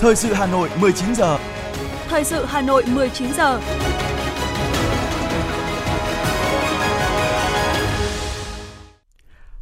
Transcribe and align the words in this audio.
Thời 0.00 0.16
sự 0.16 0.32
Hà 0.32 0.46
Nội 0.46 0.68
19 0.80 1.14
giờ. 1.14 1.38
Thời 2.08 2.24
sự 2.24 2.44
Hà 2.44 2.60
Nội 2.60 2.84
19 2.86 3.32
giờ. 3.32 3.60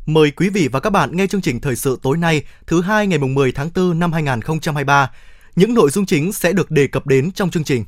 Mời 0.06 0.30
quý 0.30 0.48
vị 0.48 0.68
và 0.72 0.80
các 0.80 0.90
bạn 0.90 1.16
nghe 1.16 1.26
chương 1.26 1.40
trình 1.40 1.60
thời 1.60 1.76
sự 1.76 1.98
tối 2.02 2.16
nay, 2.16 2.42
thứ 2.66 2.82
hai 2.82 3.06
ngày 3.06 3.18
mùng 3.18 3.34
10 3.34 3.52
tháng 3.52 3.70
4 3.74 3.98
năm 3.98 4.12
2023. 4.12 5.10
Những 5.56 5.74
nội 5.74 5.90
dung 5.90 6.06
chính 6.06 6.32
sẽ 6.32 6.52
được 6.52 6.70
đề 6.70 6.86
cập 6.86 7.06
đến 7.06 7.32
trong 7.32 7.50
chương 7.50 7.64
trình. 7.64 7.84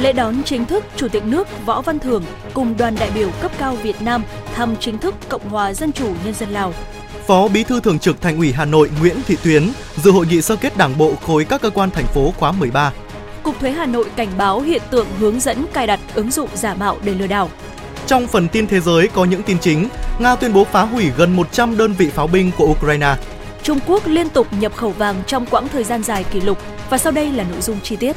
Lễ 0.00 0.12
đón 0.12 0.42
chính 0.44 0.64
thức 0.64 0.84
Chủ 0.96 1.08
tịch 1.08 1.24
nước 1.24 1.48
Võ 1.66 1.82
Văn 1.82 1.98
Thưởng 1.98 2.24
cùng 2.54 2.76
đoàn 2.76 2.94
đại 3.00 3.10
biểu 3.14 3.30
cấp 3.40 3.52
cao 3.58 3.74
Việt 3.82 4.02
Nam 4.02 4.22
thăm 4.54 4.76
chính 4.80 4.98
thức 4.98 5.14
Cộng 5.28 5.48
hòa 5.48 5.74
Dân 5.74 5.92
chủ 5.92 6.06
Nhân 6.24 6.34
dân 6.34 6.48
Lào. 6.50 6.74
Phó 7.26 7.48
Bí 7.48 7.64
thư 7.64 7.80
Thường 7.80 7.98
trực 7.98 8.20
Thành 8.20 8.38
ủy 8.38 8.52
Hà 8.52 8.64
Nội 8.64 8.90
Nguyễn 9.00 9.16
Thị 9.26 9.36
Tuyến 9.44 9.70
dự 9.96 10.10
hội 10.10 10.26
nghị 10.26 10.42
sơ 10.42 10.56
kết 10.56 10.76
Đảng 10.76 10.98
bộ 10.98 11.12
khối 11.26 11.44
các 11.44 11.60
cơ 11.60 11.70
quan 11.70 11.90
thành 11.90 12.06
phố 12.06 12.34
khóa 12.38 12.52
13. 12.52 12.92
Cục 13.42 13.60
Thuế 13.60 13.70
Hà 13.70 13.86
Nội 13.86 14.10
cảnh 14.16 14.28
báo 14.38 14.60
hiện 14.60 14.82
tượng 14.90 15.06
hướng 15.18 15.40
dẫn 15.40 15.64
cài 15.72 15.86
đặt 15.86 16.00
ứng 16.14 16.30
dụng 16.30 16.48
giả 16.54 16.74
mạo 16.74 16.96
để 17.04 17.14
lừa 17.14 17.26
đảo. 17.26 17.50
Trong 18.06 18.26
phần 18.26 18.48
tin 18.48 18.66
thế 18.66 18.80
giới 18.80 19.08
có 19.08 19.24
những 19.24 19.42
tin 19.42 19.58
chính, 19.58 19.88
Nga 20.18 20.36
tuyên 20.36 20.52
bố 20.52 20.64
phá 20.64 20.82
hủy 20.82 21.10
gần 21.16 21.36
100 21.36 21.76
đơn 21.76 21.92
vị 21.92 22.10
pháo 22.10 22.26
binh 22.26 22.50
của 22.58 22.66
Ukraine. 22.66 23.14
Trung 23.62 23.78
Quốc 23.86 24.06
liên 24.06 24.28
tục 24.28 24.46
nhập 24.52 24.76
khẩu 24.76 24.90
vàng 24.90 25.22
trong 25.26 25.46
quãng 25.46 25.68
thời 25.68 25.84
gian 25.84 26.02
dài 26.02 26.24
kỷ 26.24 26.40
lục 26.40 26.58
và 26.90 26.98
sau 26.98 27.12
đây 27.12 27.32
là 27.32 27.44
nội 27.44 27.60
dung 27.60 27.80
chi 27.82 27.96
tiết. 27.96 28.16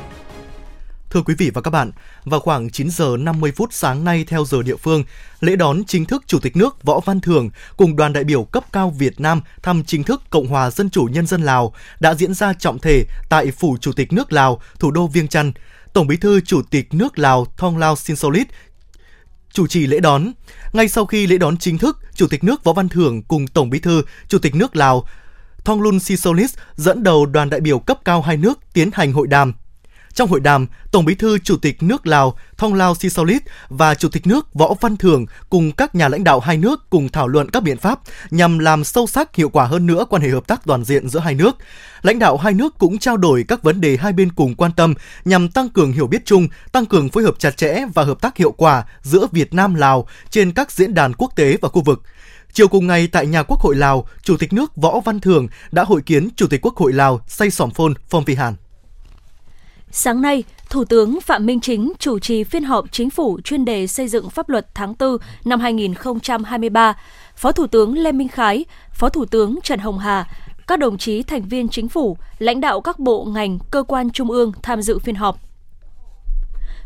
Thưa 1.11 1.21
quý 1.21 1.35
vị 1.37 1.51
và 1.53 1.61
các 1.61 1.71
bạn, 1.71 1.91
vào 2.25 2.39
khoảng 2.39 2.69
9 2.69 2.89
giờ 2.89 3.17
50 3.19 3.51
phút 3.55 3.73
sáng 3.73 4.03
nay 4.03 4.25
theo 4.27 4.45
giờ 4.45 4.61
địa 4.61 4.75
phương, 4.75 5.03
lễ 5.39 5.55
đón 5.55 5.83
chính 5.87 6.05
thức 6.05 6.23
Chủ 6.27 6.39
tịch 6.39 6.55
nước 6.55 6.83
Võ 6.83 6.99
Văn 6.99 7.21
Thưởng 7.21 7.49
cùng 7.77 7.95
đoàn 7.95 8.13
đại 8.13 8.23
biểu 8.23 8.43
cấp 8.43 8.63
cao 8.71 8.89
Việt 8.89 9.19
Nam 9.19 9.41
thăm 9.63 9.83
chính 9.83 10.03
thức 10.03 10.21
Cộng 10.29 10.47
hòa 10.47 10.71
Dân 10.71 10.89
chủ 10.89 11.03
Nhân 11.03 11.27
dân 11.27 11.41
Lào 11.41 11.73
đã 11.99 12.13
diễn 12.13 12.33
ra 12.33 12.53
trọng 12.53 12.79
thể 12.79 13.05
tại 13.29 13.51
Phủ 13.51 13.77
Chủ 13.81 13.91
tịch 13.93 14.13
nước 14.13 14.33
Lào, 14.33 14.61
thủ 14.79 14.91
đô 14.91 15.07
Viêng 15.07 15.27
Chăn. 15.27 15.51
Tổng 15.93 16.07
bí 16.07 16.17
thư 16.17 16.41
Chủ 16.41 16.61
tịch 16.69 16.93
nước 16.93 17.19
Lào 17.19 17.45
Thong 17.57 17.77
Lao 17.77 17.95
Sinsolit 17.95 18.47
chủ 19.51 19.67
trì 19.67 19.87
lễ 19.87 19.99
đón. 19.99 20.31
Ngay 20.73 20.87
sau 20.87 21.05
khi 21.05 21.27
lễ 21.27 21.37
đón 21.37 21.57
chính 21.57 21.77
thức, 21.77 21.97
Chủ 22.15 22.27
tịch 22.27 22.43
nước 22.43 22.63
Võ 22.63 22.73
Văn 22.73 22.89
Thưởng 22.89 23.23
cùng 23.23 23.47
Tổng 23.47 23.69
bí 23.69 23.79
thư 23.79 24.03
Chủ 24.27 24.39
tịch 24.39 24.55
nước 24.55 24.75
Lào 24.75 25.05
Thonglun 25.65 25.99
Sisolis 25.99 26.53
dẫn 26.75 27.03
đầu 27.03 27.25
đoàn 27.25 27.49
đại 27.49 27.61
biểu 27.61 27.79
cấp 27.79 27.99
cao 28.05 28.21
hai 28.21 28.37
nước 28.37 28.59
tiến 28.73 28.89
hành 28.93 29.13
hội 29.13 29.27
đàm 29.27 29.53
trong 30.13 30.29
hội 30.29 30.39
đàm, 30.39 30.67
Tổng 30.91 31.05
Bí 31.05 31.15
thư 31.15 31.39
Chủ 31.39 31.57
tịch 31.57 31.83
nước 31.83 32.07
Lào 32.07 32.37
Thong 32.57 32.73
Lao 32.73 32.95
Sisolit 32.95 33.41
và 33.69 33.95
Chủ 33.95 34.09
tịch 34.09 34.27
nước 34.27 34.53
Võ 34.53 34.73
Văn 34.81 34.97
Thưởng 34.97 35.25
cùng 35.49 35.71
các 35.71 35.95
nhà 35.95 36.07
lãnh 36.07 36.23
đạo 36.23 36.39
hai 36.39 36.57
nước 36.57 36.89
cùng 36.89 37.09
thảo 37.09 37.27
luận 37.27 37.49
các 37.49 37.63
biện 37.63 37.77
pháp 37.77 37.99
nhằm 38.31 38.59
làm 38.59 38.83
sâu 38.83 39.07
sắc 39.07 39.35
hiệu 39.35 39.49
quả 39.49 39.65
hơn 39.65 39.85
nữa 39.85 40.05
quan 40.09 40.21
hệ 40.21 40.29
hợp 40.29 40.47
tác 40.47 40.61
toàn 40.65 40.83
diện 40.83 41.09
giữa 41.09 41.19
hai 41.19 41.35
nước. 41.35 41.57
Lãnh 42.01 42.19
đạo 42.19 42.37
hai 42.37 42.53
nước 42.53 42.77
cũng 42.77 42.97
trao 42.97 43.17
đổi 43.17 43.45
các 43.47 43.63
vấn 43.63 43.81
đề 43.81 43.97
hai 43.97 44.13
bên 44.13 44.31
cùng 44.31 44.55
quan 44.55 44.71
tâm 44.71 44.93
nhằm 45.25 45.49
tăng 45.49 45.69
cường 45.69 45.91
hiểu 45.91 46.07
biết 46.07 46.25
chung, 46.25 46.47
tăng 46.71 46.85
cường 46.85 47.09
phối 47.09 47.23
hợp 47.23 47.35
chặt 47.39 47.57
chẽ 47.57 47.81
và 47.93 48.03
hợp 48.03 48.21
tác 48.21 48.37
hiệu 48.37 48.51
quả 48.51 48.83
giữa 49.01 49.27
Việt 49.31 49.53
Nam 49.53 49.75
Lào 49.75 50.07
trên 50.29 50.51
các 50.51 50.71
diễn 50.71 50.93
đàn 50.93 51.13
quốc 51.13 51.35
tế 51.35 51.57
và 51.61 51.69
khu 51.69 51.81
vực. 51.81 52.01
Chiều 52.53 52.67
cùng 52.67 52.87
ngày 52.87 53.07
tại 53.07 53.27
nhà 53.27 53.43
Quốc 53.43 53.59
hội 53.59 53.75
Lào, 53.75 54.07
Chủ 54.23 54.37
tịch 54.37 54.53
nước 54.53 54.75
Võ 54.75 54.99
Văn 54.99 55.19
Thưởng 55.19 55.47
đã 55.71 55.83
hội 55.83 56.01
kiến 56.01 56.29
Chủ 56.35 56.47
tịch 56.47 56.61
Quốc 56.65 56.77
hội 56.77 56.93
Lào 56.93 57.21
Say 57.27 57.49
Sỏm 57.49 57.71
Phôn 57.71 57.93
Phong 58.09 58.23
Vi 58.25 58.35
Hàn. 58.35 58.55
Sáng 59.93 60.21
nay, 60.21 60.43
Thủ 60.69 60.85
tướng 60.85 61.21
Phạm 61.21 61.45
Minh 61.45 61.59
Chính 61.59 61.93
chủ 61.99 62.19
trì 62.19 62.43
phiên 62.43 62.63
họp 62.63 62.91
chính 62.91 63.09
phủ 63.09 63.39
chuyên 63.43 63.65
đề 63.65 63.87
xây 63.87 64.07
dựng 64.07 64.29
pháp 64.29 64.49
luật 64.49 64.67
tháng 64.75 64.93
4 64.99 65.17
năm 65.45 65.59
2023. 65.59 66.93
Phó 67.35 67.51
Thủ 67.51 67.67
tướng 67.67 67.97
Lê 67.97 68.11
Minh 68.11 68.27
Khái, 68.27 68.65
Phó 68.93 69.09
Thủ 69.09 69.25
tướng 69.25 69.59
Trần 69.63 69.79
Hồng 69.79 69.99
Hà, 69.99 70.27
các 70.67 70.79
đồng 70.79 70.97
chí 70.97 71.23
thành 71.23 71.41
viên 71.41 71.69
chính 71.69 71.89
phủ, 71.89 72.17
lãnh 72.39 72.61
đạo 72.61 72.81
các 72.81 72.99
bộ 72.99 73.25
ngành, 73.25 73.59
cơ 73.71 73.83
quan 73.83 74.09
trung 74.09 74.31
ương 74.31 74.51
tham 74.63 74.81
dự 74.81 74.99
phiên 74.99 75.15
họp. 75.15 75.50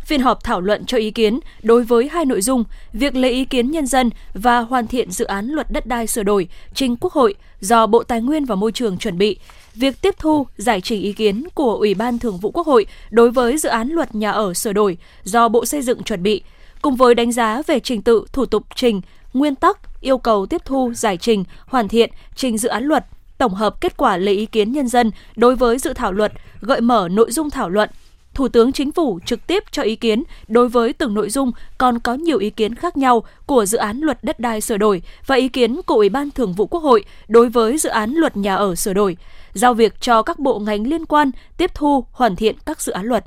Phiên 0.06 0.22
họp 0.22 0.44
thảo 0.44 0.62
luận 0.62 0.86
cho 0.86 0.98
ý 0.98 1.12
kiến 1.12 1.40
đối 1.64 1.84
với 1.84 2.08
hai 2.08 2.26
nội 2.26 2.42
dung, 2.42 2.64
việc 2.94 3.16
lấy 3.16 3.32
ý 3.32 3.46
kiến 3.46 3.72
nhân 3.72 3.88
dân 3.88 4.10
và 4.34 4.60
hoàn 4.60 4.88
thiện 4.88 5.12
dự 5.12 5.26
án 5.26 5.48
luật 5.48 5.72
đất 5.72 5.86
đai 5.86 6.08
sửa 6.08 6.24
đổi 6.24 6.48
trình 6.74 6.96
Quốc 6.96 7.14
hội 7.14 7.36
do 7.60 7.88
Bộ 7.88 8.04
Tài 8.04 8.22
nguyên 8.22 8.46
và 8.46 8.56
Môi 8.56 8.72
trường 8.72 8.98
chuẩn 8.98 9.18
bị, 9.18 9.38
việc 9.76 10.02
tiếp 10.02 10.16
thu, 10.18 10.48
giải 10.58 10.82
trình 10.82 11.02
ý 11.02 11.14
kiến 11.14 11.44
của 11.54 11.76
Ủy 11.76 11.94
ban 11.94 12.20
Thường 12.20 12.38
vụ 12.38 12.52
Quốc 12.52 12.68
hội 12.68 12.86
đối 13.10 13.32
với 13.32 13.58
dự 13.58 13.70
án 13.70 13.90
luật 13.90 14.16
nhà 14.16 14.32
ở 14.32 14.54
sửa 14.54 14.74
đổi 14.74 14.98
do 15.24 15.50
Bộ 15.50 15.66
Xây 15.66 15.82
dựng 15.82 16.04
chuẩn 16.04 16.24
bị, 16.24 16.42
cùng 16.82 16.96
với 16.96 17.16
đánh 17.16 17.32
giá 17.32 17.62
về 17.68 17.80
trình 17.80 18.02
tự, 18.02 18.26
thủ 18.34 18.46
tục 18.46 18.64
trình, 18.76 19.02
nguyên 19.34 19.56
tắc, 19.56 20.02
yêu 20.02 20.18
cầu 20.18 20.46
tiếp 20.46 20.62
thu, 20.66 20.92
giải 20.96 21.18
trình, 21.18 21.44
hoàn 21.66 21.88
thiện, 21.88 22.10
trình 22.36 22.58
dự 22.58 22.70
án 22.70 22.84
luật, 22.84 23.06
tổng 23.38 23.54
hợp 23.54 23.82
kết 23.82 23.98
quả 23.98 24.18
lấy 24.18 24.36
ý 24.36 24.46
kiến 24.46 24.72
nhân 24.72 24.88
dân 24.88 25.12
đối 25.36 25.56
với 25.56 25.78
dự 25.78 25.94
thảo 25.94 26.12
luật, 26.12 26.34
gợi 26.62 26.82
mở 26.82 27.08
nội 27.12 27.32
dung 27.32 27.50
thảo 27.50 27.70
luận, 27.70 27.90
Thủ 28.36 28.48
tướng 28.48 28.72
Chính 28.72 28.92
phủ 28.92 29.20
trực 29.26 29.48
tiếp 29.48 29.64
cho 29.72 29.82
ý 29.82 29.96
kiến 29.96 30.24
đối 30.48 30.70
với 30.70 30.94
từng 30.94 31.14
nội 31.14 31.30
dung 31.30 31.52
còn 31.78 32.00
có 32.00 32.14
nhiều 32.14 32.38
ý 32.38 32.50
kiến 32.50 32.76
khác 32.76 32.98
nhau 32.98 33.24
của 33.46 33.66
dự 33.66 33.78
án 33.78 34.00
luật 34.00 34.24
đất 34.24 34.40
đai 34.40 34.62
sửa 34.62 34.78
đổi 34.78 35.02
và 35.26 35.36
ý 35.36 35.50
kiến 35.50 35.82
của 35.86 35.96
Ủy 35.96 36.10
ban 36.10 36.32
Thường 36.32 36.54
vụ 36.54 36.68
Quốc 36.68 36.80
hội 36.80 37.04
đối 37.28 37.50
với 37.50 37.78
dự 37.78 37.90
án 37.90 38.14
luật 38.14 38.38
nhà 38.38 38.56
ở 38.56 38.76
sửa 38.76 38.94
đổi, 38.94 39.18
giao 39.54 39.74
việc 39.74 40.02
cho 40.02 40.22
các 40.22 40.40
bộ 40.40 40.60
ngành 40.60 40.88
liên 40.88 41.06
quan 41.06 41.32
tiếp 41.58 41.72
thu, 41.74 42.06
hoàn 42.12 42.36
thiện 42.36 42.56
các 42.66 42.82
dự 42.82 42.92
án 42.92 43.06
luật. 43.06 43.26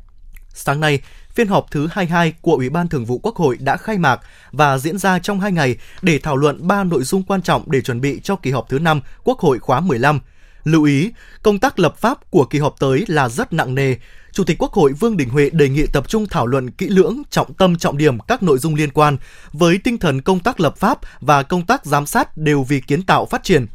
Sáng 0.54 0.80
nay, 0.80 1.00
phiên 1.30 1.48
họp 1.48 1.70
thứ 1.70 1.88
22 1.91 2.32
của 2.41 2.54
Ủy 2.54 2.68
ban 2.68 2.88
Thường 2.88 3.04
vụ 3.04 3.18
Quốc 3.18 3.36
hội 3.36 3.56
đã 3.60 3.76
khai 3.76 3.98
mạc 3.98 4.20
và 4.52 4.78
diễn 4.78 4.98
ra 4.98 5.18
trong 5.18 5.41
2 5.41 5.52
ngày 5.52 5.76
để 6.02 6.18
thảo 6.18 6.36
luận 6.36 6.68
3 6.68 6.84
nội 6.84 7.02
dung 7.02 7.22
quan 7.22 7.42
trọng 7.42 7.62
để 7.70 7.80
chuẩn 7.80 8.00
bị 8.00 8.20
cho 8.22 8.36
kỳ 8.36 8.50
họp 8.50 8.68
thứ 8.68 8.78
5 8.78 9.00
Quốc 9.24 9.38
hội 9.38 9.58
khóa 9.58 9.80
15. 9.80 10.20
Lưu 10.64 10.84
ý, 10.84 11.10
công 11.42 11.58
tác 11.58 11.78
lập 11.78 11.97
pháp 11.98 12.30
của 12.30 12.44
kỳ 12.44 12.58
họp 12.58 12.80
tới 12.80 13.04
là 13.08 13.28
rất 13.28 13.52
nặng 13.52 13.74
nề, 13.74 13.94
Chủ 14.38 14.44
tịch 14.44 14.59
Quốc 14.59 14.72
hội 14.72 14.93
Vương 14.93 15.16
Đình 15.16 15.28
Huệ 15.28 15.50
đề 15.50 15.69
nghị 15.69 15.87
tập 15.87 16.09
trung 16.09 16.26
thảo 16.26 16.47
luận 16.47 16.71
kỹ 16.71 16.88
lưỡng, 16.88 17.22
trọng 17.31 17.54
tâm 17.54 17.76
trọng 17.76 17.99
điểm 17.99 18.19
các 18.21 18.43
nội 18.43 18.59
dung 18.59 18.75
liên 18.75 18.91
quan 18.91 19.16
với 19.53 19.78
tinh 19.78 19.99
thần 19.99 20.22
công 20.22 20.41
tác 20.41 20.60
lập 20.60 20.76
pháp 20.76 20.99
và 21.21 21.43
công 21.43 21.66
tác 21.66 21.87
giám 21.87 22.06
sát 22.06 22.37
đều 22.37 22.62
vì 22.62 22.81
kiến 22.81 23.03
tạo 23.03 23.27
phát 23.27 23.43
triển. 23.44 23.66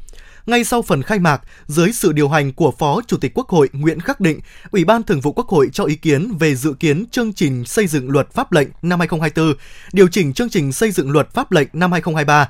Ngay 0.45 0.63
sau 0.63 0.81
phần 0.81 1.03
khai 1.03 1.19
mạc, 1.19 1.41
dưới 1.67 1.91
sự 1.93 2.11
điều 2.11 2.29
hành 2.29 2.53
của 2.53 2.71
Phó 2.71 3.01
Chủ 3.07 3.17
tịch 3.17 3.31
Quốc 3.35 3.49
hội 3.49 3.69
Nguyễn 3.73 3.99
Khắc 3.99 4.19
Định, 4.19 4.39
Ủy 4.71 4.85
ban 4.85 5.03
Thường 5.03 5.21
vụ 5.21 5.31
Quốc 5.31 5.47
hội 5.47 5.69
cho 5.73 5.83
ý 5.83 5.95
kiến 5.95 6.37
về 6.39 6.55
dự 6.55 6.73
kiến 6.73 7.05
chương 7.11 7.33
trình 7.33 7.65
xây 7.65 7.87
dựng 7.87 8.09
luật 8.09 8.31
pháp 8.31 8.51
lệnh 8.51 8.67
năm 8.81 8.99
2024, 8.99 9.53
điều 9.93 10.07
chỉnh 10.07 10.33
chương 10.33 10.49
trình 10.49 10.71
xây 10.71 10.91
dựng 10.91 11.11
luật 11.11 11.33
pháp 11.33 11.51
lệnh 11.51 11.67
năm 11.73 11.91
2023. 11.91 12.49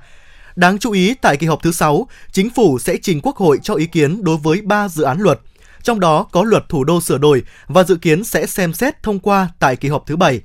Đáng 0.56 0.78
chú 0.78 0.92
ý, 0.92 1.14
tại 1.22 1.38
kỳ 1.38 1.48
họp 1.48 1.64
thứ 1.64 1.72
6, 1.72 2.08
Chính 2.32 2.50
phủ 2.50 2.80
sẽ 2.80 2.98
trình 3.02 3.22
Quốc 3.24 3.38
hội 3.38 3.60
cho 3.64 3.74
ý 3.74 3.86
kiến 3.86 4.24
đối 4.24 4.38
với 4.38 4.62
3 4.62 4.90
dự 4.90 5.04
án 5.04 5.20
luật– 5.20 5.40
trong 5.84 6.00
đó 6.00 6.24
có 6.32 6.44
luật 6.44 6.70
thủ 6.70 6.84
đô 6.84 7.02
sửa 7.02 7.18
đổi 7.18 7.44
và 7.68 7.84
dự 7.84 7.96
kiến 7.96 8.24
sẽ 8.24 8.46
xem 8.46 8.74
xét 8.74 9.04
thông 9.04 9.20
qua 9.20 9.50
tại 9.60 9.76
kỳ 9.76 9.90
họp 9.90 10.06
thứ 10.06 10.16
bảy 10.16 10.42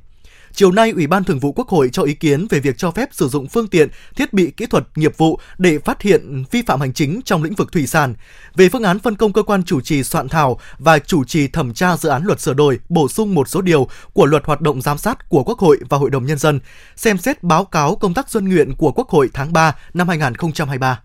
Chiều 0.53 0.73
nay, 0.73 0.91
Ủy 0.91 1.07
ban 1.07 1.25
Thường 1.25 1.39
vụ 1.39 1.53
Quốc 1.53 1.69
hội 1.69 1.89
cho 1.93 2.03
ý 2.03 2.15
kiến 2.15 2.47
về 2.51 2.61
việc 2.61 2.79
cho 2.79 2.91
phép 2.91 3.09
sử 3.13 3.29
dụng 3.29 3.49
phương 3.49 3.69
tiện, 3.69 3.89
thiết 4.17 4.33
bị 4.33 4.51
kỹ 4.51 4.67
thuật 4.67 4.85
nghiệp 4.97 5.17
vụ 5.17 5.39
để 5.59 5.79
phát 5.79 6.03
hiện 6.03 6.45
vi 6.51 6.63
phạm 6.63 6.81
hành 6.81 6.93
chính 6.93 7.21
trong 7.25 7.43
lĩnh 7.43 7.55
vực 7.55 7.73
thủy 7.73 7.87
sản. 7.87 8.15
Về 8.55 8.69
phương 8.69 8.83
án 8.83 8.99
phân 8.99 9.17
công 9.17 9.33
cơ 9.33 9.43
quan 9.43 9.65
chủ 9.65 9.81
trì 9.81 10.03
soạn 10.03 10.29
thảo 10.29 10.61
và 10.79 10.99
chủ 10.99 11.25
trì 11.25 11.49
thẩm 11.49 11.75
tra 11.75 11.97
dự 11.97 12.09
án 12.09 12.25
luật 12.25 12.41
sửa 12.41 12.55
đổi, 12.55 12.79
bổ 12.89 13.09
sung 13.09 13.35
một 13.35 13.49
số 13.49 13.61
điều 13.61 13.89
của 14.13 14.27
luật 14.27 14.45
hoạt 14.45 14.61
động 14.61 14.83
giám 14.83 14.99
sát 14.99 15.29
của 15.29 15.45
Quốc 15.45 15.59
hội 15.59 15.79
và 15.89 15.99
Hội 15.99 16.11
đồng 16.11 16.27
Nhân 16.27 16.39
dân, 16.39 16.61
xem 16.97 17.19
xét 17.19 17.43
báo 17.43 17.65
cáo 17.65 17.97
công 17.97 18.15
tác 18.15 18.31
dân 18.31 18.49
nguyện 18.49 18.75
của 18.75 18.93
Quốc 18.93 19.09
hội 19.09 19.31
tháng 19.33 19.53
3 19.53 19.77
năm 19.95 20.09
2023. 20.09 21.01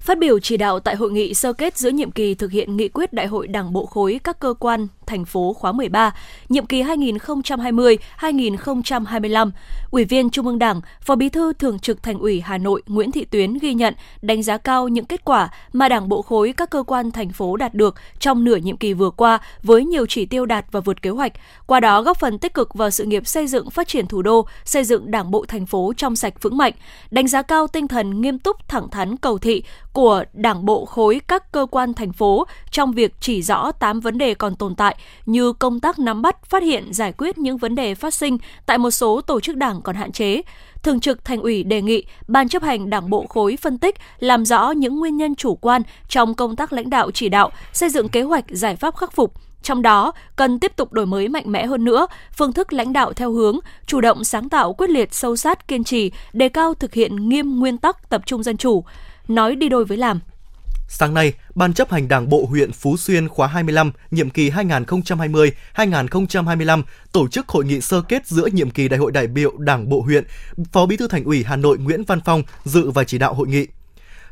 Phát 0.00 0.18
biểu 0.18 0.38
chỉ 0.38 0.56
đạo 0.56 0.80
tại 0.80 0.96
hội 0.96 1.12
nghị 1.12 1.34
sơ 1.34 1.52
kết 1.52 1.78
giữa 1.78 1.90
nhiệm 1.90 2.10
kỳ 2.10 2.34
thực 2.34 2.50
hiện 2.50 2.76
nghị 2.76 2.88
quyết 2.88 3.12
Đại 3.12 3.26
hội 3.26 3.46
Đảng 3.46 3.72
bộ 3.72 3.86
khối 3.86 4.20
các 4.24 4.40
cơ 4.40 4.54
quan 4.58 4.86
thành 5.10 5.24
phố 5.24 5.52
khóa 5.52 5.72
13, 5.72 6.14
nhiệm 6.48 6.66
kỳ 6.66 6.82
2020-2025, 6.82 9.50
Ủy 9.90 10.04
viên 10.04 10.30
Trung 10.30 10.46
ương 10.46 10.58
Đảng, 10.58 10.80
Phó 11.00 11.14
Bí 11.14 11.28
thư 11.28 11.52
Thường 11.52 11.78
trực 11.78 12.02
Thành 12.02 12.18
ủy 12.18 12.40
Hà 12.40 12.58
Nội 12.58 12.82
Nguyễn 12.86 13.12
Thị 13.12 13.24
Tuyến 13.24 13.58
ghi 13.58 13.74
nhận, 13.74 13.94
đánh 14.22 14.42
giá 14.42 14.56
cao 14.56 14.88
những 14.88 15.04
kết 15.04 15.24
quả 15.24 15.48
mà 15.72 15.88
Đảng 15.88 16.08
bộ 16.08 16.22
khối 16.22 16.54
các 16.56 16.70
cơ 16.70 16.82
quan 16.82 17.10
thành 17.10 17.30
phố 17.30 17.56
đạt 17.56 17.74
được 17.74 17.94
trong 18.18 18.44
nửa 18.44 18.56
nhiệm 18.56 18.76
kỳ 18.76 18.92
vừa 18.92 19.10
qua 19.10 19.38
với 19.62 19.84
nhiều 19.84 20.06
chỉ 20.06 20.26
tiêu 20.26 20.46
đạt 20.46 20.64
và 20.70 20.80
vượt 20.80 21.02
kế 21.02 21.10
hoạch, 21.10 21.32
qua 21.66 21.80
đó 21.80 22.02
góp 22.02 22.18
phần 22.18 22.38
tích 22.38 22.54
cực 22.54 22.74
vào 22.74 22.90
sự 22.90 23.04
nghiệp 23.04 23.26
xây 23.26 23.46
dựng 23.46 23.70
phát 23.70 23.88
triển 23.88 24.06
thủ 24.06 24.22
đô, 24.22 24.46
xây 24.64 24.84
dựng 24.84 25.10
Đảng 25.10 25.30
bộ 25.30 25.44
thành 25.48 25.66
phố 25.66 25.92
trong 25.96 26.16
sạch 26.16 26.42
vững 26.42 26.56
mạnh, 26.56 26.72
đánh 27.10 27.28
giá 27.28 27.42
cao 27.42 27.66
tinh 27.66 27.88
thần 27.88 28.20
nghiêm 28.20 28.38
túc 28.38 28.68
thẳng 28.68 28.88
thắn 28.90 29.16
cầu 29.16 29.38
thị 29.38 29.62
của 29.92 30.24
Đảng 30.32 30.64
bộ 30.64 30.84
khối 30.84 31.20
các 31.28 31.52
cơ 31.52 31.66
quan 31.70 31.94
thành 31.94 32.12
phố 32.12 32.46
trong 32.70 32.92
việc 32.92 33.14
chỉ 33.20 33.42
rõ 33.42 33.72
8 33.72 34.00
vấn 34.00 34.18
đề 34.18 34.34
còn 34.34 34.56
tồn 34.56 34.74
tại 34.74 34.96
như 35.26 35.52
công 35.52 35.80
tác 35.80 35.98
nắm 35.98 36.22
bắt, 36.22 36.44
phát 36.46 36.62
hiện, 36.62 36.92
giải 36.92 37.12
quyết 37.18 37.38
những 37.38 37.56
vấn 37.56 37.74
đề 37.74 37.94
phát 37.94 38.14
sinh 38.14 38.38
tại 38.66 38.78
một 38.78 38.90
số 38.90 39.20
tổ 39.20 39.40
chức 39.40 39.56
đảng 39.56 39.82
còn 39.82 39.96
hạn 39.96 40.12
chế. 40.12 40.42
Thường 40.82 41.00
trực 41.00 41.24
Thành 41.24 41.40
ủy 41.40 41.62
đề 41.62 41.82
nghị 41.82 42.04
Ban 42.28 42.48
chấp 42.48 42.62
hành 42.62 42.90
Đảng 42.90 43.10
bộ 43.10 43.26
khối 43.26 43.56
phân 43.56 43.78
tích, 43.78 43.94
làm 44.18 44.44
rõ 44.44 44.70
những 44.70 44.98
nguyên 44.98 45.16
nhân 45.16 45.34
chủ 45.34 45.54
quan 45.54 45.82
trong 46.08 46.34
công 46.34 46.56
tác 46.56 46.72
lãnh 46.72 46.90
đạo 46.90 47.10
chỉ 47.10 47.28
đạo, 47.28 47.50
xây 47.72 47.88
dựng 47.88 48.08
kế 48.08 48.22
hoạch 48.22 48.44
giải 48.48 48.76
pháp 48.76 48.96
khắc 48.96 49.12
phục, 49.12 49.34
trong 49.62 49.82
đó, 49.82 50.12
cần 50.36 50.58
tiếp 50.58 50.72
tục 50.76 50.92
đổi 50.92 51.06
mới 51.06 51.28
mạnh 51.28 51.44
mẽ 51.46 51.66
hơn 51.66 51.84
nữa, 51.84 52.06
phương 52.36 52.52
thức 52.52 52.72
lãnh 52.72 52.92
đạo 52.92 53.12
theo 53.12 53.32
hướng 53.32 53.58
chủ 53.86 54.00
động 54.00 54.24
sáng 54.24 54.48
tạo 54.48 54.72
quyết 54.72 54.90
liệt 54.90 55.14
sâu 55.14 55.36
sát 55.36 55.68
kiên 55.68 55.84
trì, 55.84 56.10
đề 56.32 56.48
cao 56.48 56.74
thực 56.74 56.94
hiện 56.94 57.28
nghiêm 57.28 57.58
nguyên 57.58 57.78
tắc 57.78 58.10
tập 58.10 58.22
trung 58.26 58.42
dân 58.42 58.56
chủ, 58.56 58.84
nói 59.28 59.56
đi 59.56 59.68
đôi 59.68 59.84
với 59.84 59.98
làm. 59.98 60.20
Sáng 60.92 61.14
nay, 61.14 61.32
Ban 61.54 61.74
chấp 61.74 61.90
hành 61.90 62.08
Đảng 62.08 62.28
bộ 62.28 62.46
huyện 62.48 62.72
Phú 62.72 62.96
Xuyên 62.96 63.28
khóa 63.28 63.46
25, 63.46 63.92
nhiệm 64.10 64.30
kỳ 64.30 64.50
2020-2025 64.50 66.82
tổ 67.12 67.28
chức 67.28 67.48
hội 67.48 67.64
nghị 67.64 67.80
sơ 67.80 68.02
kết 68.02 68.26
giữa 68.26 68.46
nhiệm 68.52 68.70
kỳ 68.70 68.88
Đại 68.88 68.98
hội 68.98 69.12
đại 69.12 69.26
biểu 69.26 69.56
Đảng 69.58 69.88
bộ 69.88 70.00
huyện. 70.00 70.24
Phó 70.72 70.86
Bí 70.86 70.96
thư 70.96 71.08
Thành 71.08 71.24
ủy 71.24 71.44
Hà 71.44 71.56
Nội 71.56 71.78
Nguyễn 71.78 72.04
Văn 72.04 72.20
Phong 72.24 72.42
dự 72.64 72.90
và 72.90 73.04
chỉ 73.04 73.18
đạo 73.18 73.34
hội 73.34 73.48
nghị. 73.48 73.66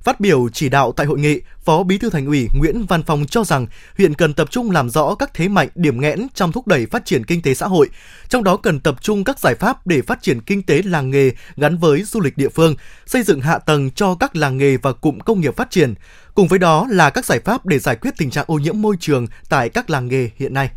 Phát 0.02 0.20
biểu 0.20 0.48
chỉ 0.52 0.68
đạo 0.68 0.92
tại 0.92 1.06
hội 1.06 1.18
nghị, 1.18 1.40
Phó 1.64 1.82
Bí 1.82 1.98
thư 1.98 2.10
Thành 2.10 2.26
ủy 2.26 2.48
Nguyễn 2.54 2.86
Văn 2.86 3.02
Phong 3.02 3.26
cho 3.26 3.44
rằng 3.44 3.66
huyện 3.96 4.14
cần 4.14 4.34
tập 4.34 4.50
trung 4.50 4.70
làm 4.70 4.90
rõ 4.90 5.14
các 5.14 5.34
thế 5.34 5.48
mạnh, 5.48 5.68
điểm 5.74 6.00
nghẽn 6.00 6.26
trong 6.34 6.52
thúc 6.52 6.66
đẩy 6.66 6.86
phát 6.86 7.04
triển 7.04 7.24
kinh 7.24 7.42
tế 7.42 7.54
xã 7.54 7.66
hội, 7.66 7.88
trong 8.28 8.44
đó 8.44 8.56
cần 8.56 8.80
tập 8.80 8.96
trung 9.02 9.24
các 9.24 9.38
giải 9.38 9.54
pháp 9.54 9.86
để 9.86 10.02
phát 10.02 10.22
triển 10.22 10.40
kinh 10.40 10.62
tế 10.62 10.82
làng 10.84 11.10
nghề 11.10 11.30
gắn 11.56 11.78
với 11.78 12.02
du 12.02 12.20
lịch 12.20 12.36
địa 12.36 12.48
phương, 12.48 12.74
xây 13.06 13.22
dựng 13.22 13.40
hạ 13.40 13.58
tầng 13.58 13.90
cho 13.90 14.14
các 14.14 14.36
làng 14.36 14.56
nghề 14.56 14.76
và 14.76 14.92
cụm 14.92 15.18
công 15.18 15.40
nghiệp 15.40 15.56
phát 15.56 15.70
triển. 15.70 15.94
Cùng 16.34 16.48
với 16.48 16.58
đó 16.58 16.86
là 16.90 17.10
các 17.10 17.24
giải 17.24 17.40
pháp 17.40 17.66
để 17.66 17.78
giải 17.78 17.96
quyết 17.96 18.10
tình 18.18 18.30
trạng 18.30 18.44
ô 18.48 18.58
nhiễm 18.58 18.82
môi 18.82 18.96
trường 19.00 19.26
tại 19.48 19.68
các 19.68 19.90
làng 19.90 20.08
nghề 20.08 20.30
hiện 20.36 20.54
nay. 20.54 20.70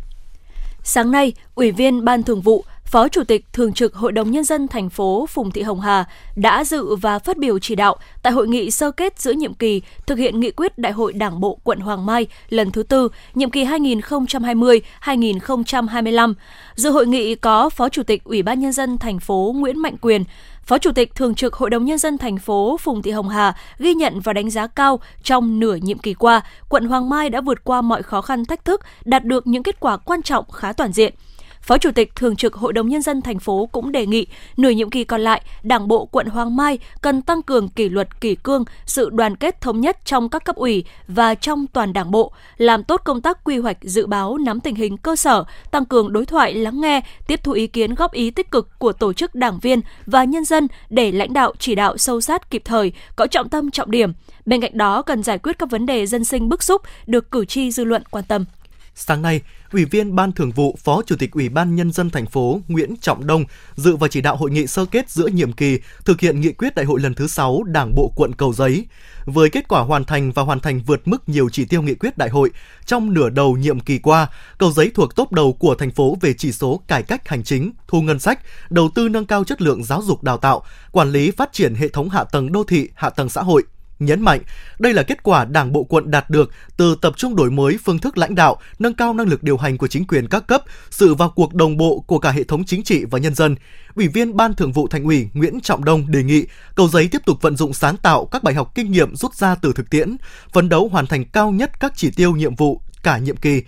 Sáng 0.84 1.10
nay, 1.10 1.32
Ủy 1.54 1.70
viên 1.70 2.04
Ban 2.04 2.22
Thường 2.22 2.40
vụ, 2.40 2.64
Phó 2.84 3.08
Chủ 3.08 3.24
tịch 3.24 3.44
Thường 3.52 3.72
trực 3.72 3.94
Hội 3.94 4.12
đồng 4.12 4.30
Nhân 4.30 4.44
dân 4.44 4.68
thành 4.68 4.90
phố 4.90 5.26
Phùng 5.26 5.50
Thị 5.50 5.62
Hồng 5.62 5.80
Hà 5.80 6.04
đã 6.36 6.64
dự 6.64 6.96
và 6.96 7.18
phát 7.18 7.36
biểu 7.36 7.58
chỉ 7.58 7.74
đạo 7.74 7.96
tại 8.22 8.32
hội 8.32 8.48
nghị 8.48 8.70
sơ 8.70 8.90
kết 8.90 9.20
giữa 9.20 9.32
nhiệm 9.32 9.54
kỳ 9.54 9.82
thực 10.06 10.18
hiện 10.18 10.40
nghị 10.40 10.50
quyết 10.50 10.78
Đại 10.78 10.92
hội 10.92 11.12
Đảng 11.12 11.40
bộ 11.40 11.58
quận 11.64 11.80
Hoàng 11.80 12.06
Mai 12.06 12.26
lần 12.48 12.70
thứ 12.70 12.82
tư, 12.82 13.08
nhiệm 13.34 13.50
kỳ 13.50 13.64
2020-2025. 13.64 16.34
Dự 16.74 16.90
hội 16.90 17.06
nghị 17.06 17.34
có 17.34 17.68
Phó 17.68 17.88
Chủ 17.88 18.02
tịch 18.02 18.24
Ủy 18.24 18.42
ban 18.42 18.60
Nhân 18.60 18.72
dân 18.72 18.98
thành 18.98 19.20
phố 19.20 19.54
Nguyễn 19.56 19.78
Mạnh 19.78 19.96
Quyền, 20.00 20.24
Phó 20.66 20.78
Chủ 20.78 20.92
tịch 20.92 21.14
Thường 21.14 21.34
trực 21.34 21.54
Hội 21.54 21.70
đồng 21.70 21.84
Nhân 21.84 21.98
dân 21.98 22.18
thành 22.18 22.38
phố 22.38 22.76
Phùng 22.80 23.02
Thị 23.02 23.10
Hồng 23.10 23.28
Hà 23.28 23.56
ghi 23.78 23.94
nhận 23.94 24.20
và 24.20 24.32
đánh 24.32 24.50
giá 24.50 24.66
cao 24.66 25.00
trong 25.22 25.60
nửa 25.60 25.74
nhiệm 25.74 25.98
kỳ 25.98 26.14
qua, 26.14 26.40
quận 26.68 26.84
Hoàng 26.84 27.08
Mai 27.08 27.30
đã 27.30 27.40
vượt 27.40 27.64
qua 27.64 27.80
mọi 27.80 28.02
khó 28.02 28.22
khăn 28.22 28.44
thách 28.44 28.64
thức, 28.64 28.80
đạt 29.04 29.24
được 29.24 29.46
những 29.46 29.62
kết 29.62 29.80
quả 29.80 29.96
quan 29.96 30.22
trọng 30.22 30.50
khá 30.50 30.72
toàn 30.72 30.92
diện. 30.92 31.14
Phó 31.62 31.78
Chủ 31.78 31.90
tịch 31.90 32.14
Thường 32.16 32.36
trực 32.36 32.54
Hội 32.54 32.72
đồng 32.72 32.88
Nhân 32.88 33.02
dân 33.02 33.22
thành 33.22 33.38
phố 33.38 33.68
cũng 33.72 33.92
đề 33.92 34.06
nghị 34.06 34.26
nửa 34.56 34.70
nhiệm 34.70 34.90
kỳ 34.90 35.04
còn 35.04 35.20
lại, 35.20 35.42
Đảng 35.62 35.88
bộ 35.88 36.06
quận 36.06 36.26
Hoàng 36.26 36.56
Mai 36.56 36.78
cần 37.00 37.22
tăng 37.22 37.42
cường 37.42 37.68
kỷ 37.68 37.88
luật 37.88 38.20
kỷ 38.20 38.34
cương, 38.34 38.64
sự 38.86 39.10
đoàn 39.10 39.36
kết 39.36 39.60
thống 39.60 39.80
nhất 39.80 39.98
trong 40.04 40.28
các 40.28 40.44
cấp 40.44 40.56
ủy 40.56 40.84
và 41.08 41.34
trong 41.34 41.66
toàn 41.66 41.92
Đảng 41.92 42.10
bộ, 42.10 42.32
làm 42.56 42.84
tốt 42.84 43.00
công 43.04 43.20
tác 43.20 43.44
quy 43.44 43.58
hoạch 43.58 43.76
dự 43.82 44.06
báo 44.06 44.38
nắm 44.38 44.60
tình 44.60 44.74
hình 44.74 44.96
cơ 44.96 45.16
sở, 45.16 45.44
tăng 45.70 45.84
cường 45.84 46.12
đối 46.12 46.26
thoại 46.26 46.54
lắng 46.54 46.80
nghe, 46.80 47.00
tiếp 47.26 47.40
thu 47.42 47.52
ý 47.52 47.66
kiến 47.66 47.94
góp 47.94 48.12
ý 48.12 48.30
tích 48.30 48.50
cực 48.50 48.78
của 48.78 48.92
tổ 48.92 49.12
chức 49.12 49.34
đảng 49.34 49.58
viên 49.58 49.80
và 50.06 50.24
nhân 50.24 50.44
dân 50.44 50.68
để 50.90 51.12
lãnh 51.12 51.32
đạo 51.32 51.52
chỉ 51.58 51.74
đạo 51.74 51.96
sâu 51.96 52.20
sát 52.20 52.50
kịp 52.50 52.62
thời, 52.64 52.92
có 53.16 53.26
trọng 53.26 53.48
tâm 53.48 53.70
trọng 53.70 53.90
điểm. 53.90 54.12
Bên 54.46 54.60
cạnh 54.60 54.78
đó 54.78 55.02
cần 55.02 55.22
giải 55.22 55.38
quyết 55.38 55.58
các 55.58 55.70
vấn 55.70 55.86
đề 55.86 56.06
dân 56.06 56.24
sinh 56.24 56.48
bức 56.48 56.62
xúc 56.62 56.82
được 57.06 57.30
cử 57.30 57.44
tri 57.44 57.70
dư 57.70 57.84
luận 57.84 58.02
quan 58.10 58.24
tâm. 58.24 58.44
Sáng 58.94 59.22
nay, 59.22 59.40
Ủy 59.72 59.84
viên 59.84 60.14
Ban 60.14 60.32
Thường 60.32 60.50
vụ, 60.50 60.76
Phó 60.84 61.02
Chủ 61.06 61.16
tịch 61.16 61.32
Ủy 61.32 61.48
ban 61.48 61.76
Nhân 61.76 61.92
dân 61.92 62.10
thành 62.10 62.26
phố 62.26 62.60
Nguyễn 62.68 62.94
Trọng 63.00 63.26
Đông 63.26 63.44
dự 63.74 63.96
và 63.96 64.08
chỉ 64.08 64.20
đạo 64.20 64.36
hội 64.36 64.50
nghị 64.50 64.66
sơ 64.66 64.84
kết 64.84 65.10
giữa 65.10 65.26
nhiệm 65.26 65.52
kỳ 65.52 65.78
thực 66.04 66.20
hiện 66.20 66.40
nghị 66.40 66.52
quyết 66.52 66.74
đại 66.74 66.86
hội 66.86 67.00
lần 67.00 67.14
thứ 67.14 67.26
6 67.26 67.62
Đảng 67.62 67.94
bộ 67.94 68.12
quận 68.16 68.32
Cầu 68.32 68.52
Giấy. 68.52 68.86
Với 69.24 69.50
kết 69.50 69.68
quả 69.68 69.80
hoàn 69.80 70.04
thành 70.04 70.32
và 70.32 70.42
hoàn 70.42 70.60
thành 70.60 70.80
vượt 70.86 71.08
mức 71.08 71.28
nhiều 71.28 71.48
chỉ 71.52 71.64
tiêu 71.64 71.82
nghị 71.82 71.94
quyết 71.94 72.18
đại 72.18 72.28
hội, 72.28 72.50
trong 72.86 73.14
nửa 73.14 73.30
đầu 73.30 73.56
nhiệm 73.56 73.80
kỳ 73.80 73.98
qua, 73.98 74.28
Cầu 74.58 74.72
Giấy 74.72 74.90
thuộc 74.94 75.16
top 75.16 75.32
đầu 75.32 75.52
của 75.52 75.74
thành 75.74 75.90
phố 75.90 76.16
về 76.20 76.32
chỉ 76.32 76.52
số 76.52 76.80
cải 76.88 77.02
cách 77.02 77.28
hành 77.28 77.44
chính, 77.44 77.72
thu 77.88 78.00
ngân 78.02 78.18
sách, 78.18 78.40
đầu 78.70 78.90
tư 78.94 79.08
nâng 79.08 79.26
cao 79.26 79.44
chất 79.44 79.62
lượng 79.62 79.84
giáo 79.84 80.02
dục 80.02 80.22
đào 80.22 80.38
tạo, 80.38 80.64
quản 80.92 81.10
lý 81.10 81.30
phát 81.30 81.52
triển 81.52 81.74
hệ 81.74 81.88
thống 81.88 82.08
hạ 82.08 82.24
tầng 82.24 82.52
đô 82.52 82.64
thị, 82.64 82.88
hạ 82.94 83.10
tầng 83.10 83.28
xã 83.28 83.42
hội, 83.42 83.62
nhấn 83.98 84.20
mạnh 84.20 84.40
đây 84.78 84.94
là 84.94 85.02
kết 85.02 85.22
quả 85.22 85.44
Đảng 85.44 85.72
bộ 85.72 85.84
quận 85.84 86.10
đạt 86.10 86.30
được 86.30 86.50
từ 86.76 86.96
tập 87.02 87.12
trung 87.16 87.36
đổi 87.36 87.50
mới 87.50 87.78
phương 87.84 87.98
thức 87.98 88.18
lãnh 88.18 88.34
đạo, 88.34 88.56
nâng 88.78 88.94
cao 88.94 89.14
năng 89.14 89.28
lực 89.28 89.42
điều 89.42 89.56
hành 89.56 89.78
của 89.78 89.86
chính 89.86 90.06
quyền 90.06 90.28
các 90.28 90.46
cấp, 90.46 90.62
sự 90.90 91.14
vào 91.14 91.32
cuộc 91.36 91.54
đồng 91.54 91.76
bộ 91.76 92.04
của 92.06 92.18
cả 92.18 92.30
hệ 92.30 92.44
thống 92.44 92.64
chính 92.64 92.82
trị 92.82 93.04
và 93.10 93.18
nhân 93.18 93.34
dân. 93.34 93.56
Ủy 93.94 94.08
viên 94.08 94.36
Ban 94.36 94.54
Thường 94.54 94.72
vụ 94.72 94.88
Thành 94.88 95.04
ủy 95.04 95.28
Nguyễn 95.32 95.60
Trọng 95.60 95.84
Đông 95.84 96.10
đề 96.10 96.22
nghị 96.22 96.46
Cầu 96.74 96.88
Giấy 96.88 97.08
tiếp 97.12 97.22
tục 97.26 97.38
vận 97.42 97.56
dụng 97.56 97.72
sáng 97.72 97.96
tạo 97.96 98.24
các 98.24 98.42
bài 98.42 98.54
học 98.54 98.72
kinh 98.74 98.92
nghiệm 98.92 99.16
rút 99.16 99.34
ra 99.34 99.54
từ 99.54 99.72
thực 99.72 99.90
tiễn, 99.90 100.16
phấn 100.52 100.68
đấu 100.68 100.88
hoàn 100.88 101.06
thành 101.06 101.24
cao 101.24 101.50
nhất 101.50 101.80
các 101.80 101.92
chỉ 101.96 102.10
tiêu 102.10 102.32
nhiệm 102.32 102.54
vụ 102.54 102.80
cả 103.02 103.18
nhiệm 103.18 103.36
kỳ 103.36 103.62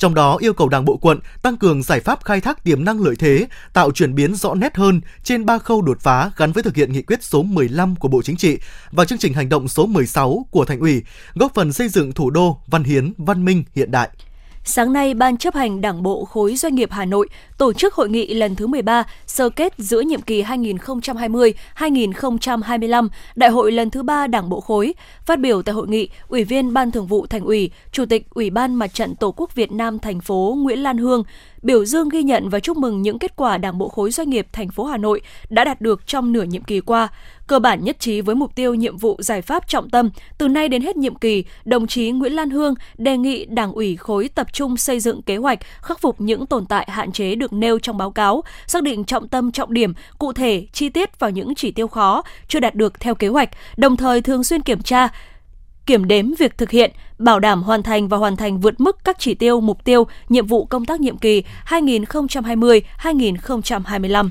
trong 0.00 0.14
đó 0.14 0.36
yêu 0.40 0.52
cầu 0.52 0.68
Đảng 0.68 0.84
bộ 0.84 0.96
quận 0.96 1.18
tăng 1.42 1.56
cường 1.56 1.82
giải 1.82 2.00
pháp 2.00 2.24
khai 2.24 2.40
thác 2.40 2.64
tiềm 2.64 2.84
năng 2.84 3.00
lợi 3.00 3.16
thế, 3.16 3.46
tạo 3.72 3.90
chuyển 3.90 4.14
biến 4.14 4.34
rõ 4.34 4.54
nét 4.54 4.76
hơn 4.76 5.00
trên 5.24 5.46
ba 5.46 5.58
khâu 5.58 5.82
đột 5.82 6.00
phá 6.00 6.30
gắn 6.36 6.52
với 6.52 6.62
thực 6.62 6.76
hiện 6.76 6.92
nghị 6.92 7.02
quyết 7.02 7.22
số 7.22 7.42
15 7.42 7.96
của 7.96 8.08
Bộ 8.08 8.22
Chính 8.22 8.36
trị 8.36 8.58
và 8.90 9.04
chương 9.04 9.18
trình 9.18 9.34
hành 9.34 9.48
động 9.48 9.68
số 9.68 9.86
16 9.86 10.46
của 10.50 10.64
Thành 10.64 10.80
ủy, 10.80 11.02
góp 11.34 11.54
phần 11.54 11.72
xây 11.72 11.88
dựng 11.88 12.12
thủ 12.12 12.30
đô 12.30 12.60
văn 12.66 12.84
hiến, 12.84 13.12
văn 13.18 13.44
minh 13.44 13.64
hiện 13.74 13.90
đại. 13.90 14.10
Sáng 14.64 14.92
nay, 14.92 15.14
Ban 15.14 15.36
chấp 15.36 15.54
hành 15.54 15.80
Đảng 15.80 16.02
bộ 16.02 16.24
khối 16.24 16.56
doanh 16.56 16.74
nghiệp 16.74 16.88
Hà 16.92 17.04
Nội 17.04 17.28
tổ 17.58 17.72
chức 17.72 17.94
hội 17.94 18.08
nghị 18.08 18.34
lần 18.34 18.54
thứ 18.54 18.66
13 18.66 19.04
sơ 19.26 19.48
kết 19.48 19.74
giữa 19.78 20.00
nhiệm 20.00 20.22
kỳ 20.22 20.42
2020-2025, 20.42 23.08
đại 23.34 23.50
hội 23.50 23.72
lần 23.72 23.90
thứ 23.90 24.02
3 24.02 24.26
Đảng 24.26 24.48
bộ 24.48 24.60
khối. 24.60 24.94
Phát 25.24 25.40
biểu 25.40 25.62
tại 25.62 25.74
hội 25.74 25.88
nghị, 25.88 26.08
Ủy 26.28 26.44
viên 26.44 26.72
Ban 26.72 26.90
Thường 26.90 27.06
vụ 27.06 27.26
Thành 27.26 27.44
ủy, 27.44 27.70
Chủ 27.92 28.04
tịch 28.06 28.26
Ủy 28.30 28.50
ban 28.50 28.74
Mặt 28.74 28.94
trận 28.94 29.16
Tổ 29.16 29.34
quốc 29.36 29.54
Việt 29.54 29.72
Nam 29.72 29.98
thành 29.98 30.20
phố 30.20 30.56
Nguyễn 30.58 30.82
Lan 30.82 30.98
Hương 30.98 31.24
biểu 31.62 31.84
dương 31.84 32.08
ghi 32.08 32.22
nhận 32.22 32.48
và 32.48 32.60
chúc 32.60 32.76
mừng 32.76 33.02
những 33.02 33.18
kết 33.18 33.36
quả 33.36 33.58
Đảng 33.58 33.78
bộ 33.78 33.88
khối 33.88 34.10
doanh 34.10 34.30
nghiệp 34.30 34.46
thành 34.52 34.68
phố 34.68 34.84
Hà 34.84 34.96
Nội 34.96 35.20
đã 35.48 35.64
đạt 35.64 35.80
được 35.80 36.06
trong 36.06 36.32
nửa 36.32 36.42
nhiệm 36.42 36.62
kỳ 36.62 36.80
qua. 36.80 37.08
Cơ 37.50 37.58
bản 37.58 37.84
nhất 37.84 38.00
trí 38.00 38.20
với 38.20 38.34
mục 38.34 38.54
tiêu 38.54 38.74
nhiệm 38.74 38.96
vụ 38.96 39.16
giải 39.18 39.42
pháp 39.42 39.68
trọng 39.68 39.90
tâm, 39.90 40.10
từ 40.38 40.48
nay 40.48 40.68
đến 40.68 40.82
hết 40.82 40.96
nhiệm 40.96 41.14
kỳ, 41.14 41.44
đồng 41.64 41.86
chí 41.86 42.10
Nguyễn 42.10 42.32
Lan 42.32 42.50
Hương 42.50 42.74
đề 42.98 43.16
nghị 43.16 43.44
Đảng 43.44 43.72
ủy 43.72 43.96
khối 43.96 44.28
tập 44.34 44.46
trung 44.52 44.76
xây 44.76 45.00
dựng 45.00 45.22
kế 45.22 45.36
hoạch 45.36 45.58
khắc 45.82 46.00
phục 46.00 46.20
những 46.20 46.46
tồn 46.46 46.66
tại 46.66 46.88
hạn 46.90 47.12
chế 47.12 47.34
được 47.34 47.52
nêu 47.52 47.78
trong 47.78 47.98
báo 47.98 48.10
cáo, 48.10 48.42
xác 48.66 48.82
định 48.82 49.04
trọng 49.04 49.28
tâm 49.28 49.52
trọng 49.52 49.72
điểm, 49.72 49.94
cụ 50.18 50.32
thể, 50.32 50.66
chi 50.72 50.88
tiết 50.88 51.18
vào 51.18 51.30
những 51.30 51.54
chỉ 51.54 51.70
tiêu 51.70 51.88
khó 51.88 52.22
chưa 52.48 52.60
đạt 52.60 52.74
được 52.74 53.00
theo 53.00 53.14
kế 53.14 53.28
hoạch, 53.28 53.50
đồng 53.76 53.96
thời 53.96 54.22
thường 54.22 54.44
xuyên 54.44 54.62
kiểm 54.62 54.82
tra, 54.82 55.08
kiểm 55.86 56.08
đếm 56.08 56.34
việc 56.38 56.58
thực 56.58 56.70
hiện, 56.70 56.90
bảo 57.18 57.40
đảm 57.40 57.62
hoàn 57.62 57.82
thành 57.82 58.08
và 58.08 58.16
hoàn 58.16 58.36
thành 58.36 58.60
vượt 58.60 58.80
mức 58.80 58.96
các 59.04 59.18
chỉ 59.18 59.34
tiêu, 59.34 59.60
mục 59.60 59.84
tiêu, 59.84 60.06
nhiệm 60.28 60.46
vụ 60.46 60.64
công 60.64 60.84
tác 60.84 61.00
nhiệm 61.00 61.18
kỳ 61.18 61.42
2020-2025. 61.66 64.30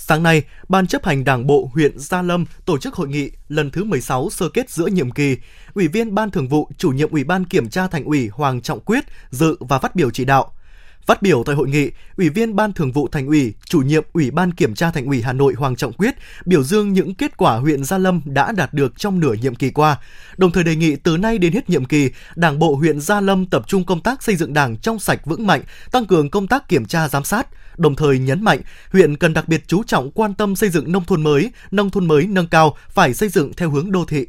Sáng 0.00 0.22
nay, 0.22 0.42
Ban 0.68 0.86
chấp 0.86 1.04
hành 1.04 1.24
Đảng 1.24 1.46
bộ 1.46 1.70
huyện 1.74 1.98
Gia 1.98 2.22
Lâm 2.22 2.44
tổ 2.64 2.78
chức 2.78 2.94
hội 2.94 3.08
nghị 3.08 3.30
lần 3.48 3.70
thứ 3.70 3.84
16 3.84 4.30
sơ 4.30 4.48
kết 4.48 4.70
giữa 4.70 4.86
nhiệm 4.86 5.10
kỳ. 5.10 5.36
Ủy 5.74 5.88
viên 5.88 6.14
Ban 6.14 6.30
Thường 6.30 6.48
vụ, 6.48 6.68
chủ 6.78 6.90
nhiệm 6.90 7.10
Ủy 7.10 7.24
ban 7.24 7.44
Kiểm 7.44 7.68
tra 7.68 7.86
Thành 7.86 8.04
ủy 8.04 8.28
Hoàng 8.28 8.60
Trọng 8.60 8.80
Quyết 8.80 9.04
dự 9.30 9.56
và 9.60 9.78
phát 9.78 9.96
biểu 9.96 10.10
chỉ 10.10 10.24
đạo. 10.24 10.52
Phát 11.06 11.22
biểu 11.22 11.42
tại 11.46 11.56
hội 11.56 11.68
nghị, 11.68 11.90
Ủy 12.16 12.28
viên 12.28 12.56
Ban 12.56 12.72
Thường 12.72 12.92
vụ 12.92 13.08
Thành 13.08 13.26
ủy, 13.26 13.54
Chủ 13.64 13.80
nhiệm 13.80 14.04
Ủy 14.12 14.30
ban 14.30 14.52
Kiểm 14.52 14.74
tra 14.74 14.90
Thành 14.90 15.06
ủy 15.06 15.22
Hà 15.22 15.32
Nội 15.32 15.54
Hoàng 15.56 15.76
Trọng 15.76 15.92
Quyết 15.92 16.14
biểu 16.44 16.62
dương 16.62 16.92
những 16.92 17.14
kết 17.14 17.36
quả 17.36 17.56
huyện 17.56 17.84
Gia 17.84 17.98
Lâm 17.98 18.20
đã 18.24 18.52
đạt 18.52 18.74
được 18.74 18.98
trong 18.98 19.20
nửa 19.20 19.32
nhiệm 19.32 19.54
kỳ 19.54 19.70
qua, 19.70 19.96
đồng 20.36 20.50
thời 20.50 20.64
đề 20.64 20.76
nghị 20.76 20.96
từ 20.96 21.16
nay 21.16 21.38
đến 21.38 21.52
hết 21.52 21.70
nhiệm 21.70 21.84
kỳ, 21.84 22.10
Đảng 22.36 22.58
bộ 22.58 22.74
huyện 22.74 23.00
Gia 23.00 23.20
Lâm 23.20 23.46
tập 23.46 23.62
trung 23.66 23.84
công 23.84 24.00
tác 24.00 24.22
xây 24.22 24.36
dựng 24.36 24.54
Đảng 24.54 24.76
trong 24.76 24.98
sạch 24.98 25.20
vững 25.24 25.46
mạnh, 25.46 25.62
tăng 25.92 26.06
cường 26.06 26.30
công 26.30 26.46
tác 26.46 26.68
kiểm 26.68 26.84
tra 26.84 27.08
giám 27.08 27.24
sát, 27.24 27.46
đồng 27.78 27.96
thời 27.96 28.18
nhấn 28.18 28.44
mạnh 28.44 28.60
huyện 28.92 29.16
cần 29.16 29.34
đặc 29.34 29.48
biệt 29.48 29.64
chú 29.66 29.82
trọng 29.82 30.10
quan 30.10 30.34
tâm 30.34 30.56
xây 30.56 30.68
dựng 30.68 30.92
nông 30.92 31.04
thôn 31.04 31.22
mới, 31.22 31.50
nông 31.70 31.90
thôn 31.90 32.06
mới 32.06 32.26
nâng 32.26 32.46
cao 32.46 32.76
phải 32.88 33.14
xây 33.14 33.28
dựng 33.28 33.52
theo 33.56 33.70
hướng 33.70 33.92
đô 33.92 34.04
thị. 34.04 34.26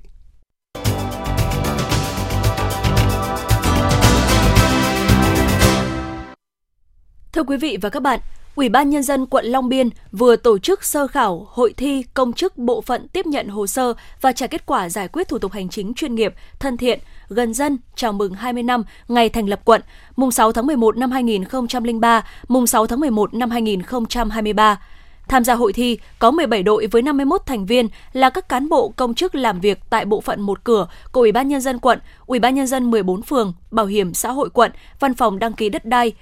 Thưa 7.31 7.43
quý 7.43 7.57
vị 7.57 7.77
và 7.81 7.89
các 7.89 8.03
bạn, 8.03 8.19
Ủy 8.59 8.69
ban 8.69 8.89
Nhân 8.89 9.03
dân 9.03 9.25
quận 9.25 9.45
Long 9.45 9.69
Biên 9.69 9.89
vừa 10.11 10.35
tổ 10.35 10.57
chức 10.57 10.83
sơ 10.83 11.07
khảo 11.07 11.47
hội 11.49 11.73
thi 11.77 12.03
công 12.13 12.33
chức 12.33 12.57
bộ 12.57 12.81
phận 12.81 13.07
tiếp 13.07 13.25
nhận 13.25 13.47
hồ 13.47 13.67
sơ 13.67 13.93
và 14.21 14.31
trả 14.31 14.47
kết 14.47 14.65
quả 14.65 14.89
giải 14.89 15.07
quyết 15.07 15.27
thủ 15.27 15.39
tục 15.39 15.51
hành 15.51 15.69
chính 15.69 15.93
chuyên 15.93 16.15
nghiệp, 16.15 16.33
thân 16.59 16.77
thiện, 16.77 16.99
gần 17.29 17.53
dân 17.53 17.77
chào 17.95 18.13
mừng 18.13 18.33
20 18.33 18.63
năm 18.63 18.83
ngày 19.07 19.29
thành 19.29 19.49
lập 19.49 19.61
quận, 19.65 19.81
mùng 20.15 20.31
6 20.31 20.51
tháng 20.51 20.67
11 20.67 20.97
năm 20.97 21.11
2003, 21.11 22.25
mùng 22.47 22.67
6 22.67 22.87
tháng 22.87 22.99
11 22.99 23.33
năm 23.33 23.49
2023. 23.49 24.81
Tham 25.27 25.43
gia 25.43 25.55
hội 25.55 25.73
thi 25.73 25.99
có 26.19 26.31
17 26.31 26.63
đội 26.63 26.87
với 26.87 27.01
51 27.01 27.41
thành 27.45 27.65
viên 27.65 27.87
là 28.13 28.29
các 28.29 28.49
cán 28.49 28.69
bộ 28.69 28.89
công 28.89 29.13
chức 29.13 29.35
làm 29.35 29.59
việc 29.59 29.79
tại 29.89 30.05
bộ 30.05 30.21
phận 30.21 30.41
một 30.41 30.63
cửa 30.63 30.87
của 31.11 31.21
Ủy 31.21 31.31
ban 31.31 31.47
nhân 31.47 31.61
dân 31.61 31.79
quận, 31.79 31.99
Ủy 32.25 32.39
ban 32.39 32.55
nhân 32.55 32.67
dân 32.67 32.91
14 32.91 33.21
phường, 33.21 33.53
Bảo 33.71 33.85
hiểm 33.85 34.13
xã 34.13 34.31
hội 34.31 34.49
quận, 34.49 34.71
Văn 34.99 35.13
phòng 35.13 35.39
đăng 35.39 35.53
ký 35.53 35.69
đất 35.69 35.85
đai, 35.85 36.13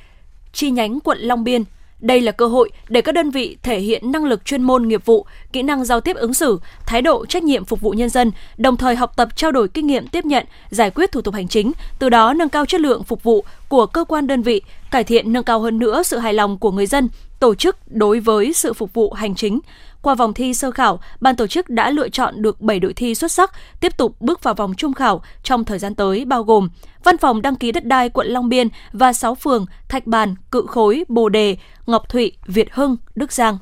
chi 0.53 0.72
nhánh 0.72 1.00
quận 1.00 1.17
Long 1.20 1.44
Biên. 1.44 1.63
Đây 2.00 2.22
là 2.22 2.32
cơ 2.32 2.48
hội 2.48 2.70
để 2.89 3.01
các 3.01 3.12
đơn 3.12 3.30
vị 3.30 3.58
thể 3.63 3.80
hiện 3.80 4.12
năng 4.12 4.25
lực 4.25 4.46
chuyên 4.46 4.63
môn 4.63 4.88
nghiệp 4.88 5.06
vụ, 5.06 5.25
kỹ 5.54 5.63
năng 5.63 5.86
giao 5.86 6.01
tiếp 6.01 6.16
ứng 6.16 6.34
xử, 6.34 6.60
thái 6.86 7.01
độ 7.01 7.25
trách 7.25 7.44
nhiệm 7.44 7.66
phục 7.66 7.82
vụ 7.82 7.92
nhân 7.92 8.10
dân, 8.10 8.32
đồng 8.58 8.77
thời 8.77 8.96
học 8.96 9.13
tập 9.16 9.30
trao 9.36 9.51
đổi 9.51 9.68
kinh 9.68 9.88
nghiệm 9.88 10.08
tiếp 10.08 10.25
nhận, 10.25 10.46
giải 10.70 10.92
quyết 10.92 11.12
thủ 11.12 11.22
tục 11.22 11.34
hành 11.34 11.48
chính, 11.48 11.72
từ 12.00 12.10
đó 12.10 12.34
nâng 12.34 12.50
cao 12.50 12.66
chất 12.66 12.82
lượng 12.82 13.04
phục 13.04 13.24
vụ 13.24 13.46
của 13.68 13.86
cơ 13.86 14.04
quan 14.04 14.27
đơn 14.27 14.42
vị, 14.42 14.62
cải 14.92 15.04
thiện 15.04 15.34
nâng 15.34 15.44
cao 15.44 15.60
hơn 15.60 15.80
nữa 15.80 16.04
sự 16.04 16.18
hài 16.18 16.34
lòng 16.34 16.58
của 16.58 16.72
người 16.72 16.86
dân, 16.86 17.10
tổ 17.39 17.56
chức 17.56 17.77
đối 17.88 18.20
với 18.20 18.54
sự 18.54 18.74
phục 18.74 18.94
vụ 18.94 19.13
hành 19.13 19.36
chính. 19.36 19.60
Qua 20.08 20.16
vòng 20.16 20.34
thi 20.34 20.54
sơ 20.54 20.72
khảo, 20.72 21.00
ban 21.22 21.36
tổ 21.36 21.48
chức 21.48 21.70
đã 21.70 21.90
lựa 21.90 22.10
chọn 22.10 22.42
được 22.42 22.62
7 22.62 22.80
đội 22.80 22.94
thi 22.94 23.16
xuất 23.16 23.32
sắc 23.32 23.52
tiếp 23.80 23.98
tục 23.98 24.22
bước 24.22 24.44
vào 24.44 24.54
vòng 24.54 24.74
trung 24.78 24.94
khảo 24.94 25.22
trong 25.44 25.66
thời 25.66 25.80
gian 25.80 25.96
tới 25.96 26.26
bao 26.26 26.44
gồm 26.44 26.70
Văn 27.04 27.18
phòng 27.18 27.42
đăng 27.42 27.56
ký 27.56 27.72
đất 27.72 27.86
đai 27.86 28.10
quận 28.10 28.28
Long 28.28 28.50
Biên 28.50 28.68
và 28.92 29.14
6 29.14 29.36
phường 29.36 29.66
Thạch 29.90 30.08
Bàn, 30.08 30.36
Cự 30.52 30.66
Khối, 30.68 31.04
Bồ 31.08 31.30
Đề, 31.30 31.58
Ngọc 31.86 32.10
Thụy, 32.10 32.32
Việt 32.46 32.68
Hưng, 32.72 32.98
Đức 33.16 33.32
Giang. 33.32 33.58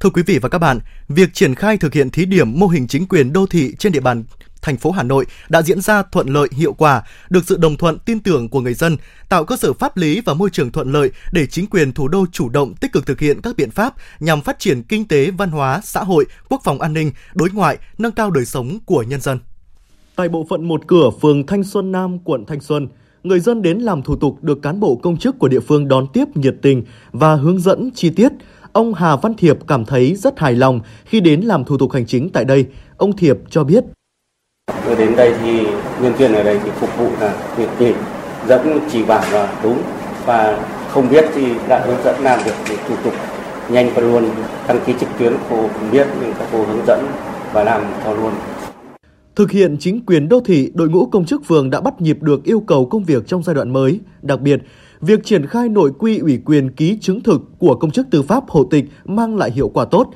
Thưa 0.00 0.10
quý 0.10 0.22
vị 0.26 0.38
và 0.38 0.48
các 0.48 0.58
bạn, 0.58 0.80
việc 1.08 1.34
triển 1.34 1.54
khai 1.54 1.76
thực 1.76 1.94
hiện 1.94 2.10
thí 2.10 2.24
điểm 2.24 2.58
mô 2.58 2.66
hình 2.66 2.86
chính 2.86 3.06
quyền 3.06 3.32
đô 3.32 3.46
thị 3.46 3.74
trên 3.78 3.92
địa 3.92 4.00
bàn 4.00 4.24
thành 4.62 4.76
phố 4.76 4.90
Hà 4.90 5.02
Nội 5.02 5.26
đã 5.48 5.62
diễn 5.62 5.80
ra 5.80 6.02
thuận 6.02 6.28
lợi 6.28 6.48
hiệu 6.52 6.72
quả, 6.72 7.02
được 7.30 7.44
sự 7.46 7.56
đồng 7.56 7.76
thuận 7.76 7.98
tin 7.98 8.20
tưởng 8.20 8.48
của 8.48 8.60
người 8.60 8.74
dân, 8.74 8.96
tạo 9.28 9.44
cơ 9.44 9.56
sở 9.56 9.72
pháp 9.72 9.96
lý 9.96 10.20
và 10.20 10.34
môi 10.34 10.50
trường 10.50 10.72
thuận 10.72 10.92
lợi 10.92 11.10
để 11.32 11.46
chính 11.46 11.66
quyền 11.66 11.92
thủ 11.92 12.08
đô 12.08 12.26
chủ 12.32 12.48
động 12.48 12.74
tích 12.74 12.92
cực 12.92 13.06
thực 13.06 13.20
hiện 13.20 13.40
các 13.42 13.56
biện 13.56 13.70
pháp 13.70 13.94
nhằm 14.20 14.40
phát 14.40 14.58
triển 14.58 14.82
kinh 14.82 15.08
tế, 15.08 15.30
văn 15.30 15.50
hóa, 15.50 15.80
xã 15.84 16.04
hội, 16.04 16.26
quốc 16.48 16.60
phòng 16.64 16.80
an 16.80 16.92
ninh, 16.92 17.12
đối 17.34 17.50
ngoại, 17.50 17.78
nâng 17.98 18.12
cao 18.12 18.30
đời 18.30 18.44
sống 18.44 18.78
của 18.84 19.02
nhân 19.02 19.20
dân. 19.20 19.38
Tại 20.16 20.28
bộ 20.28 20.46
phận 20.50 20.68
một 20.68 20.86
cửa 20.86 21.10
phường 21.22 21.46
Thanh 21.46 21.64
Xuân 21.64 21.92
Nam, 21.92 22.18
quận 22.18 22.44
Thanh 22.46 22.60
Xuân, 22.60 22.88
người 23.22 23.40
dân 23.40 23.62
đến 23.62 23.78
làm 23.78 24.02
thủ 24.02 24.16
tục 24.16 24.42
được 24.42 24.62
cán 24.62 24.80
bộ 24.80 24.96
công 24.96 25.16
chức 25.16 25.38
của 25.38 25.48
địa 25.48 25.60
phương 25.60 25.88
đón 25.88 26.06
tiếp 26.12 26.24
nhiệt 26.34 26.56
tình 26.62 26.84
và 27.12 27.34
hướng 27.34 27.60
dẫn 27.60 27.90
chi 27.94 28.10
tiết. 28.10 28.32
Ông 28.72 28.94
Hà 28.94 29.16
Văn 29.16 29.34
Thiệp 29.34 29.58
cảm 29.66 29.84
thấy 29.84 30.14
rất 30.14 30.38
hài 30.38 30.52
lòng 30.52 30.80
khi 31.04 31.20
đến 31.20 31.40
làm 31.40 31.64
thủ 31.64 31.78
tục 31.78 31.92
hành 31.92 32.06
chính 32.06 32.30
tại 32.30 32.44
đây. 32.44 32.66
Ông 32.96 33.16
Thiệp 33.16 33.36
cho 33.50 33.64
biết 33.64 33.84
Tôi 34.86 34.96
đến 34.96 35.16
đây 35.16 35.34
thì 35.42 35.66
nhân 36.02 36.12
viên 36.18 36.34
ở 36.34 36.42
đây 36.42 36.60
thì 36.64 36.70
phục 36.80 36.98
vụ 36.98 37.08
là 37.20 37.34
nhiệt 37.58 37.68
tình, 37.78 37.94
dẫn 38.48 38.80
chỉ 38.92 39.04
bảo 39.04 39.24
là 39.32 39.52
đúng 39.62 39.82
và 40.26 40.64
không 40.88 41.08
biết 41.10 41.24
thì 41.34 41.46
đã 41.68 41.84
hướng 41.86 42.02
dẫn 42.04 42.16
làm 42.22 42.40
được 42.44 42.54
thì 42.64 42.76
thủ 42.88 42.94
tục 43.04 43.12
nhanh 43.70 43.90
và 43.94 44.02
luôn 44.02 44.30
đăng 44.68 44.80
ký 44.86 44.92
trực 45.00 45.08
tuyến 45.18 45.32
cô 45.50 45.56
không 45.56 45.90
biết 45.92 46.06
nhưng 46.20 46.32
các 46.38 46.48
cô 46.52 46.64
hướng 46.64 46.86
dẫn 46.86 47.06
và 47.52 47.64
làm 47.64 47.82
cho 48.04 48.12
luôn. 48.12 48.32
Thực 49.36 49.50
hiện 49.50 49.76
chính 49.80 50.06
quyền 50.06 50.28
đô 50.28 50.40
thị, 50.40 50.70
đội 50.74 50.88
ngũ 50.88 51.06
công 51.06 51.24
chức 51.24 51.44
phường 51.44 51.70
đã 51.70 51.80
bắt 51.80 52.00
nhịp 52.00 52.18
được 52.22 52.44
yêu 52.44 52.60
cầu 52.60 52.86
công 52.86 53.04
việc 53.04 53.26
trong 53.26 53.42
giai 53.42 53.54
đoạn 53.54 53.72
mới. 53.72 54.00
Đặc 54.22 54.40
biệt, 54.40 54.60
việc 55.00 55.24
triển 55.24 55.46
khai 55.46 55.68
nội 55.68 55.92
quy 55.98 56.18
ủy 56.18 56.38
quyền 56.44 56.70
ký 56.70 56.98
chứng 57.00 57.20
thực 57.20 57.40
của 57.58 57.74
công 57.74 57.90
chức 57.90 58.06
tư 58.10 58.22
pháp 58.22 58.44
hộ 58.48 58.64
tịch 58.64 58.84
mang 59.04 59.36
lại 59.36 59.50
hiệu 59.50 59.68
quả 59.68 59.84
tốt 59.84 60.10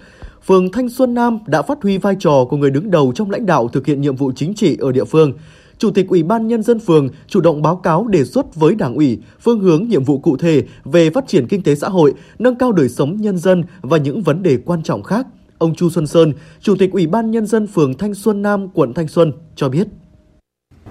phường 0.47 0.73
Thanh 0.73 0.89
Xuân 0.89 1.15
Nam 1.15 1.39
đã 1.47 1.63
phát 1.63 1.79
huy 1.83 1.99
vai 1.99 2.17
trò 2.19 2.45
của 2.51 2.57
người 2.57 2.71
đứng 2.71 2.91
đầu 2.91 3.13
trong 3.15 3.31
lãnh 3.31 3.47
đạo 3.47 3.69
thực 3.69 3.87
hiện 3.87 4.01
nhiệm 4.01 4.17
vụ 4.17 4.33
chính 4.37 4.55
trị 4.55 4.77
ở 4.81 4.93
địa 4.93 5.05
phương. 5.05 5.33
Chủ 5.79 5.91
tịch 5.91 6.09
Ủy 6.09 6.23
ban 6.23 6.49
Nhân 6.49 6.63
dân 6.63 6.79
phường 6.79 7.09
chủ 7.27 7.41
động 7.41 7.63
báo 7.63 7.77
cáo 7.77 8.07
đề 8.07 8.25
xuất 8.25 8.55
với 8.55 8.75
Đảng 8.75 8.95
ủy 8.95 9.19
phương 9.41 9.61
hướng 9.61 9.89
nhiệm 9.89 10.05
vụ 10.05 10.19
cụ 10.19 10.37
thể 10.37 10.63
về 10.85 11.11
phát 11.11 11.29
triển 11.29 11.47
kinh 11.47 11.63
tế 11.63 11.75
xã 11.75 11.89
hội, 11.89 12.15
nâng 12.39 12.55
cao 12.55 12.73
đời 12.73 12.89
sống 12.89 13.17
nhân 13.17 13.39
dân 13.39 13.65
và 13.81 13.99
những 13.99 14.23
vấn 14.23 14.43
đề 14.43 14.59
quan 14.65 14.83
trọng 14.83 15.03
khác. 15.03 15.27
Ông 15.59 15.75
Chu 15.75 15.91
Xuân 15.91 16.07
Sơn, 16.07 16.33
Chủ 16.61 16.77
tịch 16.77 16.93
Ủy 16.93 17.07
ban 17.07 17.31
Nhân 17.31 17.47
dân 17.47 17.67
phường 17.67 17.95
Thanh 17.95 18.15
Xuân 18.15 18.43
Nam, 18.43 18.69
quận 18.69 18.95
Thanh 18.95 19.09
Xuân 19.09 19.33
cho 19.57 19.69
biết. 19.69 19.87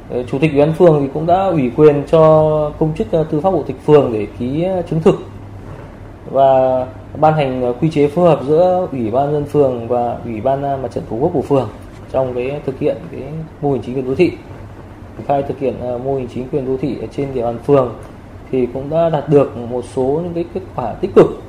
Ờ, 0.10 0.24
chủ 0.32 0.40
tịch 0.40 0.52
Ủy 0.52 0.60
ban 0.60 0.74
phường 0.74 0.98
thì 1.02 1.08
cũng 1.14 1.26
đã 1.26 1.46
ủy 1.46 1.72
quyền 1.76 2.04
cho 2.12 2.74
công 2.80 2.94
chức 2.98 3.12
ờ, 3.12 3.24
tư 3.24 3.42
pháp 3.42 3.50
hộ 3.50 3.64
tịch 3.68 3.78
phường 3.86 4.14
để 4.14 4.28
ký 4.40 4.64
ờ, 4.64 4.82
chứng 4.90 5.02
thực 5.04 5.16
và 6.32 6.86
ban 7.20 7.34
hành 7.34 7.62
ờ, 7.62 7.74
quy 7.82 7.90
chế 7.90 8.08
phối 8.08 8.30
hợp 8.30 8.40
giữa 8.48 8.88
ủy 8.92 9.12
ban 9.12 9.32
dân 9.32 9.46
phường 9.46 9.88
và 9.88 10.18
ủy 10.26 10.42
ban 10.42 10.82
mặt 10.82 10.92
trận 10.92 11.04
tổ 11.10 11.16
quốc 11.16 11.32
của 11.34 11.42
phường 11.42 11.70
trong 12.12 12.34
cái 12.34 12.62
thực 12.66 12.80
hiện 12.80 12.98
cái 13.12 13.22
mô 13.62 13.72
hình 13.72 13.82
chính 13.86 13.96
quyền 13.96 14.08
đô 14.08 14.16
thị. 14.16 14.32
Triển 15.18 15.26
khai 15.28 15.44
thực 15.44 15.60
hiện 15.60 15.74
ờ, 15.82 15.98
mô 15.98 16.16
hình 16.16 16.28
chính 16.34 16.48
quyền 16.52 16.66
đô 16.66 16.78
thị 16.78 16.98
ở 17.02 17.08
trên 17.12 17.34
địa 17.34 17.44
bàn 17.44 17.58
phường 17.66 17.94
thì 18.52 18.66
cũng 18.74 18.90
đã 18.90 19.10
đạt 19.10 19.30
được 19.30 19.58
một 19.58 19.86
số 19.96 20.22
những 20.24 20.34
cái 20.34 20.46
kết 20.54 20.62
quả 20.76 20.94
tích 20.94 21.12
cực. 21.16 21.42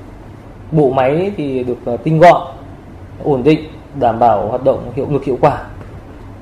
Bộ 0.72 0.90
máy 0.90 1.32
thì 1.36 1.64
được 1.64 1.78
ờ, 1.84 1.96
tinh 1.96 2.18
gọn, 2.18 2.46
ổn 3.24 3.42
định, 3.42 3.60
đảm 4.00 4.18
bảo 4.18 4.48
hoạt 4.48 4.64
động 4.64 4.92
hiệu 4.94 5.06
lực 5.10 5.24
hiệu 5.24 5.38
quả. 5.40 5.64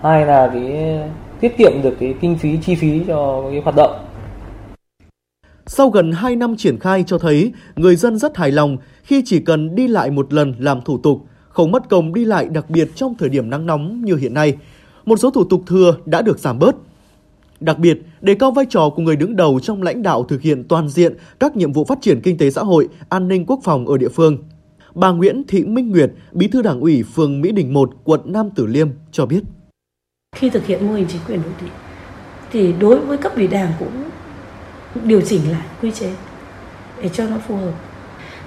Hai 0.03 0.27
là 0.27 0.51
cái 0.53 0.99
tiết 1.41 1.57
kiệm 1.57 1.83
được 1.83 1.97
cái 2.01 2.15
kinh 2.21 2.39
phí, 2.39 2.59
chi 2.63 2.75
phí 2.75 3.03
cho 3.09 3.43
cái 3.51 3.61
hoạt 3.65 3.77
động 3.77 3.91
sau 5.73 5.91
gần 5.91 6.13
2 6.13 6.37
năm 6.37 6.57
triển 6.57 6.79
khai 6.79 7.05
cho 7.07 7.19
thấy 7.19 7.53
người 7.77 7.97
dân 7.97 8.19
rất 8.19 8.37
hài 8.37 8.51
lòng 8.51 8.77
khi 9.03 9.23
chỉ 9.27 9.41
cần 9.41 9.75
đi 9.75 9.89
lại 9.89 10.11
một 10.11 10.33
lần 10.33 10.55
làm 10.59 10.81
thủ 10.81 10.99
tục, 10.99 11.27
không 11.49 11.73
mất 11.73 11.89
công 11.89 12.15
đi 12.15 12.25
lại 12.25 12.49
đặc 12.49 12.71
biệt 12.71 12.89
trong 12.95 13.15
thời 13.19 13.29
điểm 13.29 13.51
nắng 13.51 13.67
nóng 13.67 14.05
như 14.05 14.17
hiện 14.17 14.35
nay. 14.35 14.57
Một 15.05 15.17
số 15.17 15.31
thủ 15.31 15.45
tục 15.45 15.63
thừa 15.67 15.97
đã 16.05 16.23
được 16.23 16.39
giảm 16.39 16.59
bớt. 16.59 16.77
Đặc 17.61 17.79
biệt, 17.79 17.99
đề 18.21 18.35
cao 18.35 18.51
vai 18.51 18.67
trò 18.71 18.91
của 18.97 19.03
người 19.03 19.17
đứng 19.17 19.37
đầu 19.37 19.61
trong 19.63 19.83
lãnh 19.83 20.03
đạo 20.03 20.25
thực 20.25 20.43
hiện 20.43 20.65
toàn 20.69 20.89
diện 20.89 21.15
các 21.41 21.57
nhiệm 21.57 21.73
vụ 21.73 21.85
phát 21.85 21.99
triển 22.01 22.21
kinh 22.21 22.39
tế 22.39 22.51
xã 22.51 22.63
hội, 22.63 22.89
an 23.09 23.29
ninh 23.29 23.47
quốc 23.47 23.61
phòng 23.65 23.87
ở 23.87 23.99
địa 23.99 24.09
phương. 24.09 24.39
Bà 24.95 25.11
Nguyễn 25.11 25.43
Thị 25.49 25.65
Minh 25.65 25.91
Nguyệt, 25.91 26.11
Bí 26.33 26.49
thư 26.49 26.63
Đảng 26.63 26.81
ủy 26.81 27.03
phường 27.03 27.41
Mỹ 27.41 27.53
Đình 27.53 27.75
1, 27.75 27.91
quận 28.05 28.21
Nam 28.25 28.51
Tử 28.51 28.67
Liêm 28.67 28.89
cho 29.13 29.27
biết. 29.27 29.41
Khi 30.37 30.51
thực 30.51 30.67
hiện 30.67 30.87
mô 30.87 30.95
hình 30.95 31.07
chính 31.09 31.21
quyền 31.27 31.43
đô 31.43 31.51
thị 31.61 31.67
thì 32.53 32.73
đối 32.81 33.01
với 33.01 33.19
cấp 33.19 33.33
ủy 33.37 33.47
Đảng 33.47 33.73
cũng 33.79 34.03
điều 34.95 35.21
chỉnh 35.21 35.53
lại 35.53 35.63
quy 35.83 35.91
chế 35.91 36.11
để 37.03 37.09
cho 37.09 37.25
nó 37.25 37.37
phù 37.49 37.57
hợp. 37.57 37.73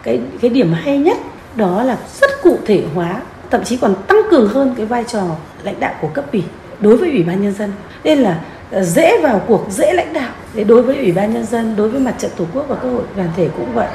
Cái 0.04 0.22
cái 0.42 0.50
điểm 0.50 0.74
hay 0.74 0.98
nhất 0.98 1.18
đó 1.56 1.84
là 1.84 1.98
rất 2.22 2.32
cụ 2.44 2.60
thể 2.66 2.84
hóa, 2.96 3.22
thậm 3.52 3.64
chí 3.64 3.78
còn 3.78 3.96
tăng 4.08 4.18
cường 4.32 4.50
hơn 4.50 4.74
cái 4.78 4.86
vai 4.86 5.04
trò 5.08 5.24
lãnh 5.64 5.80
đạo 5.80 5.94
của 6.02 6.08
cấp 6.08 6.26
ủy 6.32 6.44
đối 6.80 6.98
với 6.98 7.10
ủy 7.10 7.24
ban 7.24 7.42
nhân 7.42 7.54
dân. 7.54 7.72
Nên 8.04 8.20
là 8.20 8.42
ờ, 8.72 8.84
dễ 8.84 9.20
vào 9.22 9.42
cuộc, 9.48 9.66
dễ 9.70 9.94
lãnh 9.94 10.14
đạo. 10.14 10.32
Để 10.54 10.64
đối 10.64 10.82
với 10.82 10.98
ủy 10.98 11.12
ban 11.12 11.34
nhân 11.34 11.46
dân, 11.46 11.76
đối 11.76 11.90
với 11.90 12.02
mặt 12.02 12.16
trận 12.18 12.32
tổ 12.38 12.46
quốc 12.54 12.66
và 12.68 12.76
các 12.76 12.88
hội 12.88 13.04
đoàn 13.16 13.30
thể 13.36 13.50
cũng 13.58 13.74
vậy, 13.74 13.88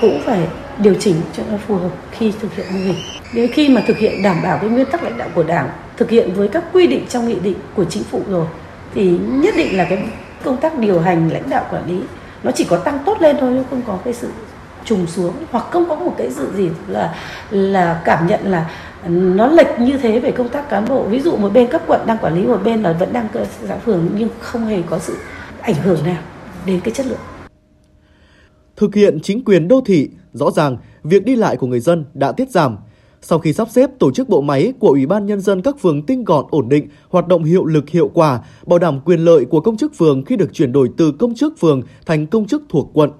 cũng 0.00 0.20
phải 0.24 0.48
điều 0.78 0.94
chỉnh 0.94 1.16
cho 1.36 1.42
nó 1.50 1.56
phù 1.66 1.76
hợp 1.76 1.90
khi 2.10 2.32
thực 2.40 2.54
hiện 2.54 2.66
mô 2.70 2.78
hình. 2.78 2.98
Nếu 3.34 3.48
khi 3.52 3.68
mà 3.68 3.82
thực 3.86 3.98
hiện 3.98 4.22
đảm 4.22 4.36
bảo 4.42 4.58
cái 4.58 4.70
nguyên 4.70 4.86
tắc 4.86 5.02
lãnh 5.02 5.18
đạo 5.18 5.28
của 5.34 5.42
đảng, 5.42 5.68
thực 5.96 6.10
hiện 6.10 6.34
với 6.34 6.48
các 6.48 6.64
quy 6.72 6.86
định 6.86 7.06
trong 7.08 7.28
nghị 7.28 7.34
định 7.34 7.56
của 7.74 7.84
chính 7.84 8.02
phủ 8.04 8.22
rồi, 8.28 8.46
thì 8.94 9.18
nhất 9.18 9.54
định 9.56 9.76
là 9.76 9.84
cái 9.84 9.98
công 10.44 10.56
tác 10.56 10.78
điều 10.78 11.00
hành, 11.00 11.28
lãnh 11.32 11.50
đạo 11.50 11.66
quản 11.70 11.86
lý, 11.86 12.00
nó 12.42 12.50
chỉ 12.50 12.64
có 12.64 12.76
tăng 12.76 12.98
tốt 13.06 13.16
lên 13.20 13.36
thôi 13.40 13.52
chứ 13.56 13.64
không 13.70 13.82
có 13.86 13.98
cái 14.04 14.14
sự 14.14 14.28
trùng 14.84 15.06
xuống. 15.06 15.34
Hoặc 15.50 15.64
không 15.70 15.88
có 15.88 15.94
một 15.94 16.14
cái 16.18 16.30
sự 16.30 16.52
gì 16.56 16.70
là 16.86 17.14
là 17.50 18.02
cảm 18.04 18.26
nhận 18.26 18.40
là 18.44 18.70
nó 19.08 19.46
lệch 19.46 19.80
như 19.80 19.98
thế 19.98 20.20
về 20.20 20.32
công 20.32 20.48
tác 20.48 20.68
cán 20.68 20.84
bộ. 20.88 21.02
Ví 21.02 21.20
dụ 21.20 21.36
một 21.36 21.52
bên 21.52 21.66
cấp 21.66 21.82
quận 21.86 22.00
đang 22.06 22.18
quản 22.18 22.34
lý, 22.34 22.46
một 22.46 22.60
bên 22.64 22.82
là 22.82 22.92
vẫn 22.92 23.12
đang 23.12 23.28
cơ, 23.32 23.44
xã 23.68 23.76
phường, 23.76 24.08
nhưng 24.14 24.28
không 24.40 24.66
hề 24.66 24.82
có 24.82 24.98
sự 24.98 25.16
ảnh 25.60 25.74
hưởng 25.74 26.04
nào 26.04 26.22
đến 26.66 26.80
cái 26.84 26.94
chất 26.94 27.06
lượng. 27.06 27.18
Thực 28.76 28.94
hiện 28.94 29.18
chính 29.22 29.44
quyền 29.44 29.68
đô 29.68 29.80
thị, 29.86 30.10
rõ 30.32 30.50
ràng 30.50 30.76
việc 31.02 31.24
đi 31.24 31.36
lại 31.36 31.56
của 31.56 31.66
người 31.66 31.80
dân 31.80 32.04
đã 32.14 32.32
tiết 32.32 32.50
giảm 32.50 32.76
sau 33.22 33.38
khi 33.38 33.52
sắp 33.52 33.68
xếp 33.70 33.90
tổ 33.98 34.10
chức 34.10 34.28
bộ 34.28 34.40
máy 34.40 34.72
của 34.78 34.88
Ủy 34.88 35.06
ban 35.06 35.26
Nhân 35.26 35.40
dân 35.40 35.62
các 35.62 35.78
phường 35.80 36.06
tinh 36.06 36.24
gọn 36.24 36.44
ổn 36.50 36.68
định, 36.68 36.88
hoạt 37.08 37.28
động 37.28 37.44
hiệu 37.44 37.64
lực 37.64 37.88
hiệu 37.88 38.10
quả, 38.14 38.40
bảo 38.66 38.78
đảm 38.78 39.00
quyền 39.04 39.20
lợi 39.20 39.44
của 39.44 39.60
công 39.60 39.76
chức 39.76 39.94
phường 39.94 40.24
khi 40.24 40.36
được 40.36 40.52
chuyển 40.52 40.72
đổi 40.72 40.90
từ 40.96 41.12
công 41.12 41.34
chức 41.34 41.58
phường 41.58 41.82
thành 42.06 42.26
công 42.26 42.46
chức 42.46 42.62
thuộc 42.68 42.90
quận. 42.92 43.10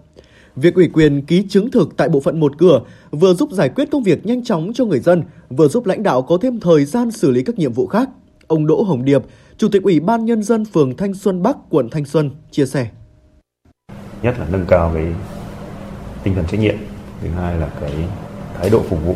Việc 0.56 0.74
ủy 0.74 0.88
quyền 0.88 1.22
ký 1.26 1.44
chứng 1.48 1.70
thực 1.70 1.96
tại 1.96 2.08
bộ 2.08 2.20
phận 2.20 2.40
một 2.40 2.58
cửa 2.58 2.80
vừa 3.10 3.34
giúp 3.34 3.52
giải 3.52 3.68
quyết 3.68 3.90
công 3.90 4.02
việc 4.02 4.26
nhanh 4.26 4.44
chóng 4.44 4.72
cho 4.74 4.84
người 4.84 5.00
dân, 5.00 5.22
vừa 5.50 5.68
giúp 5.68 5.86
lãnh 5.86 6.02
đạo 6.02 6.22
có 6.22 6.38
thêm 6.42 6.60
thời 6.60 6.84
gian 6.84 7.10
xử 7.10 7.30
lý 7.30 7.42
các 7.42 7.58
nhiệm 7.58 7.72
vụ 7.72 7.86
khác. 7.86 8.08
Ông 8.46 8.66
Đỗ 8.66 8.82
Hồng 8.82 9.04
Điệp, 9.04 9.22
Chủ 9.58 9.68
tịch 9.68 9.82
Ủy 9.82 10.00
ban 10.00 10.24
Nhân 10.24 10.42
dân 10.42 10.64
phường 10.64 10.96
Thanh 10.96 11.14
Xuân 11.14 11.42
Bắc, 11.42 11.56
quận 11.70 11.88
Thanh 11.90 12.04
Xuân, 12.04 12.30
chia 12.50 12.66
sẻ. 12.66 12.88
Nhất 14.22 14.34
là 14.38 14.46
nâng 14.52 14.64
cao 14.68 14.90
cái 14.94 15.06
tinh 16.22 16.34
thần 16.34 16.44
trách 16.50 16.60
nhiệm, 16.60 16.74
thứ 17.22 17.28
hai 17.28 17.58
là 17.58 17.70
cái 17.80 17.92
thái 18.58 18.70
độ 18.70 18.82
phục 18.88 18.98
vụ 19.04 19.14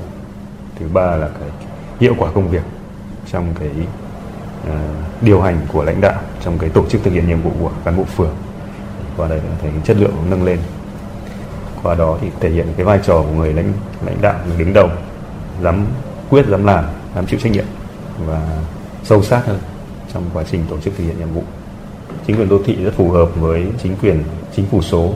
thứ 0.85 0.91
ba 0.93 1.17
là 1.17 1.29
cái 1.41 1.49
hiệu 2.00 2.14
quả 2.19 2.31
công 2.35 2.49
việc 2.49 2.62
trong 3.33 3.55
cái 3.61 3.71
uh, 4.62 4.73
điều 5.23 5.41
hành 5.41 5.61
của 5.73 5.85
lãnh 5.85 6.00
đạo 6.00 6.21
trong 6.41 6.59
cái 6.59 6.71
tổ 6.71 6.85
chức 6.88 7.03
thực 7.05 7.12
hiện 7.12 7.29
nhiệm 7.29 7.43
vụ 7.43 7.50
của 7.61 7.71
cán 7.85 7.97
bộ 7.97 8.05
phường. 8.05 8.35
Qua 9.17 9.29
đây 9.29 9.41
thấy 9.62 9.71
chất 9.85 9.97
lượng 9.97 10.14
nâng 10.31 10.45
lên. 10.45 10.59
Qua 11.83 11.95
đó 11.95 12.19
thì 12.21 12.29
thể 12.41 12.50
hiện 12.50 12.67
cái 12.76 12.85
vai 12.85 13.00
trò 13.03 13.23
của 13.23 13.33
người 13.37 13.53
lãnh 13.53 13.73
lãnh 14.07 14.21
đạo 14.21 14.35
người 14.49 14.59
đứng 14.59 14.73
đầu 14.73 14.88
dám 15.62 15.85
quyết 16.31 16.47
dám 16.47 16.64
làm 16.64 16.85
dám 17.14 17.26
chịu 17.26 17.41
trách 17.43 17.53
nhiệm 17.53 17.64
và 18.26 18.59
sâu 19.05 19.23
sát 19.23 19.47
hơn 19.47 19.59
trong 20.14 20.23
quá 20.35 20.45
trình 20.50 20.64
tổ 20.71 20.79
chức 20.79 20.97
thực 20.97 21.05
hiện 21.05 21.19
nhiệm 21.19 21.33
vụ. 21.35 21.43
Chính 22.26 22.37
quyền 22.37 22.49
đô 22.49 22.59
thị 22.64 22.76
rất 22.85 22.95
phù 22.97 23.11
hợp 23.11 23.29
với 23.37 23.67
chính 23.83 23.97
quyền 24.03 24.23
chính 24.57 24.67
phủ 24.67 24.83
số 24.83 25.12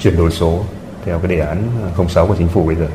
chuyển 0.00 0.16
đổi 0.16 0.30
số 0.30 0.60
theo 1.04 1.18
cái 1.18 1.28
đề 1.28 1.38
án 1.40 1.68
06 2.08 2.26
của 2.26 2.36
chính 2.38 2.48
phủ 2.48 2.66
bây 2.66 2.76
giờ. 2.76 2.88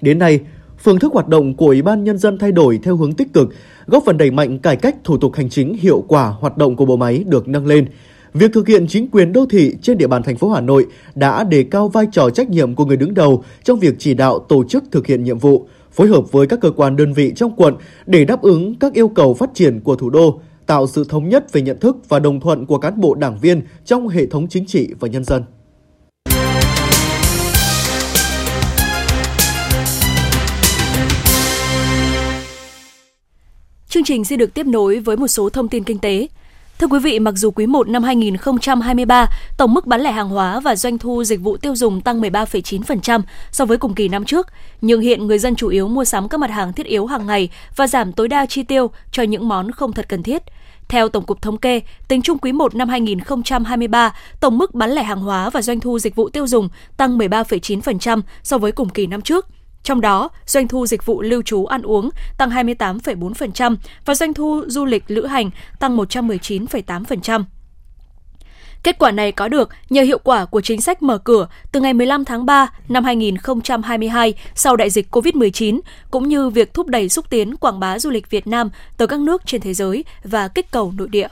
Đến 0.00 0.18
nay, 0.18 0.40
phương 0.78 0.98
thức 0.98 1.12
hoạt 1.12 1.28
động 1.28 1.54
của 1.54 1.66
Ủy 1.66 1.82
ban 1.82 2.04
Nhân 2.04 2.18
dân 2.18 2.38
thay 2.38 2.52
đổi 2.52 2.80
theo 2.82 2.96
hướng 2.96 3.12
tích 3.12 3.32
cực, 3.32 3.48
góp 3.86 4.02
phần 4.06 4.18
đẩy 4.18 4.30
mạnh 4.30 4.58
cải 4.58 4.76
cách 4.76 4.96
thủ 5.04 5.16
tục 5.16 5.34
hành 5.34 5.50
chính 5.50 5.74
hiệu 5.74 6.04
quả 6.08 6.26
hoạt 6.26 6.56
động 6.56 6.76
của 6.76 6.84
bộ 6.84 6.96
máy 6.96 7.24
được 7.26 7.48
nâng 7.48 7.66
lên. 7.66 7.86
Việc 8.34 8.50
thực 8.52 8.68
hiện 8.68 8.86
chính 8.88 9.08
quyền 9.08 9.32
đô 9.32 9.46
thị 9.46 9.74
trên 9.82 9.98
địa 9.98 10.06
bàn 10.06 10.22
thành 10.22 10.36
phố 10.36 10.50
Hà 10.50 10.60
Nội 10.60 10.86
đã 11.14 11.44
đề 11.44 11.62
cao 11.62 11.88
vai 11.88 12.06
trò 12.12 12.30
trách 12.30 12.50
nhiệm 12.50 12.74
của 12.74 12.84
người 12.84 12.96
đứng 12.96 13.14
đầu 13.14 13.44
trong 13.64 13.78
việc 13.78 13.94
chỉ 13.98 14.14
đạo 14.14 14.38
tổ 14.38 14.64
chức 14.64 14.84
thực 14.90 15.06
hiện 15.06 15.24
nhiệm 15.24 15.38
vụ, 15.38 15.66
phối 15.92 16.08
hợp 16.08 16.32
với 16.32 16.46
các 16.46 16.60
cơ 16.60 16.70
quan 16.70 16.96
đơn 16.96 17.12
vị 17.12 17.32
trong 17.36 17.56
quận 17.56 17.74
để 18.06 18.24
đáp 18.24 18.42
ứng 18.42 18.74
các 18.74 18.92
yêu 18.92 19.08
cầu 19.08 19.34
phát 19.34 19.50
triển 19.54 19.80
của 19.80 19.96
thủ 19.96 20.10
đô, 20.10 20.40
tạo 20.66 20.86
sự 20.86 21.04
thống 21.08 21.28
nhất 21.28 21.52
về 21.52 21.62
nhận 21.62 21.78
thức 21.80 21.96
và 22.08 22.18
đồng 22.18 22.40
thuận 22.40 22.66
của 22.66 22.78
cán 22.78 23.00
bộ 23.00 23.14
đảng 23.14 23.38
viên 23.38 23.62
trong 23.84 24.08
hệ 24.08 24.26
thống 24.26 24.48
chính 24.48 24.66
trị 24.66 24.88
và 25.00 25.08
nhân 25.08 25.24
dân. 25.24 25.42
Chương 33.90 34.04
trình 34.04 34.24
sẽ 34.24 34.36
được 34.36 34.54
tiếp 34.54 34.66
nối 34.66 34.98
với 34.98 35.16
một 35.16 35.28
số 35.28 35.50
thông 35.50 35.68
tin 35.68 35.84
kinh 35.84 35.98
tế. 35.98 36.28
Thưa 36.78 36.86
quý 36.86 36.98
vị, 36.98 37.18
mặc 37.18 37.34
dù 37.36 37.50
quý 37.50 37.66
1 37.66 37.88
năm 37.88 38.02
2023, 38.02 39.26
tổng 39.56 39.74
mức 39.74 39.86
bán 39.86 40.00
lẻ 40.00 40.12
hàng 40.12 40.28
hóa 40.28 40.60
và 40.60 40.76
doanh 40.76 40.98
thu 40.98 41.24
dịch 41.24 41.40
vụ 41.40 41.56
tiêu 41.56 41.76
dùng 41.76 42.00
tăng 42.00 42.20
13,9% 42.20 43.20
so 43.52 43.64
với 43.64 43.78
cùng 43.78 43.94
kỳ 43.94 44.08
năm 44.08 44.24
trước, 44.24 44.46
nhưng 44.80 45.00
hiện 45.00 45.26
người 45.26 45.38
dân 45.38 45.56
chủ 45.56 45.68
yếu 45.68 45.88
mua 45.88 46.04
sắm 46.04 46.28
các 46.28 46.40
mặt 46.40 46.50
hàng 46.50 46.72
thiết 46.72 46.86
yếu 46.86 47.06
hàng 47.06 47.26
ngày 47.26 47.48
và 47.76 47.86
giảm 47.86 48.12
tối 48.12 48.28
đa 48.28 48.46
chi 48.46 48.62
tiêu 48.62 48.90
cho 49.12 49.22
những 49.22 49.48
món 49.48 49.72
không 49.72 49.92
thật 49.92 50.06
cần 50.08 50.22
thiết. 50.22 50.42
Theo 50.88 51.08
Tổng 51.08 51.26
cục 51.26 51.42
Thống 51.42 51.58
kê, 51.58 51.80
tính 52.08 52.22
chung 52.22 52.38
quý 52.38 52.52
1 52.52 52.74
năm 52.74 52.88
2023, 52.88 54.14
tổng 54.40 54.58
mức 54.58 54.74
bán 54.74 54.90
lẻ 54.90 55.02
hàng 55.02 55.20
hóa 55.20 55.50
và 55.50 55.62
doanh 55.62 55.80
thu 55.80 55.98
dịch 55.98 56.16
vụ 56.16 56.28
tiêu 56.28 56.46
dùng 56.46 56.68
tăng 56.96 57.18
13,9% 57.18 58.20
so 58.42 58.58
với 58.58 58.72
cùng 58.72 58.88
kỳ 58.88 59.06
năm 59.06 59.22
trước– 59.22 59.46
trong 59.82 60.00
đó, 60.00 60.30
doanh 60.46 60.68
thu 60.68 60.86
dịch 60.86 61.06
vụ 61.06 61.22
lưu 61.22 61.42
trú 61.42 61.66
ăn 61.66 61.82
uống 61.82 62.10
tăng 62.38 62.50
28,4% 62.50 63.76
và 64.04 64.14
doanh 64.14 64.34
thu 64.34 64.62
du 64.66 64.84
lịch 64.84 65.04
lữ 65.06 65.26
hành 65.26 65.50
tăng 65.78 65.96
119,8%. 65.96 67.44
Kết 68.82 68.98
quả 68.98 69.10
này 69.10 69.32
có 69.32 69.48
được 69.48 69.68
nhờ 69.90 70.02
hiệu 70.02 70.18
quả 70.18 70.44
của 70.44 70.60
chính 70.60 70.80
sách 70.80 71.02
mở 71.02 71.18
cửa 71.18 71.48
từ 71.72 71.80
ngày 71.80 71.94
15 71.94 72.24
tháng 72.24 72.46
3 72.46 72.72
năm 72.88 73.04
2022 73.04 74.34
sau 74.54 74.76
đại 74.76 74.90
dịch 74.90 75.06
COVID-19, 75.10 75.80
cũng 76.10 76.28
như 76.28 76.50
việc 76.50 76.74
thúc 76.74 76.86
đẩy 76.86 77.08
xúc 77.08 77.30
tiến 77.30 77.56
quảng 77.56 77.80
bá 77.80 77.98
du 77.98 78.10
lịch 78.10 78.30
Việt 78.30 78.46
Nam 78.46 78.70
tới 78.96 79.08
các 79.08 79.20
nước 79.20 79.42
trên 79.46 79.60
thế 79.60 79.74
giới 79.74 80.04
và 80.24 80.48
kích 80.48 80.70
cầu 80.70 80.92
nội 80.96 81.08
địa. 81.08 81.28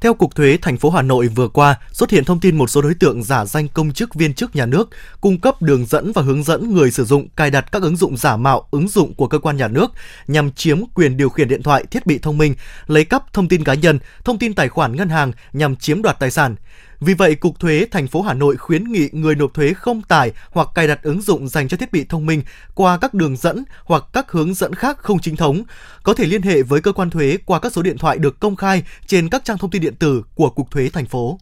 Theo 0.00 0.14
Cục 0.14 0.34
Thuế 0.34 0.58
thành 0.62 0.76
phố 0.76 0.90
Hà 0.90 1.02
Nội 1.02 1.28
vừa 1.28 1.48
qua, 1.48 1.76
xuất 1.92 2.10
hiện 2.10 2.24
thông 2.24 2.40
tin 2.40 2.56
một 2.56 2.70
số 2.70 2.82
đối 2.82 2.94
tượng 2.94 3.22
giả 3.22 3.44
danh 3.44 3.68
công 3.68 3.92
chức 3.92 4.14
viên 4.14 4.34
chức 4.34 4.56
nhà 4.56 4.66
nước, 4.66 4.90
cung 5.20 5.40
cấp 5.40 5.62
đường 5.62 5.86
dẫn 5.86 6.12
và 6.14 6.22
hướng 6.22 6.42
dẫn 6.42 6.74
người 6.74 6.90
sử 6.90 7.04
dụng 7.04 7.28
cài 7.28 7.50
đặt 7.50 7.72
các 7.72 7.82
ứng 7.82 7.96
dụng 7.96 8.16
giả 8.16 8.36
mạo 8.36 8.68
ứng 8.70 8.88
dụng 8.88 9.14
của 9.14 9.28
cơ 9.28 9.38
quan 9.38 9.56
nhà 9.56 9.68
nước 9.68 9.92
nhằm 10.26 10.52
chiếm 10.52 10.80
quyền 10.94 11.16
điều 11.16 11.28
khiển 11.28 11.48
điện 11.48 11.62
thoại, 11.62 11.84
thiết 11.90 12.06
bị 12.06 12.18
thông 12.18 12.38
minh, 12.38 12.54
lấy 12.86 13.04
cắp 13.04 13.32
thông 13.32 13.48
tin 13.48 13.64
cá 13.64 13.74
nhân, 13.74 13.98
thông 14.24 14.38
tin 14.38 14.54
tài 14.54 14.68
khoản 14.68 14.96
ngân 14.96 15.08
hàng 15.08 15.32
nhằm 15.52 15.76
chiếm 15.76 16.02
đoạt 16.02 16.18
tài 16.18 16.30
sản. 16.30 16.56
Vì 17.00 17.14
vậy, 17.14 17.34
Cục 17.34 17.60
Thuế 17.60 17.86
thành 17.90 18.06
phố 18.06 18.22
Hà 18.22 18.34
Nội 18.34 18.56
khuyến 18.56 18.84
nghị 18.84 19.08
người 19.12 19.34
nộp 19.34 19.54
thuế 19.54 19.72
không 19.72 20.02
tải 20.02 20.32
hoặc 20.50 20.68
cài 20.74 20.88
đặt 20.88 21.02
ứng 21.02 21.22
dụng 21.22 21.48
dành 21.48 21.68
cho 21.68 21.76
thiết 21.76 21.92
bị 21.92 22.04
thông 22.04 22.26
minh 22.26 22.42
qua 22.74 22.98
các 22.98 23.14
đường 23.14 23.36
dẫn 23.36 23.64
hoặc 23.84 24.04
các 24.12 24.30
hướng 24.30 24.54
dẫn 24.54 24.74
khác 24.74 24.98
không 24.98 25.18
chính 25.18 25.36
thống, 25.36 25.62
có 26.02 26.14
thể 26.14 26.26
liên 26.26 26.42
hệ 26.42 26.62
với 26.62 26.80
cơ 26.80 26.92
quan 26.92 27.10
thuế 27.10 27.36
qua 27.46 27.58
các 27.58 27.72
số 27.72 27.82
điện 27.82 27.98
thoại 27.98 28.18
được 28.18 28.40
công 28.40 28.56
khai 28.56 28.82
trên 29.06 29.28
các 29.28 29.44
trang 29.44 29.58
thông 29.58 29.70
tin 29.70 29.82
điện 29.82 29.94
tử 29.94 30.22
của 30.34 30.50
Cục 30.50 30.70
Thuế 30.70 30.88
thành 30.92 31.06
phố. 31.06 31.38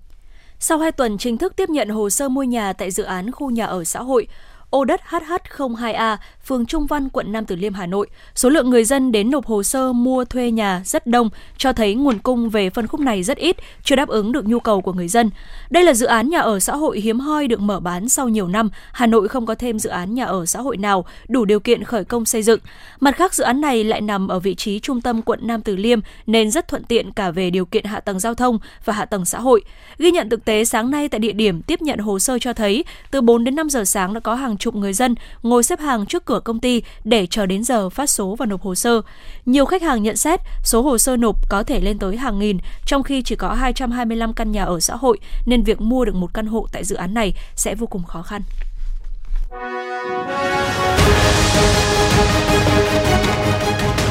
Sau 0.58 0.78
2 0.78 0.92
tuần 0.92 1.18
chính 1.18 1.38
thức 1.38 1.56
tiếp 1.56 1.68
nhận 1.68 1.88
hồ 1.88 2.11
sơ 2.11 2.28
mua 2.28 2.42
nhà 2.42 2.73
tại 2.73 2.90
dự 2.90 3.02
án 3.02 3.32
khu 3.32 3.50
nhà 3.50 3.66
ở 3.66 3.84
xã 3.84 4.02
hội, 4.02 4.28
ô 4.74 4.84
đất 4.84 5.00
HH02A, 5.10 6.16
phường 6.46 6.66
Trung 6.66 6.86
Văn, 6.86 7.08
quận 7.08 7.32
Nam 7.32 7.44
Từ 7.46 7.56
Liêm, 7.56 7.74
Hà 7.74 7.86
Nội. 7.86 8.06
Số 8.34 8.48
lượng 8.48 8.70
người 8.70 8.84
dân 8.84 9.12
đến 9.12 9.30
nộp 9.30 9.46
hồ 9.46 9.62
sơ 9.62 9.92
mua 9.92 10.24
thuê 10.24 10.50
nhà 10.50 10.82
rất 10.84 11.06
đông, 11.06 11.30
cho 11.56 11.72
thấy 11.72 11.94
nguồn 11.94 12.18
cung 12.18 12.50
về 12.50 12.70
phân 12.70 12.86
khúc 12.86 13.00
này 13.00 13.22
rất 13.22 13.38
ít, 13.38 13.56
chưa 13.84 13.96
đáp 13.96 14.08
ứng 14.08 14.32
được 14.32 14.46
nhu 14.46 14.60
cầu 14.60 14.80
của 14.80 14.92
người 14.92 15.08
dân. 15.08 15.30
Đây 15.70 15.84
là 15.84 15.94
dự 15.94 16.06
án 16.06 16.28
nhà 16.28 16.40
ở 16.40 16.60
xã 16.60 16.76
hội 16.76 17.00
hiếm 17.00 17.20
hoi 17.20 17.48
được 17.48 17.60
mở 17.60 17.80
bán 17.80 18.08
sau 18.08 18.28
nhiều 18.28 18.48
năm. 18.48 18.70
Hà 18.92 19.06
Nội 19.06 19.28
không 19.28 19.46
có 19.46 19.54
thêm 19.54 19.78
dự 19.78 19.90
án 19.90 20.14
nhà 20.14 20.24
ở 20.24 20.46
xã 20.46 20.60
hội 20.60 20.76
nào 20.76 21.04
đủ 21.28 21.44
điều 21.44 21.60
kiện 21.60 21.84
khởi 21.84 22.04
công 22.04 22.24
xây 22.24 22.42
dựng. 22.42 22.60
Mặt 23.00 23.16
khác, 23.16 23.34
dự 23.34 23.44
án 23.44 23.60
này 23.60 23.84
lại 23.84 24.00
nằm 24.00 24.28
ở 24.28 24.38
vị 24.38 24.54
trí 24.54 24.80
trung 24.80 25.00
tâm 25.00 25.22
quận 25.22 25.40
Nam 25.42 25.62
Từ 25.62 25.76
Liêm 25.76 26.00
nên 26.26 26.50
rất 26.50 26.68
thuận 26.68 26.84
tiện 26.84 27.12
cả 27.12 27.30
về 27.30 27.50
điều 27.50 27.64
kiện 27.64 27.84
hạ 27.84 28.00
tầng 28.00 28.20
giao 28.20 28.34
thông 28.34 28.58
và 28.84 28.92
hạ 28.92 29.04
tầng 29.04 29.24
xã 29.24 29.40
hội. 29.40 29.62
Ghi 29.98 30.10
nhận 30.10 30.28
thực 30.28 30.44
tế 30.44 30.64
sáng 30.64 30.90
nay 30.90 31.08
tại 31.08 31.18
địa 31.18 31.32
điểm 31.32 31.62
tiếp 31.62 31.82
nhận 31.82 31.98
hồ 31.98 32.18
sơ 32.18 32.38
cho 32.38 32.52
thấy, 32.52 32.84
từ 33.10 33.20
4 33.20 33.44
đến 33.44 33.54
5 33.54 33.70
giờ 33.70 33.84
sáng 33.84 34.14
đã 34.14 34.20
có 34.20 34.34
hàng 34.34 34.56
chục 34.64 34.75
người 34.75 34.92
dân 34.92 35.14
ngồi 35.42 35.62
xếp 35.62 35.80
hàng 35.80 36.06
trước 36.06 36.25
cửa 36.25 36.40
công 36.44 36.61
ty 36.61 36.83
để 37.04 37.26
chờ 37.26 37.47
đến 37.47 37.64
giờ 37.64 37.88
phát 37.90 38.11
số 38.11 38.37
và 38.38 38.47
nộp 38.47 38.62
hồ 38.62 38.75
sơ. 38.75 39.00
Nhiều 39.47 39.64
khách 39.64 39.83
hàng 39.83 40.02
nhận 40.02 40.16
xét 40.16 40.40
số 40.62 40.83
hồ 40.83 40.99
sơ 40.99 41.16
nộp 41.16 41.49
có 41.49 41.62
thể 41.62 41.80
lên 41.80 41.99
tới 41.99 42.16
hàng 42.16 42.38
nghìn, 42.38 42.59
trong 42.87 43.02
khi 43.02 43.23
chỉ 43.23 43.37
có 43.37 43.52
225 43.52 44.33
căn 44.33 44.52
nhà 44.52 44.64
ở 44.64 44.80
xã 44.80 44.97
hội 44.97 45.18
nên 45.46 45.62
việc 45.62 45.81
mua 45.81 46.05
được 46.05 46.14
một 46.14 46.35
căn 46.35 46.46
hộ 46.46 46.66
tại 46.72 46.85
dự 46.85 46.96
án 46.96 47.14
này 47.14 47.35
sẽ 47.57 47.74
vô 47.74 47.87
cùng 47.87 48.03
khó 48.05 48.22
khăn. 48.22 48.42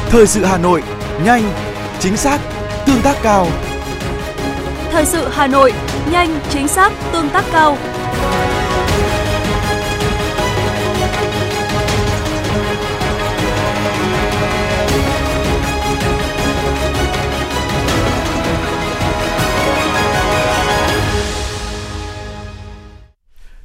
Thời 0.08 0.26
sự 0.26 0.44
Hà 0.44 0.58
Nội, 0.58 0.82
nhanh, 1.24 1.42
chính 2.00 2.16
xác, 2.16 2.40
tương 2.86 3.02
tác 3.02 3.16
cao. 3.22 3.46
Thời 4.90 5.04
sự 5.04 5.28
Hà 5.30 5.46
Nội, 5.46 5.72
nhanh, 6.10 6.40
chính 6.50 6.68
xác, 6.68 6.92
tương 7.12 7.28
tác 7.28 7.44
cao. 7.52 7.76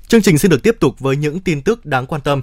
Chương 0.09 0.21
trình 0.21 0.37
xin 0.37 0.51
được 0.51 0.63
tiếp 0.63 0.75
tục 0.79 0.99
với 0.99 1.15
những 1.15 1.39
tin 1.39 1.61
tức 1.61 1.85
đáng 1.85 2.05
quan 2.05 2.21
tâm. 2.21 2.41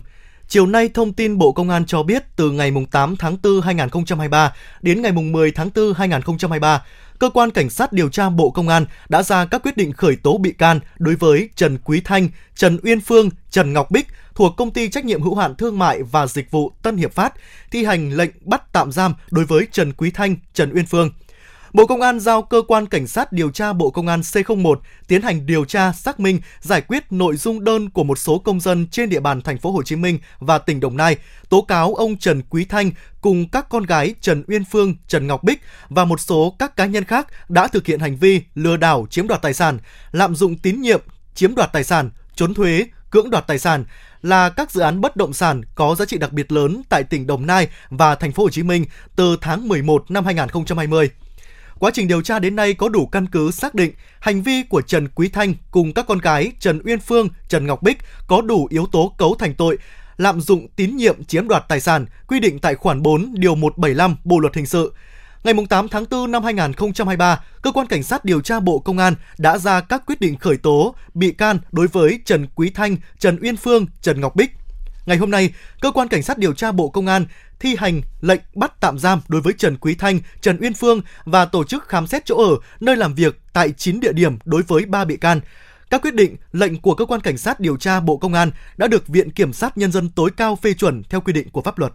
Chiều 0.48 0.66
nay, 0.66 0.88
thông 0.94 1.12
tin 1.12 1.38
Bộ 1.38 1.52
Công 1.52 1.70
an 1.70 1.86
cho 1.86 2.02
biết 2.02 2.22
từ 2.36 2.50
ngày 2.50 2.72
8 2.90 3.16
tháng 3.16 3.36
4 3.42 3.60
2023 3.60 4.52
đến 4.82 5.02
ngày 5.02 5.12
10 5.12 5.50
tháng 5.50 5.70
4 5.74 5.92
2023, 5.94 6.82
Cơ 7.18 7.30
quan 7.30 7.50
Cảnh 7.50 7.70
sát 7.70 7.92
điều 7.92 8.08
tra 8.08 8.30
Bộ 8.30 8.50
Công 8.50 8.68
an 8.68 8.86
đã 9.08 9.22
ra 9.22 9.44
các 9.44 9.62
quyết 9.62 9.76
định 9.76 9.92
khởi 9.92 10.16
tố 10.16 10.38
bị 10.38 10.52
can 10.52 10.80
đối 10.98 11.14
với 11.14 11.48
Trần 11.56 11.78
Quý 11.84 12.00
Thanh, 12.04 12.28
Trần 12.56 12.78
Uyên 12.82 13.00
Phương, 13.00 13.30
Trần 13.50 13.72
Ngọc 13.72 13.90
Bích 13.90 14.06
thuộc 14.34 14.56
Công 14.56 14.70
ty 14.70 14.88
Trách 14.88 15.04
nhiệm 15.04 15.22
hữu 15.22 15.34
hạn 15.34 15.54
Thương 15.54 15.78
mại 15.78 16.02
và 16.02 16.26
Dịch 16.26 16.50
vụ 16.50 16.72
Tân 16.82 16.96
Hiệp 16.96 17.12
Phát, 17.12 17.34
thi 17.70 17.84
hành 17.84 18.12
lệnh 18.12 18.30
bắt 18.40 18.72
tạm 18.72 18.92
giam 18.92 19.14
đối 19.30 19.44
với 19.44 19.66
Trần 19.72 19.92
Quý 19.92 20.10
Thanh, 20.10 20.36
Trần 20.54 20.72
Uyên 20.74 20.86
Phương– 20.86 21.10
Bộ 21.76 21.86
Công 21.86 22.00
an 22.00 22.20
giao 22.20 22.42
cơ 22.42 22.62
quan 22.68 22.86
cảnh 22.86 23.06
sát 23.06 23.32
điều 23.32 23.50
tra 23.50 23.72
Bộ 23.72 23.90
Công 23.90 24.06
an 24.06 24.20
C01 24.20 24.76
tiến 25.08 25.22
hành 25.22 25.46
điều 25.46 25.64
tra, 25.64 25.92
xác 25.92 26.20
minh, 26.20 26.40
giải 26.60 26.80
quyết 26.80 27.12
nội 27.12 27.36
dung 27.36 27.64
đơn 27.64 27.90
của 27.90 28.04
một 28.04 28.18
số 28.18 28.38
công 28.38 28.60
dân 28.60 28.86
trên 28.90 29.08
địa 29.08 29.20
bàn 29.20 29.42
thành 29.42 29.58
phố 29.58 29.70
Hồ 29.70 29.82
Chí 29.82 29.96
Minh 29.96 30.18
và 30.38 30.58
tỉnh 30.58 30.80
Đồng 30.80 30.96
Nai 30.96 31.16
tố 31.48 31.62
cáo 31.62 31.94
ông 31.94 32.16
Trần 32.16 32.42
Quý 32.50 32.64
Thanh 32.64 32.90
cùng 33.20 33.48
các 33.48 33.68
con 33.68 33.82
gái 33.82 34.14
Trần 34.20 34.44
Uyên 34.48 34.64
Phương, 34.64 34.94
Trần 35.08 35.26
Ngọc 35.26 35.44
Bích 35.44 35.60
và 35.88 36.04
một 36.04 36.20
số 36.20 36.56
các 36.58 36.76
cá 36.76 36.86
nhân 36.86 37.04
khác 37.04 37.26
đã 37.48 37.66
thực 37.66 37.86
hiện 37.86 38.00
hành 38.00 38.16
vi 38.16 38.42
lừa 38.54 38.76
đảo 38.76 39.06
chiếm 39.10 39.26
đoạt 39.26 39.42
tài 39.42 39.54
sản, 39.54 39.78
lạm 40.12 40.34
dụng 40.34 40.58
tín 40.58 40.80
nhiệm, 40.80 41.00
chiếm 41.34 41.54
đoạt 41.54 41.72
tài 41.72 41.84
sản, 41.84 42.10
trốn 42.34 42.54
thuế, 42.54 42.84
cưỡng 43.10 43.30
đoạt 43.30 43.46
tài 43.46 43.58
sản 43.58 43.84
là 44.22 44.48
các 44.48 44.70
dự 44.70 44.80
án 44.80 45.00
bất 45.00 45.16
động 45.16 45.32
sản 45.32 45.62
có 45.74 45.94
giá 45.94 46.04
trị 46.04 46.18
đặc 46.18 46.32
biệt 46.32 46.52
lớn 46.52 46.82
tại 46.88 47.02
tỉnh 47.04 47.26
Đồng 47.26 47.46
Nai 47.46 47.68
và 47.90 48.14
thành 48.14 48.32
phố 48.32 48.42
Hồ 48.42 48.50
Chí 48.50 48.62
Minh 48.62 48.84
từ 49.16 49.36
tháng 49.40 49.68
11 49.68 50.10
năm 50.10 50.24
2020. 50.24 51.10
Quá 51.78 51.90
trình 51.94 52.08
điều 52.08 52.22
tra 52.22 52.38
đến 52.38 52.56
nay 52.56 52.74
có 52.74 52.88
đủ 52.88 53.06
căn 53.06 53.26
cứ 53.26 53.50
xác 53.50 53.74
định 53.74 53.92
hành 54.20 54.42
vi 54.42 54.62
của 54.62 54.82
Trần 54.82 55.08
Quý 55.08 55.28
Thanh 55.28 55.54
cùng 55.70 55.92
các 55.92 56.06
con 56.08 56.18
gái 56.18 56.52
Trần 56.60 56.80
Uyên 56.84 57.00
Phương, 57.00 57.28
Trần 57.48 57.66
Ngọc 57.66 57.82
Bích 57.82 57.98
có 58.26 58.40
đủ 58.40 58.68
yếu 58.70 58.86
tố 58.92 59.14
cấu 59.18 59.34
thành 59.34 59.54
tội 59.54 59.78
lạm 60.16 60.40
dụng 60.40 60.68
tín 60.76 60.96
nhiệm 60.96 61.24
chiếm 61.24 61.48
đoạt 61.48 61.64
tài 61.68 61.80
sản 61.80 62.06
quy 62.28 62.40
định 62.40 62.58
tại 62.58 62.74
khoản 62.74 63.02
4 63.02 63.34
điều 63.34 63.54
175 63.54 64.16
Bộ 64.24 64.38
luật 64.38 64.54
hình 64.54 64.66
sự. 64.66 64.92
Ngày 65.44 65.54
8 65.70 65.88
tháng 65.88 66.04
4 66.10 66.30
năm 66.30 66.44
2023, 66.44 67.44
cơ 67.62 67.72
quan 67.72 67.86
cảnh 67.86 68.02
sát 68.02 68.24
điều 68.24 68.40
tra 68.40 68.60
Bộ 68.60 68.78
Công 68.78 68.98
an 68.98 69.14
đã 69.38 69.58
ra 69.58 69.80
các 69.80 70.02
quyết 70.06 70.20
định 70.20 70.38
khởi 70.38 70.56
tố 70.56 70.94
bị 71.14 71.32
can 71.32 71.58
đối 71.72 71.86
với 71.86 72.20
Trần 72.24 72.46
Quý 72.54 72.70
Thanh, 72.70 72.96
Trần 73.18 73.38
Uyên 73.42 73.56
Phương, 73.56 73.86
Trần 74.02 74.20
Ngọc 74.20 74.36
Bích. 74.36 74.50
Ngày 75.06 75.16
hôm 75.16 75.30
nay, 75.30 75.54
cơ 75.80 75.90
quan 75.90 76.08
cảnh 76.08 76.22
sát 76.22 76.38
điều 76.38 76.52
tra 76.52 76.72
Bộ 76.72 76.88
Công 76.88 77.06
an 77.06 77.26
thi 77.60 77.76
hành 77.78 78.02
lệnh 78.20 78.40
bắt 78.54 78.80
tạm 78.80 78.98
giam 78.98 79.20
đối 79.28 79.40
với 79.40 79.52
Trần 79.58 79.76
Quý 79.76 79.94
Thanh, 79.94 80.20
Trần 80.40 80.58
Uyên 80.60 80.74
Phương 80.74 81.00
và 81.24 81.44
tổ 81.44 81.64
chức 81.64 81.88
khám 81.88 82.06
xét 82.06 82.24
chỗ 82.24 82.36
ở, 82.36 82.56
nơi 82.80 82.96
làm 82.96 83.14
việc 83.14 83.40
tại 83.52 83.72
9 83.76 84.00
địa 84.00 84.12
điểm 84.12 84.38
đối 84.44 84.62
với 84.62 84.84
3 84.84 85.04
bị 85.04 85.16
can. 85.16 85.40
Các 85.90 86.02
quyết 86.02 86.14
định, 86.14 86.36
lệnh 86.52 86.80
của 86.80 86.94
cơ 86.94 87.04
quan 87.04 87.20
cảnh 87.20 87.38
sát 87.38 87.60
điều 87.60 87.76
tra 87.76 88.00
Bộ 88.00 88.16
Công 88.16 88.34
an 88.34 88.50
đã 88.76 88.86
được 88.86 89.08
Viện 89.08 89.30
Kiểm 89.30 89.52
sát 89.52 89.78
Nhân 89.78 89.92
dân 89.92 90.08
tối 90.08 90.30
cao 90.36 90.56
phê 90.56 90.72
chuẩn 90.72 91.02
theo 91.10 91.20
quy 91.20 91.32
định 91.32 91.50
của 91.50 91.62
pháp 91.62 91.78
luật. 91.78 91.92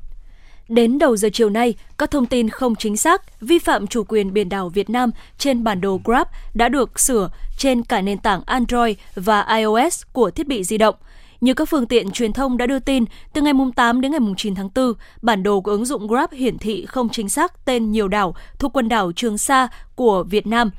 Đến 0.70 1.00
đầu 1.00 1.18
giờ 1.18 1.30
chiều 1.34 1.50
nay, 1.50 1.74
các 1.98 2.12
thông 2.12 2.26
tin 2.26 2.50
không 2.50 2.76
chính 2.76 2.98
xác, 2.98 3.42
vi 3.42 3.60
phạm 3.60 3.88
chủ 3.88 4.04
quyền 4.04 4.34
biển 4.34 4.50
đảo 4.50 4.70
Việt 4.70 4.90
Nam 4.90 5.12
trên 5.38 5.64
bản 5.64 5.82
đồ 5.82 6.02
Grab 6.04 6.28
đã 6.54 6.70
được 6.70 7.00
sửa 7.00 7.30
trên 7.58 7.84
cả 7.84 8.02
nền 8.02 8.18
tảng 8.18 8.42
Android 8.46 8.98
và 9.16 9.46
iOS 9.56 10.02
của 10.12 10.32
thiết 10.32 10.48
bị 10.48 10.64
di 10.64 10.78
động– 10.78 10.96
như 11.42 11.54
các 11.54 11.70
phương 11.70 11.88
tiện 11.88 12.12
truyền 12.12 12.34
thông 12.34 12.58
đã 12.58 12.66
đưa 12.66 12.80
tin, 12.80 13.06
từ 13.34 13.42
ngày 13.42 13.54
8 13.76 14.02
đến 14.02 14.12
ngày 14.12 14.20
9 14.38 14.56
tháng 14.56 14.70
4, 14.76 14.94
bản 15.22 15.44
đồ 15.44 15.62
của 15.62 15.72
ứng 15.72 15.86
dụng 15.86 16.08
Grab 16.08 16.32
hiển 16.32 16.58
thị 16.58 16.86
không 16.86 17.10
chính 17.10 17.30
xác 17.30 17.66
tên 17.66 17.92
nhiều 17.92 18.08
đảo 18.08 18.36
thuộc 18.60 18.74
quần 18.74 18.90
đảo 18.90 19.12
Trường 19.16 19.38
Sa 19.38 19.68
của 19.96 20.24
Việt 20.24 20.48
Nam. 20.48 20.72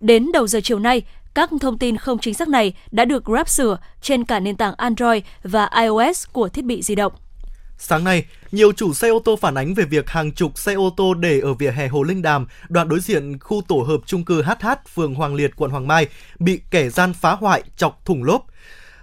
Đến 0.00 0.32
đầu 0.32 0.46
giờ 0.46 0.60
chiều 0.64 0.78
nay, 0.78 1.02
các 1.34 1.50
thông 1.60 1.78
tin 1.78 1.96
không 1.96 2.18
chính 2.18 2.34
xác 2.34 2.48
này 2.48 2.74
đã 2.90 3.04
được 3.04 3.24
Grab 3.24 3.48
sửa 3.48 3.78
trên 4.02 4.24
cả 4.24 4.40
nền 4.40 4.56
tảng 4.56 4.74
Android 4.74 5.22
và 5.42 5.70
iOS 5.82 6.26
của 6.32 6.48
thiết 6.48 6.64
bị 6.64 6.82
di 6.82 6.94
động. 6.94 7.12
Sáng 7.78 8.04
nay, 8.04 8.24
nhiều 8.52 8.72
chủ 8.72 8.94
xe 8.94 9.08
ô 9.08 9.18
tô 9.24 9.36
phản 9.36 9.54
ánh 9.54 9.74
về 9.74 9.84
việc 9.84 10.10
hàng 10.10 10.32
chục 10.32 10.58
xe 10.58 10.74
ô 10.74 10.94
tô 10.96 11.14
để 11.14 11.40
ở 11.40 11.54
vỉa 11.54 11.70
hè 11.70 11.88
Hồ 11.88 12.02
Linh 12.02 12.22
Đàm, 12.22 12.46
đoạn 12.68 12.88
đối 12.88 13.00
diện 13.00 13.38
khu 13.38 13.62
tổ 13.68 13.76
hợp 13.76 14.00
trung 14.06 14.24
cư 14.24 14.42
HH, 14.42 14.66
phường 14.94 15.14
Hoàng 15.14 15.34
Liệt, 15.34 15.56
quận 15.56 15.70
Hoàng 15.70 15.88
Mai, 15.88 16.06
bị 16.38 16.60
kẻ 16.70 16.88
gian 16.88 17.12
phá 17.12 17.32
hoại, 17.32 17.62
chọc 17.76 18.04
thủng 18.04 18.24
lốp. 18.24 18.46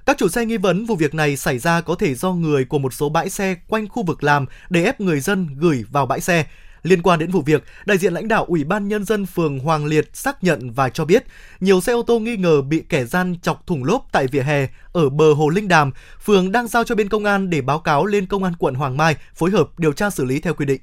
Các 0.06 0.18
chủ 0.18 0.30
xe 0.30 0.46
nghi 0.46 0.58
vấn 0.58 0.86
vụ 0.86 0.96
việc 0.96 1.16
này 1.16 1.38
xảy 1.38 1.60
ra 1.60 1.82
có 1.82 1.96
thể 1.96 2.16
do 2.16 2.32
người 2.32 2.66
của 2.66 2.80
một 2.80 2.94
số 2.94 3.10
bãi 3.10 3.30
xe 3.30 3.56
quanh 3.68 3.88
khu 3.88 4.04
vực 4.04 4.24
làm 4.24 4.46
để 4.70 4.84
ép 4.84 5.02
người 5.02 5.20
dân 5.20 5.48
gửi 5.58 5.84
vào 5.92 6.06
bãi 6.06 6.22
xe. 6.22 6.46
Liên 6.84 7.02
quan 7.02 7.20
đến 7.20 7.32
vụ 7.32 7.42
việc, 7.42 7.64
đại 7.86 7.98
diện 7.98 8.14
lãnh 8.14 8.28
đạo 8.28 8.46
Ủy 8.48 8.64
ban 8.64 8.88
Nhân 8.88 9.06
dân 9.06 9.26
phường 9.26 9.60
Hoàng 9.60 9.86
Liệt 9.86 10.10
xác 10.14 10.44
nhận 10.44 10.72
và 10.72 10.90
cho 10.90 11.06
biết 11.06 11.24
nhiều 11.60 11.82
xe 11.82 11.94
ô 11.94 12.02
tô 12.02 12.20
nghi 12.20 12.38
ngờ 12.38 12.62
bị 12.62 12.84
kẻ 12.90 13.06
gian 13.06 13.36
chọc 13.42 13.68
thủng 13.68 13.84
lốp 13.84 14.08
tại 14.12 14.28
vỉa 14.28 14.42
hè 14.42 14.68
ở 14.94 15.10
bờ 15.10 15.34
Hồ 15.34 15.50
Linh 15.50 15.68
Đàm. 15.68 15.92
Phường 16.26 16.52
đang 16.52 16.68
giao 16.68 16.84
cho 16.84 16.96
bên 16.96 17.10
công 17.10 17.26
an 17.26 17.50
để 17.50 17.62
báo 17.62 17.80
cáo 17.80 18.06
lên 18.06 18.26
công 18.26 18.44
an 18.44 18.54
quận 18.60 18.76
Hoàng 18.76 18.98
Mai 18.98 19.16
phối 19.36 19.52
hợp 19.52 19.80
điều 19.80 19.92
tra 19.92 20.10
xử 20.10 20.26
lý 20.26 20.40
theo 20.40 20.54
quy 20.54 20.66
định. 20.66 20.82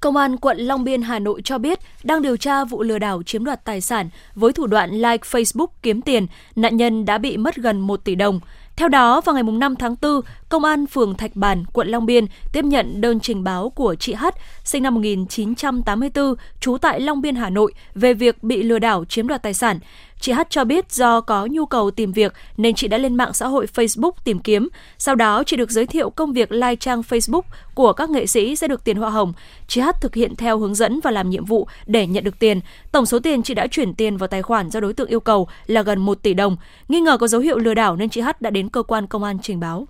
Công 0.00 0.16
an 0.16 0.36
quận 0.36 0.58
Long 0.58 0.84
Biên, 0.84 1.02
Hà 1.02 1.18
Nội 1.18 1.42
cho 1.44 1.58
biết 1.58 1.78
đang 2.04 2.22
điều 2.22 2.36
tra 2.36 2.64
vụ 2.64 2.82
lừa 2.82 2.98
đảo 2.98 3.22
chiếm 3.22 3.44
đoạt 3.44 3.64
tài 3.64 3.80
sản 3.80 4.08
với 4.34 4.52
thủ 4.52 4.66
đoạn 4.66 4.90
like 4.90 5.28
Facebook 5.30 5.66
kiếm 5.82 6.02
tiền, 6.02 6.26
nạn 6.56 6.76
nhân 6.76 7.04
đã 7.04 7.18
bị 7.18 7.36
mất 7.36 7.56
gần 7.56 7.80
1 7.80 8.04
tỷ 8.04 8.14
đồng. 8.14 8.40
Theo 8.76 8.88
đó, 8.88 9.20
vào 9.20 9.34
ngày 9.34 9.42
5 9.42 9.76
tháng 9.76 9.96
4, 10.02 10.20
Công 10.48 10.64
an 10.64 10.86
phường 10.86 11.14
Thạch 11.14 11.36
Bàn, 11.36 11.64
quận 11.72 11.88
Long 11.88 12.06
Biên 12.06 12.26
tiếp 12.52 12.64
nhận 12.64 13.00
đơn 13.00 13.20
trình 13.20 13.44
báo 13.44 13.70
của 13.70 13.94
chị 13.94 14.14
H, 14.14 14.26
sinh 14.64 14.82
năm 14.82 14.94
1984, 14.94 16.34
trú 16.60 16.78
tại 16.78 17.00
Long 17.00 17.20
Biên, 17.20 17.34
Hà 17.34 17.50
Nội, 17.50 17.72
về 17.94 18.14
việc 18.14 18.42
bị 18.42 18.62
lừa 18.62 18.78
đảo 18.78 19.04
chiếm 19.04 19.28
đoạt 19.28 19.42
tài 19.42 19.54
sản. 19.54 19.78
Chị 20.20 20.32
H 20.32 20.40
cho 20.50 20.64
biết 20.64 20.92
do 20.92 21.20
có 21.20 21.46
nhu 21.46 21.66
cầu 21.66 21.90
tìm 21.90 22.12
việc 22.12 22.32
nên 22.56 22.74
chị 22.74 22.88
đã 22.88 22.98
lên 22.98 23.14
mạng 23.14 23.32
xã 23.32 23.46
hội 23.46 23.66
Facebook 23.74 24.10
tìm 24.24 24.38
kiếm. 24.38 24.68
Sau 24.98 25.14
đó, 25.14 25.44
chị 25.44 25.56
được 25.56 25.70
giới 25.70 25.86
thiệu 25.86 26.10
công 26.10 26.32
việc 26.32 26.52
like 26.52 26.76
trang 26.76 27.00
Facebook 27.00 27.42
của 27.74 27.92
các 27.92 28.10
nghệ 28.10 28.26
sĩ 28.26 28.56
sẽ 28.56 28.68
được 28.68 28.84
tiền 28.84 28.96
hoa 28.96 29.10
hồng. 29.10 29.32
Chị 29.66 29.80
H 29.80 29.88
thực 30.00 30.14
hiện 30.14 30.36
theo 30.36 30.58
hướng 30.58 30.74
dẫn 30.74 31.00
và 31.00 31.10
làm 31.10 31.30
nhiệm 31.30 31.44
vụ 31.44 31.68
để 31.86 32.06
nhận 32.06 32.24
được 32.24 32.38
tiền. 32.38 32.60
Tổng 32.92 33.06
số 33.06 33.18
tiền 33.18 33.42
chị 33.42 33.54
đã 33.54 33.66
chuyển 33.66 33.94
tiền 33.94 34.16
vào 34.16 34.28
tài 34.28 34.42
khoản 34.42 34.70
do 34.70 34.80
đối 34.80 34.92
tượng 34.92 35.08
yêu 35.08 35.20
cầu 35.20 35.48
là 35.66 35.82
gần 35.82 35.98
1 35.98 36.22
tỷ 36.22 36.34
đồng. 36.34 36.56
Nghi 36.88 37.00
ngờ 37.00 37.18
có 37.18 37.28
dấu 37.28 37.40
hiệu 37.40 37.58
lừa 37.58 37.74
đảo 37.74 37.96
nên 37.96 38.08
chị 38.08 38.20
H 38.20 38.28
đã 38.40 38.50
đến 38.50 38.68
cơ 38.68 38.82
quan 38.82 39.06
công 39.06 39.24
an 39.24 39.38
trình 39.42 39.60
báo. 39.60 39.86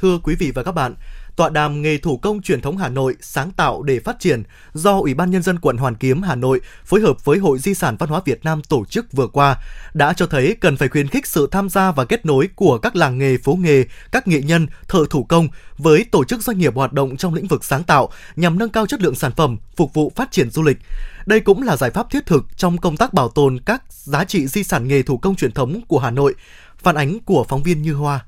Thưa 0.00 0.18
quý 0.22 0.34
vị 0.34 0.52
và 0.54 0.62
các 0.62 0.72
bạn, 0.72 0.94
tọa 1.36 1.48
đàm 1.48 1.82
nghề 1.82 1.98
thủ 1.98 2.16
công 2.16 2.42
truyền 2.42 2.60
thống 2.60 2.76
Hà 2.76 2.88
Nội 2.88 3.16
sáng 3.20 3.50
tạo 3.50 3.82
để 3.82 4.00
phát 4.00 4.20
triển 4.20 4.42
do 4.72 4.98
Ủy 4.98 5.14
ban 5.14 5.30
Nhân 5.30 5.42
dân 5.42 5.58
quận 5.58 5.76
Hoàn 5.76 5.94
Kiếm 5.94 6.22
Hà 6.22 6.34
Nội 6.34 6.60
phối 6.84 7.00
hợp 7.00 7.24
với 7.24 7.38
Hội 7.38 7.58
Di 7.58 7.74
sản 7.74 7.96
Văn 7.96 8.08
hóa 8.08 8.20
Việt 8.24 8.44
Nam 8.44 8.62
tổ 8.62 8.84
chức 8.84 9.12
vừa 9.12 9.26
qua 9.26 9.56
đã 9.94 10.12
cho 10.12 10.26
thấy 10.26 10.56
cần 10.60 10.76
phải 10.76 10.88
khuyến 10.88 11.08
khích 11.08 11.26
sự 11.26 11.48
tham 11.50 11.68
gia 11.68 11.92
và 11.92 12.04
kết 12.04 12.26
nối 12.26 12.48
của 12.54 12.78
các 12.78 12.96
làng 12.96 13.18
nghề, 13.18 13.36
phố 13.36 13.58
nghề, 13.60 13.84
các 14.12 14.28
nghệ 14.28 14.40
nhân, 14.42 14.66
thợ 14.88 15.04
thủ 15.10 15.24
công 15.24 15.48
với 15.78 16.04
tổ 16.04 16.24
chức 16.24 16.42
doanh 16.42 16.58
nghiệp 16.58 16.74
hoạt 16.74 16.92
động 16.92 17.16
trong 17.16 17.34
lĩnh 17.34 17.46
vực 17.46 17.64
sáng 17.64 17.82
tạo 17.82 18.10
nhằm 18.36 18.58
nâng 18.58 18.70
cao 18.70 18.86
chất 18.86 19.02
lượng 19.02 19.14
sản 19.14 19.32
phẩm, 19.36 19.56
phục 19.76 19.94
vụ 19.94 20.12
phát 20.16 20.32
triển 20.32 20.50
du 20.50 20.62
lịch. 20.62 20.78
Đây 21.26 21.40
cũng 21.40 21.62
là 21.62 21.76
giải 21.76 21.90
pháp 21.90 22.10
thiết 22.10 22.26
thực 22.26 22.46
trong 22.56 22.78
công 22.78 22.96
tác 22.96 23.14
bảo 23.14 23.28
tồn 23.28 23.60
các 23.60 23.82
giá 23.88 24.24
trị 24.24 24.46
di 24.46 24.64
sản 24.64 24.88
nghề 24.88 25.02
thủ 25.02 25.18
công 25.18 25.36
truyền 25.36 25.52
thống 25.52 25.80
của 25.88 25.98
Hà 25.98 26.10
Nội. 26.10 26.34
Phản 26.78 26.94
ánh 26.94 27.18
của 27.20 27.44
phóng 27.48 27.62
viên 27.62 27.82
Như 27.82 27.92
Hoa. 27.92 28.24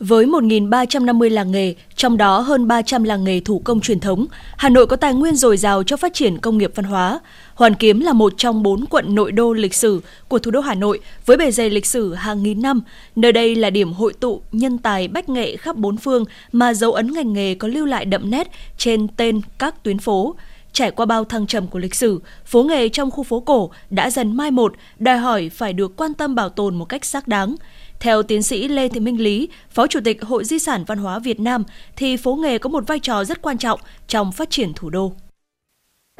Với 0.00 0.26
1.350 0.26 1.30
làng 1.30 1.52
nghề, 1.52 1.74
trong 1.96 2.16
đó 2.16 2.38
hơn 2.40 2.68
300 2.68 3.04
làng 3.04 3.24
nghề 3.24 3.40
thủ 3.40 3.58
công 3.64 3.80
truyền 3.80 4.00
thống, 4.00 4.26
Hà 4.56 4.68
Nội 4.68 4.86
có 4.86 4.96
tài 4.96 5.14
nguyên 5.14 5.36
dồi 5.36 5.56
dào 5.56 5.82
cho 5.82 5.96
phát 5.96 6.14
triển 6.14 6.38
công 6.38 6.58
nghiệp 6.58 6.72
văn 6.74 6.84
hóa. 6.84 7.20
Hoàn 7.54 7.74
Kiếm 7.74 8.00
là 8.00 8.12
một 8.12 8.32
trong 8.36 8.62
bốn 8.62 8.86
quận 8.86 9.14
nội 9.14 9.32
đô 9.32 9.52
lịch 9.52 9.74
sử 9.74 10.00
của 10.28 10.38
thủ 10.38 10.50
đô 10.50 10.60
Hà 10.60 10.74
Nội 10.74 11.00
với 11.26 11.36
bề 11.36 11.50
dày 11.50 11.70
lịch 11.70 11.86
sử 11.86 12.14
hàng 12.14 12.42
nghìn 12.42 12.62
năm. 12.62 12.80
Nơi 13.16 13.32
đây 13.32 13.54
là 13.54 13.70
điểm 13.70 13.92
hội 13.92 14.12
tụ 14.12 14.42
nhân 14.52 14.78
tài 14.78 15.08
bách 15.08 15.28
nghệ 15.28 15.56
khắp 15.56 15.76
bốn 15.76 15.96
phương 15.96 16.24
mà 16.52 16.74
dấu 16.74 16.92
ấn 16.92 17.12
ngành 17.12 17.32
nghề 17.32 17.54
có 17.54 17.68
lưu 17.68 17.86
lại 17.86 18.04
đậm 18.04 18.30
nét 18.30 18.50
trên 18.78 19.08
tên 19.08 19.40
các 19.58 19.82
tuyến 19.82 19.98
phố. 19.98 20.34
Trải 20.72 20.90
qua 20.90 21.06
bao 21.06 21.24
thăng 21.24 21.46
trầm 21.46 21.66
của 21.66 21.78
lịch 21.78 21.94
sử, 21.94 22.20
phố 22.44 22.62
nghề 22.62 22.88
trong 22.88 23.10
khu 23.10 23.22
phố 23.22 23.40
cổ 23.40 23.70
đã 23.90 24.10
dần 24.10 24.36
mai 24.36 24.50
một, 24.50 24.72
đòi 24.98 25.16
hỏi 25.16 25.48
phải 25.48 25.72
được 25.72 25.96
quan 25.96 26.14
tâm 26.14 26.34
bảo 26.34 26.48
tồn 26.48 26.76
một 26.76 26.84
cách 26.84 27.04
xác 27.04 27.28
đáng. 27.28 27.54
Theo 28.00 28.22
tiến 28.22 28.42
sĩ 28.42 28.68
Lê 28.68 28.88
Thị 28.88 29.00
Minh 29.00 29.20
Lý, 29.20 29.48
Phó 29.70 29.86
Chủ 29.86 30.00
tịch 30.04 30.22
Hội 30.22 30.44
Di 30.44 30.58
sản 30.58 30.84
Văn 30.86 30.98
hóa 30.98 31.18
Việt 31.18 31.40
Nam, 31.40 31.64
thì 31.96 32.16
phố 32.16 32.34
nghề 32.34 32.58
có 32.58 32.70
một 32.70 32.86
vai 32.86 32.98
trò 32.98 33.24
rất 33.24 33.42
quan 33.42 33.58
trọng 33.58 33.80
trong 34.06 34.32
phát 34.32 34.50
triển 34.50 34.72
thủ 34.76 34.90
đô. 34.90 35.12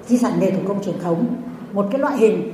Di 0.06 0.18
sản 0.18 0.32
nghề 0.40 0.50
thủ 0.50 0.58
công 0.68 0.84
truyền 0.84 0.94
thống, 1.02 1.36
một 1.72 1.86
cái 1.90 2.00
loại 2.00 2.18
hình 2.18 2.52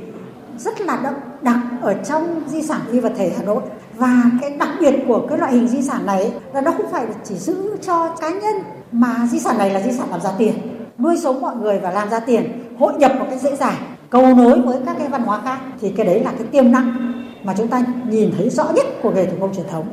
rất 0.58 0.80
là 0.80 1.00
đậm 1.02 1.14
đặc 1.42 1.58
ở 1.82 1.94
trong 2.08 2.42
di 2.46 2.62
sản 2.62 2.80
phi 2.92 3.00
vật 3.00 3.12
thể 3.16 3.32
Hà 3.36 3.42
Nội 3.42 3.62
và 3.94 4.22
cái 4.40 4.50
đặc 4.50 4.68
biệt 4.80 4.94
của 5.08 5.26
cái 5.28 5.38
loại 5.38 5.52
hình 5.52 5.68
di 5.68 5.82
sản 5.82 6.06
này 6.06 6.32
là 6.54 6.60
nó 6.60 6.70
không 6.70 6.92
phải 6.92 7.06
chỉ 7.24 7.34
giữ 7.34 7.76
cho 7.86 8.16
cá 8.20 8.30
nhân 8.30 8.54
mà 8.92 9.28
di 9.30 9.38
sản 9.38 9.58
này 9.58 9.70
là 9.70 9.80
di 9.80 9.92
sản 9.92 10.10
làm 10.10 10.20
ra 10.20 10.30
tiền 10.38 10.54
nuôi 10.98 11.16
sống 11.22 11.40
mọi 11.40 11.56
người 11.56 11.78
và 11.78 11.90
làm 11.90 12.10
ra 12.10 12.20
tiền 12.20 12.64
hội 12.78 12.92
nhập 12.98 13.12
một 13.18 13.26
cách 13.30 13.40
dễ 13.42 13.56
dàng 13.56 13.76
cầu 14.10 14.34
nối 14.34 14.60
với 14.60 14.78
các 14.86 14.96
cái 14.98 15.08
văn 15.08 15.22
hóa 15.22 15.40
khác 15.44 15.58
thì 15.80 15.92
cái 15.96 16.06
đấy 16.06 16.20
là 16.20 16.32
cái 16.38 16.46
tiềm 16.46 16.72
năng 16.72 17.15
mà 17.46 17.54
chúng 17.58 17.68
ta 17.68 17.84
nhìn 18.10 18.30
thấy 18.36 18.50
rõ 18.50 18.72
nhất 18.76 18.86
của 19.02 19.10
nghề 19.10 19.26
thủ 19.26 19.36
công 19.40 19.54
truyền 19.54 19.66
thống. 19.70 19.88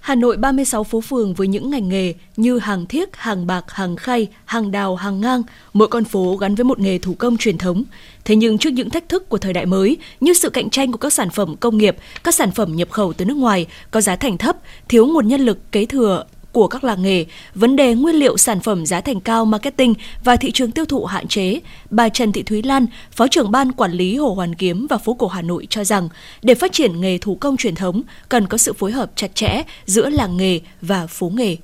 Hà 0.00 0.14
Nội 0.14 0.36
36 0.36 0.84
phố 0.84 1.00
phường 1.00 1.34
với 1.34 1.48
những 1.48 1.70
ngành 1.70 1.88
nghề 1.88 2.14
như 2.36 2.58
hàng 2.58 2.86
thiếc, 2.86 3.16
hàng 3.16 3.46
bạc, 3.46 3.64
hàng 3.68 3.96
khay, 3.96 4.28
hàng 4.44 4.70
đào, 4.70 4.96
hàng 4.96 5.20
ngang, 5.20 5.42
mỗi 5.72 5.88
con 5.88 6.04
phố 6.04 6.36
gắn 6.36 6.54
với 6.54 6.64
một 6.64 6.78
nghề 6.78 6.98
thủ 6.98 7.14
công 7.18 7.36
truyền 7.36 7.58
thống. 7.58 7.84
Thế 8.24 8.36
nhưng 8.36 8.58
trước 8.58 8.70
những 8.70 8.90
thách 8.90 9.08
thức 9.08 9.28
của 9.28 9.38
thời 9.38 9.52
đại 9.52 9.66
mới 9.66 9.96
như 10.20 10.34
sự 10.34 10.50
cạnh 10.50 10.70
tranh 10.70 10.92
của 10.92 10.98
các 10.98 11.12
sản 11.12 11.30
phẩm 11.30 11.56
công 11.60 11.78
nghiệp, 11.78 11.96
các 12.24 12.34
sản 12.34 12.50
phẩm 12.50 12.76
nhập 12.76 12.90
khẩu 12.90 13.12
từ 13.12 13.24
nước 13.24 13.36
ngoài 13.36 13.66
có 13.90 14.00
giá 14.00 14.16
thành 14.16 14.38
thấp, 14.38 14.56
thiếu 14.88 15.06
nguồn 15.06 15.28
nhân 15.28 15.40
lực 15.40 15.72
kế 15.72 15.86
thừa 15.86 16.24
của 16.54 16.68
các 16.68 16.84
làng 16.84 17.02
nghề, 17.02 17.24
vấn 17.54 17.76
đề 17.76 17.94
nguyên 17.94 18.16
liệu 18.16 18.36
sản 18.36 18.60
phẩm 18.60 18.86
giá 18.86 19.00
thành 19.00 19.20
cao 19.20 19.44
marketing 19.44 19.94
và 20.24 20.36
thị 20.36 20.50
trường 20.50 20.70
tiêu 20.70 20.84
thụ 20.84 21.04
hạn 21.04 21.28
chế, 21.28 21.60
bà 21.90 22.08
Trần 22.08 22.32
Thị 22.32 22.42
Thúy 22.42 22.62
Lan, 22.62 22.86
Phó 23.12 23.28
trưởng 23.28 23.50
ban 23.50 23.72
quản 23.72 23.92
lý 23.92 24.16
Hồ 24.16 24.34
Hoàn 24.34 24.54
Kiếm 24.54 24.86
và 24.90 24.98
phố 24.98 25.14
cổ 25.14 25.26
Hà 25.26 25.42
Nội 25.42 25.66
cho 25.70 25.84
rằng, 25.84 26.08
để 26.42 26.54
phát 26.54 26.72
triển 26.72 27.00
nghề 27.00 27.18
thủ 27.18 27.34
công 27.34 27.56
truyền 27.56 27.74
thống 27.74 28.02
cần 28.28 28.46
có 28.46 28.58
sự 28.58 28.72
phối 28.72 28.92
hợp 28.92 29.10
chặt 29.16 29.34
chẽ 29.34 29.62
giữa 29.86 30.08
làng 30.08 30.36
nghề 30.36 30.60
và 30.80 31.06
phố 31.06 31.32
nghề. 31.34 31.56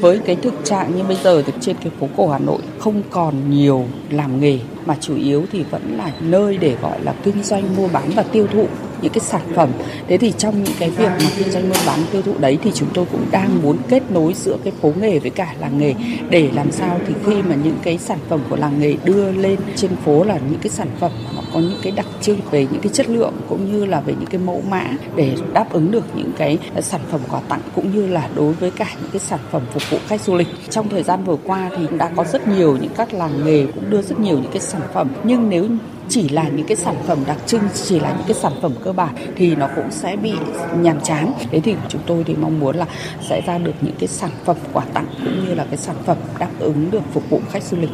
Với 0.00 0.18
cái 0.18 0.36
thực 0.36 0.54
trạng 0.64 0.96
như 0.96 1.02
bây 1.02 1.16
giờ 1.24 1.42
thì 1.46 1.52
trên 1.60 1.76
cái 1.76 1.92
phố 2.00 2.08
cổ 2.16 2.28
Hà 2.28 2.38
Nội 2.38 2.62
không 2.78 3.02
còn 3.10 3.50
nhiều 3.50 3.88
làm 4.10 4.40
nghề 4.40 4.58
mà 4.86 4.96
chủ 5.00 5.16
yếu 5.16 5.44
thì 5.52 5.62
vẫn 5.62 5.96
là 5.96 6.12
nơi 6.20 6.56
để 6.56 6.76
gọi 6.82 7.00
là 7.00 7.14
kinh 7.22 7.42
doanh 7.42 7.76
mua 7.76 7.88
bán 7.88 8.10
và 8.16 8.22
tiêu 8.22 8.46
thụ 8.46 8.66
những 9.02 9.12
cái 9.12 9.20
sản 9.20 9.42
phẩm. 9.54 9.68
Thế 10.08 10.18
thì 10.18 10.32
trong 10.38 10.64
những 10.64 10.74
cái 10.78 10.90
việc 10.90 11.08
mà 11.08 11.30
kinh 11.38 11.50
doanh 11.50 11.68
mua 11.68 11.76
bán, 11.86 12.00
tiêu 12.12 12.22
thụ 12.22 12.34
đấy 12.38 12.58
thì 12.62 12.70
chúng 12.74 12.88
tôi 12.94 13.06
cũng 13.12 13.26
đang 13.30 13.62
muốn 13.62 13.76
kết 13.88 14.02
nối 14.10 14.34
giữa 14.34 14.56
cái 14.64 14.72
phố 14.80 14.92
nghề 15.00 15.18
với 15.18 15.30
cả 15.30 15.54
làng 15.60 15.78
nghề 15.78 15.94
để 16.30 16.50
làm 16.54 16.72
sao 16.72 17.00
thì 17.06 17.14
khi 17.26 17.42
mà 17.42 17.54
những 17.64 17.76
cái 17.82 17.98
sản 17.98 18.18
phẩm 18.28 18.40
của 18.50 18.56
làng 18.56 18.80
nghề 18.80 18.96
đưa 19.04 19.32
lên 19.32 19.60
trên 19.76 19.90
phố 20.04 20.24
là 20.24 20.38
những 20.50 20.60
cái 20.62 20.70
sản 20.70 20.88
phẩm 21.00 21.12
nó 21.36 21.42
có 21.54 21.60
những 21.60 21.78
cái 21.82 21.92
đặc 21.92 22.06
trưng 22.20 22.38
về 22.50 22.66
những 22.72 22.80
cái 22.82 22.92
chất 22.92 23.08
lượng 23.08 23.34
cũng 23.48 23.72
như 23.72 23.84
là 23.84 24.00
về 24.00 24.14
những 24.20 24.28
cái 24.28 24.40
mẫu 24.40 24.62
mã 24.70 24.84
để 25.16 25.36
đáp 25.52 25.72
ứng 25.72 25.90
được 25.90 26.04
những 26.16 26.32
cái 26.38 26.58
ờ, 26.74 26.80
sản 26.80 27.00
phẩm 27.10 27.20
quà 27.30 27.40
tặng 27.48 27.60
cũng 27.74 27.94
như 27.94 28.06
là 28.06 28.28
đối 28.34 28.52
với 28.52 28.70
cả 28.70 28.86
những 29.02 29.10
cái 29.12 29.20
sản 29.20 29.40
phẩm 29.50 29.62
phục 29.72 29.82
vụ 29.90 29.98
khách 30.06 30.20
du 30.20 30.34
lịch. 30.34 30.48
Trong 30.70 30.88
thời 30.88 31.02
gian 31.02 31.24
vừa 31.24 31.36
qua 31.44 31.70
thì 31.76 31.86
đã 31.98 32.10
có 32.16 32.24
rất 32.24 32.48
nhiều 32.48 32.76
những 32.80 32.92
các 32.96 33.14
làng 33.14 33.44
nghề 33.44 33.66
cũng 33.66 33.90
đưa 33.90 34.02
rất 34.02 34.20
nhiều 34.20 34.38
những 34.38 34.52
cái 34.52 34.60
sản 34.72 34.82
phẩm. 34.94 35.08
Nhưng 35.24 35.50
nếu 35.50 35.66
chỉ 36.08 36.28
là 36.28 36.48
những 36.48 36.66
cái 36.66 36.76
sản 36.76 36.94
phẩm 37.06 37.18
đặc 37.26 37.38
trưng, 37.46 37.62
chỉ 37.74 38.00
là 38.00 38.10
những 38.10 38.26
cái 38.26 38.34
sản 38.34 38.52
phẩm 38.62 38.72
cơ 38.84 38.92
bản 38.92 39.14
thì 39.36 39.56
nó 39.56 39.68
cũng 39.76 39.90
sẽ 39.90 40.16
bị 40.16 40.32
nhàm 40.80 41.00
chán. 41.00 41.32
Thế 41.50 41.60
thì 41.60 41.74
chúng 41.88 42.00
tôi 42.06 42.24
thì 42.26 42.34
mong 42.34 42.60
muốn 42.60 42.76
là 42.76 42.86
sẽ 43.28 43.40
ra 43.46 43.58
được 43.58 43.74
những 43.80 43.94
cái 43.98 44.08
sản 44.08 44.30
phẩm 44.44 44.56
quà 44.72 44.84
tặng 44.94 45.06
cũng 45.24 45.44
như 45.46 45.54
là 45.54 45.64
cái 45.64 45.76
sản 45.76 45.96
phẩm 46.06 46.16
đáp 46.38 46.50
ứng 46.58 46.90
được 46.90 47.02
phục 47.12 47.30
vụ 47.30 47.40
khách 47.50 47.62
du 47.62 47.76
lịch. 47.76 47.90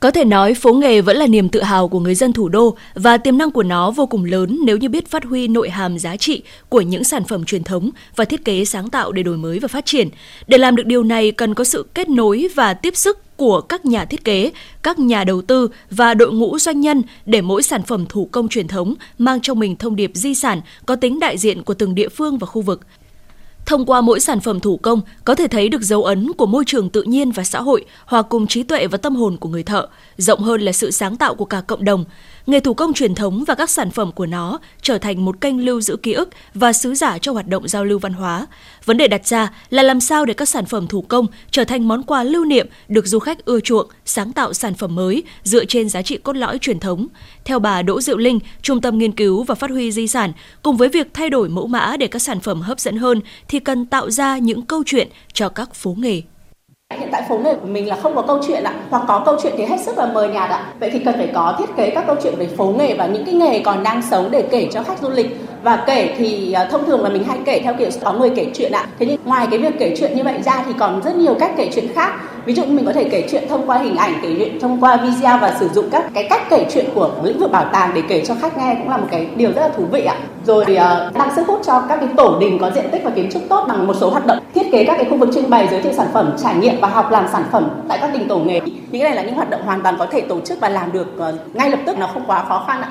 Có 0.00 0.10
thể 0.10 0.24
nói 0.24 0.54
phố 0.54 0.72
nghề 0.72 1.00
vẫn 1.00 1.16
là 1.16 1.26
niềm 1.26 1.48
tự 1.48 1.62
hào 1.62 1.88
của 1.88 2.00
người 2.00 2.14
dân 2.14 2.32
thủ 2.32 2.48
đô 2.48 2.76
và 2.94 3.16
tiềm 3.16 3.38
năng 3.38 3.50
của 3.50 3.62
nó 3.62 3.90
vô 3.90 4.06
cùng 4.06 4.24
lớn 4.24 4.58
nếu 4.64 4.76
như 4.76 4.88
biết 4.88 5.10
phát 5.10 5.24
huy 5.24 5.48
nội 5.48 5.70
hàm 5.70 5.98
giá 5.98 6.16
trị 6.16 6.42
của 6.68 6.80
những 6.80 7.04
sản 7.04 7.24
phẩm 7.24 7.44
truyền 7.44 7.64
thống 7.64 7.90
và 8.16 8.24
thiết 8.24 8.44
kế 8.44 8.64
sáng 8.64 8.90
tạo 8.90 9.12
để 9.12 9.22
đổi 9.22 9.36
mới 9.36 9.58
và 9.58 9.68
phát 9.68 9.86
triển. 9.86 10.08
Để 10.46 10.58
làm 10.58 10.76
được 10.76 10.86
điều 10.86 11.02
này 11.02 11.32
cần 11.32 11.54
có 11.54 11.64
sự 11.64 11.86
kết 11.94 12.08
nối 12.08 12.48
và 12.54 12.74
tiếp 12.74 12.96
sức 12.96 13.18
của 13.38 13.60
các 13.60 13.86
nhà 13.86 14.04
thiết 14.04 14.24
kế, 14.24 14.52
các 14.82 14.98
nhà 14.98 15.24
đầu 15.24 15.42
tư 15.42 15.68
và 15.90 16.14
đội 16.14 16.32
ngũ 16.32 16.58
doanh 16.58 16.80
nhân 16.80 17.02
để 17.26 17.40
mỗi 17.40 17.62
sản 17.62 17.82
phẩm 17.82 18.06
thủ 18.08 18.28
công 18.32 18.48
truyền 18.48 18.68
thống 18.68 18.94
mang 19.18 19.40
trong 19.40 19.58
mình 19.58 19.76
thông 19.76 19.96
điệp 19.96 20.10
di 20.14 20.34
sản 20.34 20.60
có 20.86 20.96
tính 20.96 21.20
đại 21.20 21.38
diện 21.38 21.62
của 21.62 21.74
từng 21.74 21.94
địa 21.94 22.08
phương 22.08 22.38
và 22.38 22.46
khu 22.46 22.62
vực. 22.62 22.80
Thông 23.66 23.86
qua 23.86 24.00
mỗi 24.00 24.20
sản 24.20 24.40
phẩm 24.40 24.60
thủ 24.60 24.76
công 24.76 25.00
có 25.24 25.34
thể 25.34 25.48
thấy 25.48 25.68
được 25.68 25.82
dấu 25.82 26.04
ấn 26.04 26.32
của 26.32 26.46
môi 26.46 26.64
trường 26.66 26.90
tự 26.90 27.02
nhiên 27.02 27.30
và 27.30 27.44
xã 27.44 27.60
hội 27.60 27.84
hòa 28.06 28.22
cùng 28.22 28.46
trí 28.46 28.62
tuệ 28.62 28.86
và 28.86 28.98
tâm 28.98 29.16
hồn 29.16 29.36
của 29.36 29.48
người 29.48 29.62
thợ, 29.62 29.88
rộng 30.16 30.40
hơn 30.40 30.60
là 30.60 30.72
sự 30.72 30.90
sáng 30.90 31.16
tạo 31.16 31.34
của 31.34 31.44
cả 31.44 31.60
cộng 31.60 31.84
đồng 31.84 32.04
nghề 32.48 32.60
thủ 32.60 32.74
công 32.74 32.94
truyền 32.94 33.14
thống 33.14 33.44
và 33.46 33.54
các 33.54 33.70
sản 33.70 33.90
phẩm 33.90 34.12
của 34.12 34.26
nó 34.26 34.58
trở 34.82 34.98
thành 34.98 35.24
một 35.24 35.40
kênh 35.40 35.64
lưu 35.64 35.80
giữ 35.80 35.96
ký 35.96 36.12
ức 36.12 36.28
và 36.54 36.72
sứ 36.72 36.94
giả 36.94 37.18
cho 37.18 37.32
hoạt 37.32 37.46
động 37.46 37.68
giao 37.68 37.84
lưu 37.84 37.98
văn 37.98 38.12
hóa. 38.12 38.46
Vấn 38.84 38.96
đề 38.96 39.08
đặt 39.08 39.26
ra 39.26 39.52
là 39.70 39.82
làm 39.82 40.00
sao 40.00 40.24
để 40.24 40.34
các 40.34 40.48
sản 40.48 40.66
phẩm 40.66 40.86
thủ 40.86 41.02
công 41.02 41.26
trở 41.50 41.64
thành 41.64 41.88
món 41.88 42.02
quà 42.02 42.22
lưu 42.22 42.44
niệm 42.44 42.66
được 42.88 43.06
du 43.06 43.18
khách 43.18 43.44
ưa 43.44 43.60
chuộng, 43.60 43.88
sáng 44.04 44.32
tạo 44.32 44.52
sản 44.52 44.74
phẩm 44.74 44.94
mới 44.94 45.22
dựa 45.42 45.64
trên 45.64 45.88
giá 45.88 46.02
trị 46.02 46.16
cốt 46.16 46.36
lõi 46.36 46.58
truyền 46.58 46.80
thống. 46.80 47.08
Theo 47.44 47.58
bà 47.58 47.82
Đỗ 47.82 48.00
Diệu 48.00 48.16
Linh, 48.16 48.40
Trung 48.62 48.80
tâm 48.80 48.98
Nghiên 48.98 49.12
cứu 49.12 49.42
và 49.42 49.54
Phát 49.54 49.70
huy 49.70 49.92
Di 49.92 50.06
sản, 50.06 50.32
cùng 50.62 50.76
với 50.76 50.88
việc 50.88 51.06
thay 51.14 51.30
đổi 51.30 51.48
mẫu 51.48 51.66
mã 51.66 51.96
để 51.96 52.06
các 52.06 52.18
sản 52.18 52.40
phẩm 52.40 52.60
hấp 52.60 52.80
dẫn 52.80 52.96
hơn 52.96 53.20
thì 53.48 53.60
cần 53.60 53.86
tạo 53.86 54.10
ra 54.10 54.38
những 54.38 54.62
câu 54.62 54.82
chuyện 54.86 55.08
cho 55.32 55.48
các 55.48 55.74
phố 55.74 55.94
nghề. 55.98 56.22
Hiện 56.96 57.08
tại 57.12 57.22
phố 57.28 57.38
nghề 57.38 57.54
của 57.54 57.66
mình 57.66 57.88
là 57.88 57.96
không 57.96 58.14
có 58.14 58.22
câu 58.22 58.40
chuyện 58.46 58.64
ạ, 58.64 58.72
hoặc 58.90 59.02
có 59.08 59.22
câu 59.24 59.36
chuyện 59.42 59.52
thì 59.56 59.64
hết 59.64 59.80
sức 59.80 59.98
là 59.98 60.06
mờ 60.06 60.28
nhạt 60.28 60.50
ạ. 60.50 60.72
Vậy 60.80 60.90
thì 60.92 60.98
cần 60.98 61.14
phải 61.16 61.30
có 61.34 61.54
thiết 61.58 61.76
kế 61.76 61.90
các 61.90 62.04
câu 62.06 62.16
chuyện 62.22 62.34
về 62.36 62.46
phố 62.46 62.74
nghề 62.78 62.94
và 62.94 63.06
những 63.06 63.24
cái 63.24 63.34
nghề 63.34 63.58
còn 63.58 63.82
đang 63.82 64.02
sống 64.02 64.28
để 64.30 64.42
kể 64.42 64.68
cho 64.72 64.82
khách 64.82 64.98
du 65.02 65.10
lịch. 65.10 65.40
Và 65.62 65.84
kể 65.86 66.14
thì 66.18 66.52
ờ, 66.52 66.64
thông 66.70 66.84
thường 66.84 67.02
là 67.02 67.08
mình 67.08 67.24
hay 67.24 67.38
kể 67.44 67.60
theo 67.64 67.74
kiểu 67.78 67.88
có 68.04 68.12
người 68.12 68.30
kể 68.30 68.46
chuyện 68.54 68.72
ạ. 68.72 68.86
Thế 68.98 69.06
nhưng 69.06 69.20
ngoài 69.24 69.46
cái 69.50 69.58
việc 69.58 69.74
kể 69.78 69.94
chuyện 69.98 70.16
như 70.16 70.22
vậy 70.24 70.34
ra 70.44 70.64
thì 70.66 70.72
còn 70.78 71.02
rất 71.02 71.16
nhiều 71.16 71.34
cách 71.34 71.52
kể 71.56 71.70
chuyện 71.74 71.88
khác. 71.94 72.12
Ví 72.44 72.54
dụ 72.54 72.64
mình 72.64 72.86
có 72.86 72.92
thể 72.92 73.04
kể 73.04 73.28
chuyện 73.30 73.48
thông 73.48 73.66
qua 73.66 73.78
hình 73.78 73.96
ảnh 73.96 74.12
kể 74.22 74.34
chuyện 74.38 74.60
thông 74.60 74.80
qua 74.80 74.96
video 74.96 75.38
và 75.38 75.56
sử 75.60 75.68
dụng 75.68 75.90
các 75.90 76.10
cái 76.14 76.26
cách 76.30 76.42
kể 76.50 76.66
chuyện 76.74 76.86
của 76.94 77.10
lĩnh 77.22 77.38
vực 77.38 77.52
bảo 77.52 77.64
tàng 77.72 77.90
để 77.94 78.02
kể 78.08 78.24
cho 78.26 78.34
khách 78.40 78.58
nghe 78.58 78.74
cũng 78.78 78.88
là 78.88 78.96
một 78.96 79.06
cái 79.10 79.26
điều 79.36 79.52
rất 79.52 79.60
là 79.60 79.68
thú 79.68 79.84
vị 79.92 80.04
ạ. 80.04 80.16
Rồi 80.46 80.76
ờ, 80.76 81.08
uh, 81.08 81.18
tăng 81.18 81.34
sức 81.36 81.46
hút 81.46 81.60
cho 81.64 81.82
các 81.88 81.96
cái 82.00 82.08
tổ 82.16 82.38
đình 82.40 82.58
có 82.58 82.70
diện 82.70 82.84
tích 82.92 83.02
và 83.04 83.10
kiến 83.10 83.28
trúc 83.32 83.42
tốt 83.48 83.64
bằng 83.68 83.86
một 83.86 83.94
số 84.00 84.10
hoạt 84.10 84.26
động 84.26 84.38
thiết 84.54 84.72
kế 84.72 84.84
các 84.84 84.96
cái 84.96 85.06
khu 85.10 85.16
vực 85.16 85.28
trưng 85.34 85.50
bày 85.50 85.68
giới 85.70 85.82
thiệu 85.82 85.92
sản 85.92 86.06
phẩm 86.12 86.36
trải 86.42 86.54
nghiệm 86.54 86.77
và 86.80 86.88
học 86.88 87.10
làm 87.10 87.26
sản 87.32 87.44
phẩm 87.52 87.68
tại 87.88 87.98
các 88.00 88.10
đình 88.12 88.28
tổ 88.28 88.38
nghề 88.38 88.60
những 88.60 89.02
cái 89.02 89.02
này 89.02 89.14
là 89.14 89.22
những 89.22 89.34
hoạt 89.34 89.50
động 89.50 89.62
hoàn 89.64 89.82
toàn 89.82 89.96
có 89.98 90.06
thể 90.06 90.20
tổ 90.20 90.40
chức 90.40 90.60
và 90.60 90.68
làm 90.68 90.92
được 90.92 91.18
ờ, 91.18 91.38
ngay 91.54 91.70
lập 91.70 91.78
tức 91.86 91.98
nó 91.98 92.06
không 92.06 92.24
quá 92.26 92.44
khó 92.48 92.64
khăn 92.66 92.82
ạ 92.82 92.90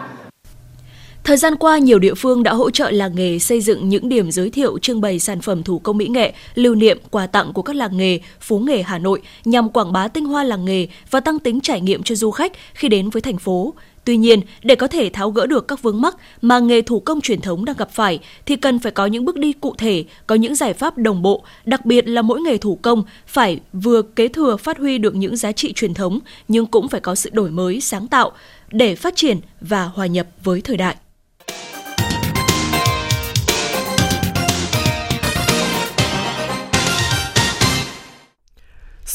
Thời 1.28 1.38
gian 1.38 1.56
qua, 1.56 1.78
nhiều 1.78 2.00
địa 2.00 2.14
phương 2.14 2.44
đã 2.44 2.54
hỗ 2.54 2.72
trợ 2.72 2.92
làng 2.92 3.16
nghề 3.16 3.40
xây 3.40 3.62
dựng 3.62 3.90
những 3.90 4.10
điểm 4.10 4.32
giới 4.32 4.50
thiệu 4.50 4.78
trưng 4.80 5.02
bày 5.02 5.20
sản 5.20 5.42
phẩm 5.42 5.64
thủ 5.64 5.80
công 5.80 5.98
mỹ 5.98 6.08
nghệ, 6.08 6.34
lưu 6.56 6.76
niệm, 6.76 7.00
quà 7.12 7.28
tặng 7.28 7.54
của 7.54 7.62
các 7.62 7.76
làng 7.76 7.98
nghề, 7.98 8.20
phú 8.40 8.60
nghề 8.60 8.82
Hà 8.84 8.98
Nội 8.98 9.22
nhằm 9.46 9.70
quảng 9.70 9.94
bá 9.94 10.08
tinh 10.08 10.26
hoa 10.26 10.44
làng 10.44 10.66
nghề 10.66 10.88
và 11.12 11.20
tăng 11.20 11.40
tính 11.40 11.62
trải 11.62 11.82
nghiệm 11.82 12.04
cho 12.04 12.16
du 12.16 12.32
khách 12.32 12.52
khi 12.74 12.88
đến 12.88 13.10
với 13.10 13.22
thành 13.22 13.38
phố. 13.38 13.74
Tuy 14.08 14.18
nhiên, 14.18 14.42
để 14.64 14.76
có 14.76 14.88
thể 14.88 15.10
tháo 15.10 15.32
gỡ 15.32 15.48
được 15.48 15.68
các 15.68 15.82
vướng 15.82 16.02
mắc 16.02 16.16
mà 16.42 16.60
nghề 16.60 16.82
thủ 16.82 17.00
công 17.00 17.22
truyền 17.22 17.42
thống 17.42 17.66
đang 17.66 17.76
gặp 17.78 17.90
phải 17.92 18.20
thì 18.46 18.56
cần 18.56 18.80
phải 18.80 18.92
có 18.92 19.06
những 19.06 19.26
bước 19.26 19.38
đi 19.38 19.54
cụ 19.54 19.76
thể, 19.78 20.04
có 20.28 20.36
những 20.36 20.56
giải 20.56 20.74
pháp 20.74 20.98
đồng 20.98 21.22
bộ, 21.22 21.44
đặc 21.66 21.86
biệt 21.86 22.08
là 22.08 22.22
mỗi 22.22 22.42
nghề 22.42 22.58
thủ 22.58 22.80
công 22.82 23.04
phải 23.28 23.60
vừa 23.74 24.02
kế 24.02 24.28
thừa 24.28 24.58
phát 24.58 24.78
huy 24.78 24.98
được 24.98 25.16
những 25.16 25.38
giá 25.38 25.52
trị 25.52 25.74
truyền 25.74 25.94
thống 25.94 26.20
nhưng 26.48 26.66
cũng 26.66 26.88
phải 26.88 27.02
có 27.02 27.16
sự 27.16 27.30
đổi 27.34 27.52
mới, 27.52 27.82
sáng 27.82 28.08
tạo 28.08 28.32
để 28.72 28.96
phát 28.96 29.16
triển 29.16 29.38
và 29.62 29.84
hòa 29.84 30.06
nhập 30.06 30.28
với 30.44 30.62
thời 30.62 30.78
đại. 30.78 30.96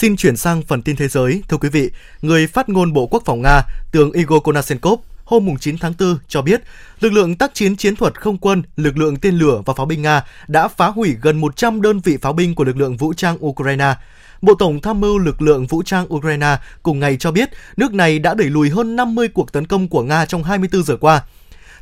Xin 0.03 0.17
chuyển 0.17 0.37
sang 0.37 0.63
phần 0.63 0.83
tin 0.83 0.97
thế 0.97 1.09
giới. 1.09 1.43
Thưa 1.49 1.57
quý 1.57 1.69
vị, 1.69 1.91
người 2.23 2.47
phát 2.47 2.69
ngôn 2.69 2.93
Bộ 2.93 3.07
Quốc 3.07 3.23
phòng 3.27 3.43
Nga, 3.43 3.63
tướng 3.93 4.13
Igor 4.13 4.43
Konashenkov 4.43 5.01
hôm 5.25 5.57
9 5.61 5.79
tháng 5.79 5.95
4 5.99 6.19
cho 6.29 6.43
biết 6.43 6.63
lực 7.01 7.13
lượng 7.13 7.37
tác 7.37 7.55
chiến 7.55 7.77
chiến 7.77 7.97
thuật 7.97 8.21
không 8.21 8.39
quân, 8.39 8.63
lực 8.77 8.99
lượng 8.99 9.17
tên 9.17 9.35
lửa 9.35 9.63
và 9.67 9.75
pháo 9.75 9.87
binh 9.87 10.03
Nga 10.03 10.25
đã 10.49 10.69
phá 10.69 10.87
hủy 10.87 11.17
gần 11.23 11.41
100 11.41 11.83
đơn 11.83 12.01
vị 12.01 12.17
pháo 12.17 12.33
binh 12.33 12.55
của 12.55 12.65
lực 12.65 12.77
lượng 12.77 12.97
vũ 12.97 13.13
trang 13.15 13.47
Ukraine. 13.47 13.95
Bộ 14.41 14.55
Tổng 14.55 14.81
tham 14.81 15.01
mưu 15.01 15.19
lực 15.19 15.43
lượng 15.43 15.67
vũ 15.67 15.83
trang 15.83 16.15
Ukraine 16.15 16.57
cùng 16.83 17.01
ngày 17.01 17.17
cho 17.17 17.31
biết 17.31 17.49
nước 17.77 17.95
này 17.95 18.19
đã 18.19 18.35
đẩy 18.35 18.51
lùi 18.51 18.71
hơn 18.71 18.97
50 18.97 19.29
cuộc 19.29 19.53
tấn 19.53 19.67
công 19.67 19.89
của 19.89 20.03
Nga 20.03 20.27
trong 20.27 20.45
24 20.45 20.83
giờ 20.83 20.97
qua. 20.97 21.23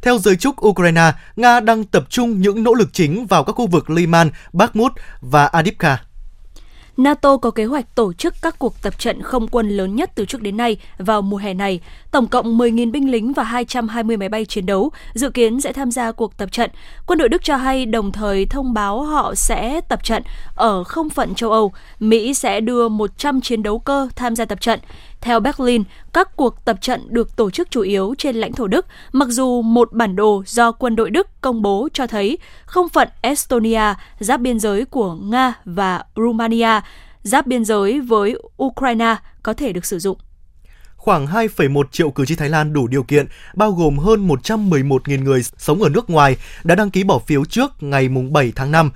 Theo 0.02 0.18
giới 0.18 0.36
chức 0.36 0.66
Ukraine, 0.66 1.12
Nga 1.36 1.60
đang 1.60 1.84
tập 1.84 2.04
trung 2.08 2.40
những 2.40 2.62
nỗ 2.62 2.74
lực 2.74 2.88
chính 2.92 3.26
vào 3.26 3.44
các 3.44 3.52
khu 3.52 3.66
vực 3.66 3.90
Liman, 3.90 4.30
Bakhmut 4.52 4.92
và 5.20 5.46
adipka 5.46 5.98
NATO 7.02 7.36
có 7.36 7.50
kế 7.50 7.64
hoạch 7.64 7.94
tổ 7.94 8.12
chức 8.12 8.34
các 8.42 8.58
cuộc 8.58 8.82
tập 8.82 8.98
trận 8.98 9.22
không 9.22 9.48
quân 9.48 9.68
lớn 9.68 9.96
nhất 9.96 10.10
từ 10.14 10.24
trước 10.24 10.42
đến 10.42 10.56
nay 10.56 10.76
vào 10.98 11.22
mùa 11.22 11.36
hè 11.36 11.54
này. 11.54 11.80
Tổng 12.10 12.26
cộng 12.26 12.58
10.000 12.58 12.90
binh 12.90 13.10
lính 13.10 13.32
và 13.32 13.42
220 13.42 14.16
máy 14.16 14.28
bay 14.28 14.44
chiến 14.44 14.66
đấu 14.66 14.90
dự 15.14 15.30
kiến 15.30 15.60
sẽ 15.60 15.72
tham 15.72 15.90
gia 15.90 16.12
cuộc 16.12 16.36
tập 16.36 16.52
trận. 16.52 16.70
Quân 17.06 17.18
đội 17.18 17.28
Đức 17.28 17.44
cho 17.44 17.56
hay 17.56 17.86
đồng 17.86 18.12
thời 18.12 18.46
thông 18.46 18.74
báo 18.74 19.02
họ 19.02 19.34
sẽ 19.34 19.80
tập 19.80 20.04
trận 20.04 20.22
ở 20.54 20.84
không 20.84 21.10
phận 21.10 21.34
châu 21.34 21.50
Âu. 21.50 21.72
Mỹ 22.00 22.34
sẽ 22.34 22.60
đưa 22.60 22.88
100 22.88 23.40
chiến 23.40 23.62
đấu 23.62 23.78
cơ 23.78 24.08
tham 24.16 24.36
gia 24.36 24.44
tập 24.44 24.60
trận. 24.60 24.80
Theo 25.20 25.40
Berlin, 25.40 25.84
các 26.12 26.36
cuộc 26.36 26.64
tập 26.64 26.76
trận 26.80 27.06
được 27.08 27.36
tổ 27.36 27.50
chức 27.50 27.70
chủ 27.70 27.80
yếu 27.80 28.14
trên 28.18 28.36
lãnh 28.36 28.52
thổ 28.52 28.66
Đức, 28.66 28.86
mặc 29.12 29.28
dù 29.28 29.62
một 29.62 29.92
bản 29.92 30.16
đồ 30.16 30.42
do 30.46 30.72
quân 30.72 30.96
đội 30.96 31.10
Đức 31.10 31.28
công 31.40 31.62
bố 31.62 31.88
cho 31.92 32.06
thấy 32.06 32.38
không 32.64 32.88
phận 32.88 33.08
Estonia 33.20 33.94
giáp 34.20 34.40
biên 34.40 34.60
giới 34.60 34.84
của 34.84 35.14
Nga 35.14 35.54
và 35.64 36.02
Romania 36.16 36.80
giáp 37.22 37.46
biên 37.46 37.64
giới 37.64 38.00
với 38.00 38.38
Ukraine 38.62 39.16
có 39.42 39.54
thể 39.54 39.72
được 39.72 39.84
sử 39.84 39.98
dụng. 39.98 40.18
Khoảng 40.96 41.26
2,1 41.26 41.82
triệu 41.92 42.10
cử 42.10 42.24
tri 42.24 42.34
Thái 42.34 42.48
Lan 42.48 42.72
đủ 42.72 42.86
điều 42.86 43.02
kiện, 43.02 43.26
bao 43.54 43.72
gồm 43.72 43.98
hơn 43.98 44.28
111.000 44.28 45.22
người 45.22 45.42
sống 45.56 45.82
ở 45.82 45.88
nước 45.88 46.10
ngoài, 46.10 46.36
đã 46.64 46.74
đăng 46.74 46.90
ký 46.90 47.04
bỏ 47.04 47.18
phiếu 47.18 47.44
trước 47.44 47.82
ngày 47.82 48.08
7 48.30 48.52
tháng 48.56 48.70
5. 48.70 48.90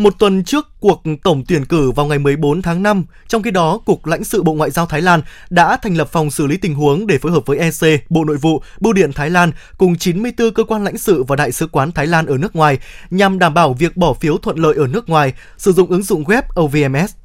Một 0.00 0.18
tuần 0.18 0.44
trước 0.44 0.68
cuộc 0.80 1.02
tổng 1.22 1.44
tuyển 1.48 1.64
cử 1.64 1.90
vào 1.90 2.06
ngày 2.06 2.18
14 2.18 2.62
tháng 2.62 2.82
5, 2.82 3.04
trong 3.28 3.42
khi 3.42 3.50
đó, 3.50 3.78
Cục 3.78 4.06
lãnh 4.06 4.24
sự 4.24 4.42
Bộ 4.42 4.52
Ngoại 4.52 4.70
giao 4.70 4.86
Thái 4.86 5.02
Lan 5.02 5.22
đã 5.50 5.76
thành 5.76 5.94
lập 5.94 6.08
phòng 6.12 6.30
xử 6.30 6.46
lý 6.46 6.56
tình 6.56 6.74
huống 6.74 7.06
để 7.06 7.18
phối 7.18 7.32
hợp 7.32 7.46
với 7.46 7.58
EC, 7.58 8.10
Bộ 8.10 8.24
Nội 8.24 8.36
vụ, 8.36 8.62
Bưu 8.80 8.92
điện 8.92 9.12
Thái 9.12 9.30
Lan 9.30 9.52
cùng 9.78 9.96
94 9.96 10.54
cơ 10.54 10.64
quan 10.64 10.84
lãnh 10.84 10.98
sự 10.98 11.22
và 11.22 11.36
đại 11.36 11.52
sứ 11.52 11.66
quán 11.66 11.92
Thái 11.92 12.06
Lan 12.06 12.26
ở 12.26 12.38
nước 12.38 12.56
ngoài 12.56 12.78
nhằm 13.10 13.38
đảm 13.38 13.54
bảo 13.54 13.74
việc 13.74 13.96
bỏ 13.96 14.14
phiếu 14.14 14.36
thuận 14.38 14.58
lợi 14.58 14.74
ở 14.76 14.86
nước 14.86 15.08
ngoài, 15.08 15.32
sử 15.56 15.72
dụng 15.72 15.90
ứng 15.90 16.02
dụng 16.02 16.24
web 16.24 16.42
OVMS. 16.60 17.19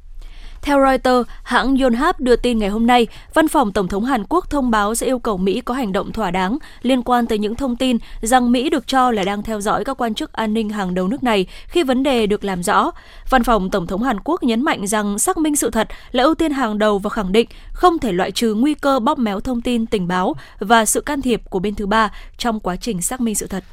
Theo 0.66 0.80
Reuters, 0.86 1.28
hãng 1.42 1.76
Yonhap 1.76 2.20
đưa 2.20 2.36
tin 2.36 2.58
ngày 2.58 2.68
hôm 2.68 2.86
nay, 2.86 3.06
Văn 3.34 3.48
phòng 3.48 3.72
Tổng 3.72 3.88
thống 3.88 4.04
Hàn 4.04 4.24
Quốc 4.28 4.50
thông 4.50 4.70
báo 4.70 4.94
sẽ 4.94 5.06
yêu 5.06 5.18
cầu 5.18 5.36
Mỹ 5.36 5.60
có 5.60 5.74
hành 5.74 5.92
động 5.92 6.12
thỏa 6.12 6.30
đáng 6.30 6.58
liên 6.82 7.02
quan 7.02 7.26
tới 7.26 7.38
những 7.38 7.54
thông 7.54 7.76
tin 7.76 7.98
rằng 8.20 8.52
Mỹ 8.52 8.70
được 8.70 8.86
cho 8.86 9.10
là 9.10 9.24
đang 9.24 9.42
theo 9.42 9.60
dõi 9.60 9.84
các 9.84 10.00
quan 10.00 10.14
chức 10.14 10.32
an 10.32 10.54
ninh 10.54 10.68
hàng 10.68 10.94
đầu 10.94 11.08
nước 11.08 11.22
này 11.22 11.46
khi 11.68 11.82
vấn 11.82 12.02
đề 12.02 12.26
được 12.26 12.44
làm 12.44 12.62
rõ. 12.62 12.90
Văn 13.30 13.44
phòng 13.44 13.70
Tổng 13.70 13.86
thống 13.86 14.02
Hàn 14.02 14.20
Quốc 14.24 14.42
nhấn 14.42 14.62
mạnh 14.62 14.86
rằng 14.86 15.18
xác 15.18 15.38
minh 15.38 15.56
sự 15.56 15.70
thật 15.70 15.88
là 16.12 16.24
ưu 16.24 16.34
tiên 16.34 16.52
hàng 16.52 16.78
đầu 16.78 16.98
và 16.98 17.10
khẳng 17.10 17.32
định 17.32 17.48
không 17.72 17.98
thể 17.98 18.12
loại 18.12 18.30
trừ 18.30 18.54
nguy 18.54 18.74
cơ 18.74 18.98
bóp 18.98 19.18
méo 19.18 19.40
thông 19.40 19.60
tin 19.60 19.86
tình 19.86 20.08
báo 20.08 20.34
và 20.58 20.84
sự 20.84 21.00
can 21.00 21.22
thiệp 21.22 21.42
của 21.50 21.58
bên 21.58 21.74
thứ 21.74 21.86
ba 21.86 22.12
trong 22.38 22.60
quá 22.60 22.76
trình 22.76 23.02
xác 23.02 23.20
minh 23.20 23.34
sự 23.34 23.46
thật. 23.46 23.64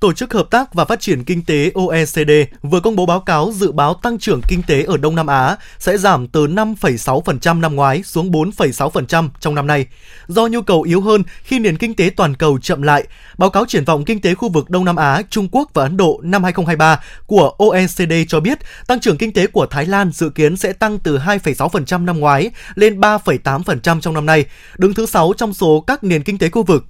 Tổ 0.00 0.12
chức 0.12 0.32
Hợp 0.32 0.50
tác 0.50 0.74
và 0.74 0.84
Phát 0.84 1.00
triển 1.00 1.24
Kinh 1.24 1.44
tế 1.44 1.70
OECD 1.74 2.30
vừa 2.62 2.80
công 2.80 2.96
bố 2.96 3.06
báo 3.06 3.20
cáo 3.20 3.52
dự 3.54 3.72
báo 3.72 3.94
tăng 3.94 4.18
trưởng 4.18 4.40
kinh 4.48 4.62
tế 4.62 4.82
ở 4.82 4.96
Đông 4.96 5.14
Nam 5.14 5.26
Á 5.26 5.56
sẽ 5.78 5.98
giảm 5.98 6.26
từ 6.26 6.46
5,6% 6.46 7.60
năm 7.60 7.76
ngoái 7.76 8.02
xuống 8.02 8.30
4,6% 8.30 9.28
trong 9.40 9.54
năm 9.54 9.66
nay. 9.66 9.86
Do 10.28 10.46
nhu 10.46 10.62
cầu 10.62 10.82
yếu 10.82 11.00
hơn 11.00 11.22
khi 11.42 11.58
nền 11.58 11.76
kinh 11.76 11.94
tế 11.94 12.10
toàn 12.16 12.34
cầu 12.34 12.58
chậm 12.58 12.82
lại, 12.82 13.04
báo 13.38 13.50
cáo 13.50 13.66
triển 13.66 13.84
vọng 13.84 14.04
kinh 14.04 14.20
tế 14.20 14.34
khu 14.34 14.48
vực 14.48 14.70
Đông 14.70 14.84
Nam 14.84 14.96
Á, 14.96 15.22
Trung 15.30 15.48
Quốc 15.52 15.70
và 15.74 15.82
Ấn 15.82 15.96
Độ 15.96 16.20
năm 16.22 16.44
2023 16.44 17.00
của 17.26 17.48
OECD 17.58 18.12
cho 18.28 18.40
biết 18.40 18.58
tăng 18.86 19.00
trưởng 19.00 19.18
kinh 19.18 19.32
tế 19.32 19.46
của 19.46 19.66
Thái 19.66 19.86
Lan 19.86 20.10
dự 20.12 20.30
kiến 20.30 20.56
sẽ 20.56 20.72
tăng 20.72 20.98
từ 20.98 21.18
2,6% 21.18 22.04
năm 22.04 22.20
ngoái 22.20 22.50
lên 22.74 23.00
3,8% 23.00 24.00
trong 24.00 24.14
năm 24.14 24.26
nay, 24.26 24.44
đứng 24.78 24.94
thứ 24.94 25.06
6 25.06 25.32
trong 25.36 25.54
số 25.54 25.84
các 25.86 26.04
nền 26.04 26.22
kinh 26.22 26.38
tế 26.38 26.48
khu 26.48 26.62
vực 26.62 26.84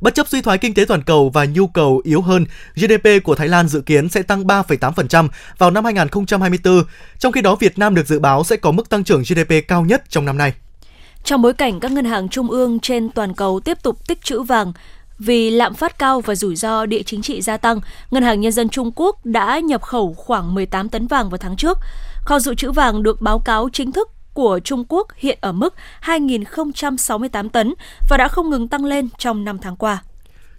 Bất 0.00 0.14
chấp 0.14 0.28
suy 0.28 0.42
thoái 0.42 0.58
kinh 0.58 0.74
tế 0.74 0.84
toàn 0.84 1.02
cầu 1.02 1.30
và 1.30 1.44
nhu 1.44 1.66
cầu 1.66 2.00
yếu 2.04 2.20
hơn, 2.20 2.46
GDP 2.74 3.24
của 3.24 3.34
Thái 3.34 3.48
Lan 3.48 3.68
dự 3.68 3.80
kiến 3.80 4.08
sẽ 4.08 4.22
tăng 4.22 4.44
3,8% 4.44 5.28
vào 5.58 5.70
năm 5.70 5.84
2024, 5.84 6.82
trong 7.18 7.32
khi 7.32 7.42
đó 7.42 7.54
Việt 7.54 7.78
Nam 7.78 7.94
được 7.94 8.06
dự 8.06 8.18
báo 8.18 8.44
sẽ 8.44 8.56
có 8.56 8.70
mức 8.70 8.88
tăng 8.88 9.04
trưởng 9.04 9.22
GDP 9.22 9.68
cao 9.68 9.84
nhất 9.84 10.02
trong 10.08 10.24
năm 10.24 10.38
nay. 10.38 10.52
Trong 11.24 11.42
bối 11.42 11.52
cảnh 11.52 11.80
các 11.80 11.92
ngân 11.92 12.04
hàng 12.04 12.28
trung 12.28 12.50
ương 12.50 12.80
trên 12.80 13.10
toàn 13.10 13.34
cầu 13.34 13.60
tiếp 13.60 13.78
tục 13.82 14.06
tích 14.08 14.24
trữ 14.24 14.42
vàng, 14.42 14.72
vì 15.18 15.50
lạm 15.50 15.74
phát 15.74 15.98
cao 15.98 16.20
và 16.20 16.34
rủi 16.34 16.56
ro 16.56 16.86
địa 16.86 17.02
chính 17.02 17.22
trị 17.22 17.42
gia 17.42 17.56
tăng, 17.56 17.80
Ngân 18.10 18.22
hàng 18.22 18.40
Nhân 18.40 18.52
dân 18.52 18.68
Trung 18.68 18.92
Quốc 18.96 19.26
đã 19.26 19.58
nhập 19.58 19.82
khẩu 19.82 20.14
khoảng 20.14 20.54
18 20.54 20.88
tấn 20.88 21.06
vàng 21.06 21.30
vào 21.30 21.38
tháng 21.38 21.56
trước. 21.56 21.78
Kho 22.24 22.38
dự 22.38 22.54
trữ 22.54 22.72
vàng 22.72 23.02
được 23.02 23.20
báo 23.20 23.38
cáo 23.38 23.68
chính 23.72 23.92
thức 23.92 24.08
của 24.38 24.60
Trung 24.64 24.84
Quốc 24.88 25.08
hiện 25.16 25.38
ở 25.40 25.52
mức 25.52 25.74
2.068 26.02 27.48
tấn 27.48 27.74
và 28.08 28.16
đã 28.16 28.28
không 28.28 28.50
ngừng 28.50 28.68
tăng 28.68 28.84
lên 28.84 29.08
trong 29.18 29.44
5 29.44 29.58
tháng 29.58 29.76
qua. 29.76 30.02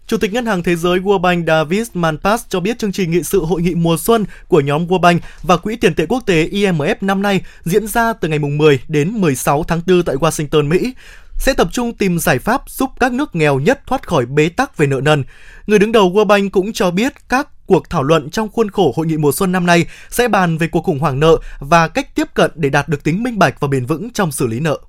Chủ 0.07 0.17
tịch 0.17 0.33
Ngân 0.33 0.45
hàng 0.45 0.63
Thế 0.63 0.75
giới 0.75 0.99
World 0.99 1.19
Bank 1.19 1.47
David 1.47 1.87
Malpass 1.93 2.45
cho 2.49 2.59
biết 2.59 2.79
chương 2.79 2.91
trình 2.91 3.11
nghị 3.11 3.23
sự 3.23 3.45
hội 3.45 3.61
nghị 3.61 3.75
mùa 3.75 3.97
xuân 3.97 4.25
của 4.47 4.59
nhóm 4.59 4.87
World 4.87 4.99
Bank 4.99 5.21
và 5.43 5.57
Quỹ 5.57 5.75
tiền 5.75 5.95
tệ 5.95 6.05
quốc 6.05 6.23
tế 6.25 6.47
IMF 6.51 6.95
năm 7.01 7.21
nay 7.21 7.41
diễn 7.63 7.87
ra 7.87 8.13
từ 8.13 8.27
ngày 8.27 8.39
10 8.39 8.79
đến 8.87 9.11
16 9.11 9.63
tháng 9.63 9.81
4 9.87 10.03
tại 10.03 10.15
Washington, 10.15 10.67
Mỹ 10.67 10.93
sẽ 11.35 11.53
tập 11.53 11.67
trung 11.71 11.93
tìm 11.93 12.19
giải 12.19 12.39
pháp 12.39 12.61
giúp 12.67 12.89
các 12.99 13.13
nước 13.13 13.35
nghèo 13.35 13.59
nhất 13.59 13.81
thoát 13.87 14.07
khỏi 14.07 14.25
bế 14.25 14.49
tắc 14.49 14.77
về 14.77 14.87
nợ 14.87 15.01
nần. 15.03 15.23
Người 15.67 15.79
đứng 15.79 15.91
đầu 15.91 16.11
World 16.11 16.25
Bank 16.25 16.51
cũng 16.51 16.73
cho 16.73 16.91
biết 16.91 17.13
các 17.29 17.47
cuộc 17.69 17.89
thảo 17.89 18.03
luận 18.03 18.29
trong 18.29 18.49
khuôn 18.49 18.69
khổ 18.69 18.93
hội 18.95 19.07
nghị 19.07 19.17
mùa 19.17 19.31
xuân 19.31 19.51
năm 19.51 19.65
nay 19.65 19.85
sẽ 20.09 20.27
bàn 20.27 20.57
về 20.57 20.67
cuộc 20.67 20.83
khủng 20.83 20.99
hoảng 20.99 21.19
nợ 21.19 21.37
và 21.59 21.87
cách 21.87 22.15
tiếp 22.15 22.27
cận 22.33 22.51
để 22.55 22.69
đạt 22.69 22.89
được 22.89 23.03
tính 23.03 23.23
minh 23.23 23.39
bạch 23.39 23.59
và 23.59 23.67
bền 23.67 23.85
vững 23.85 24.09
trong 24.09 24.31
xử 24.31 24.47
lý 24.47 24.59
nợ. 24.59 24.79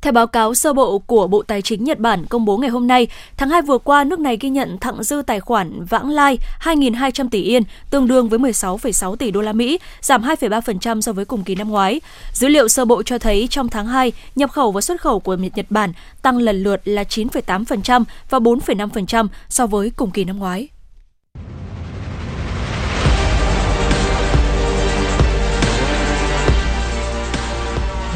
Theo 0.00 0.12
báo 0.12 0.26
cáo 0.26 0.54
sơ 0.54 0.72
bộ 0.72 0.98
của 0.98 1.26
Bộ 1.26 1.42
Tài 1.42 1.62
chính 1.62 1.84
Nhật 1.84 1.98
Bản 1.98 2.26
công 2.26 2.44
bố 2.44 2.56
ngày 2.56 2.70
hôm 2.70 2.86
nay, 2.86 3.06
tháng 3.36 3.50
2 3.50 3.62
vừa 3.62 3.78
qua, 3.78 4.04
nước 4.04 4.18
này 4.18 4.36
ghi 4.40 4.48
nhận 4.48 4.78
thặng 4.78 5.02
dư 5.02 5.22
tài 5.26 5.40
khoản 5.40 5.84
vãng 5.84 6.10
lai 6.10 6.38
2.200 6.60 7.28
tỷ 7.28 7.42
yên, 7.42 7.62
tương 7.90 8.06
đương 8.06 8.28
với 8.28 8.38
16,6 8.38 9.16
tỷ 9.16 9.30
đô 9.30 9.40
la 9.40 9.52
Mỹ, 9.52 9.78
giảm 10.00 10.22
2,3% 10.22 11.00
so 11.00 11.12
với 11.12 11.24
cùng 11.24 11.44
kỳ 11.44 11.54
năm 11.54 11.68
ngoái. 11.68 12.00
Dữ 12.32 12.48
liệu 12.48 12.68
sơ 12.68 12.84
bộ 12.84 13.02
cho 13.02 13.18
thấy 13.18 13.46
trong 13.50 13.68
tháng 13.68 13.86
2, 13.86 14.12
nhập 14.36 14.50
khẩu 14.50 14.72
và 14.72 14.80
xuất 14.80 15.00
khẩu 15.00 15.20
của 15.20 15.36
Nhật 15.54 15.66
Bản 15.70 15.92
tăng 16.22 16.38
lần 16.38 16.62
lượt 16.62 16.80
là 16.84 17.02
9,8% 17.02 18.04
và 18.30 18.38
4,5% 18.38 19.28
so 19.48 19.66
với 19.66 19.90
cùng 19.96 20.10
kỳ 20.10 20.24
năm 20.24 20.38
ngoái. 20.38 20.68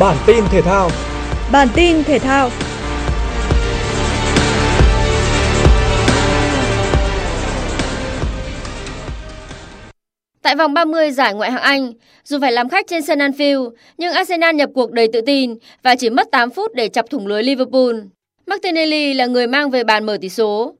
Bản 0.01 0.17
tin 0.27 0.45
thể 0.51 0.63
thao 0.63 0.91
Bản 1.53 1.69
tin 1.75 2.05
thể 2.05 2.19
thao 2.19 2.51
Tại 10.43 10.57
vòng 10.57 10.75
30 10.75 11.11
giải 11.11 11.35
Ngoại 11.35 11.51
hạng 11.51 11.63
Anh, 11.63 11.93
dù 12.25 12.39
phải 12.41 12.53
làm 12.53 12.69
khách 12.69 12.87
trên 12.87 13.03
sân 13.03 13.19
Anfield, 13.19 13.71
nhưng 13.99 14.13
Arsenal 14.13 14.55
nhập 14.55 14.71
cuộc 14.75 14.93
đầy 14.93 15.09
tự 15.13 15.21
tin 15.21 15.55
và 15.83 15.95
chỉ 15.95 16.11
mất 16.11 16.27
8 16.33 16.51
phút 16.51 16.75
để 16.75 16.89
chọc 16.89 17.11
thủng 17.11 17.27
lưới 17.27 17.43
Liverpool. 17.43 17.95
Martinelli 18.47 19.15
là 19.15 19.27
người 19.27 19.47
mang 19.47 19.71
về 19.71 19.85
bàn 19.85 20.07
mở 20.07 20.19
tỷ 20.21 20.29
số. 20.29 20.75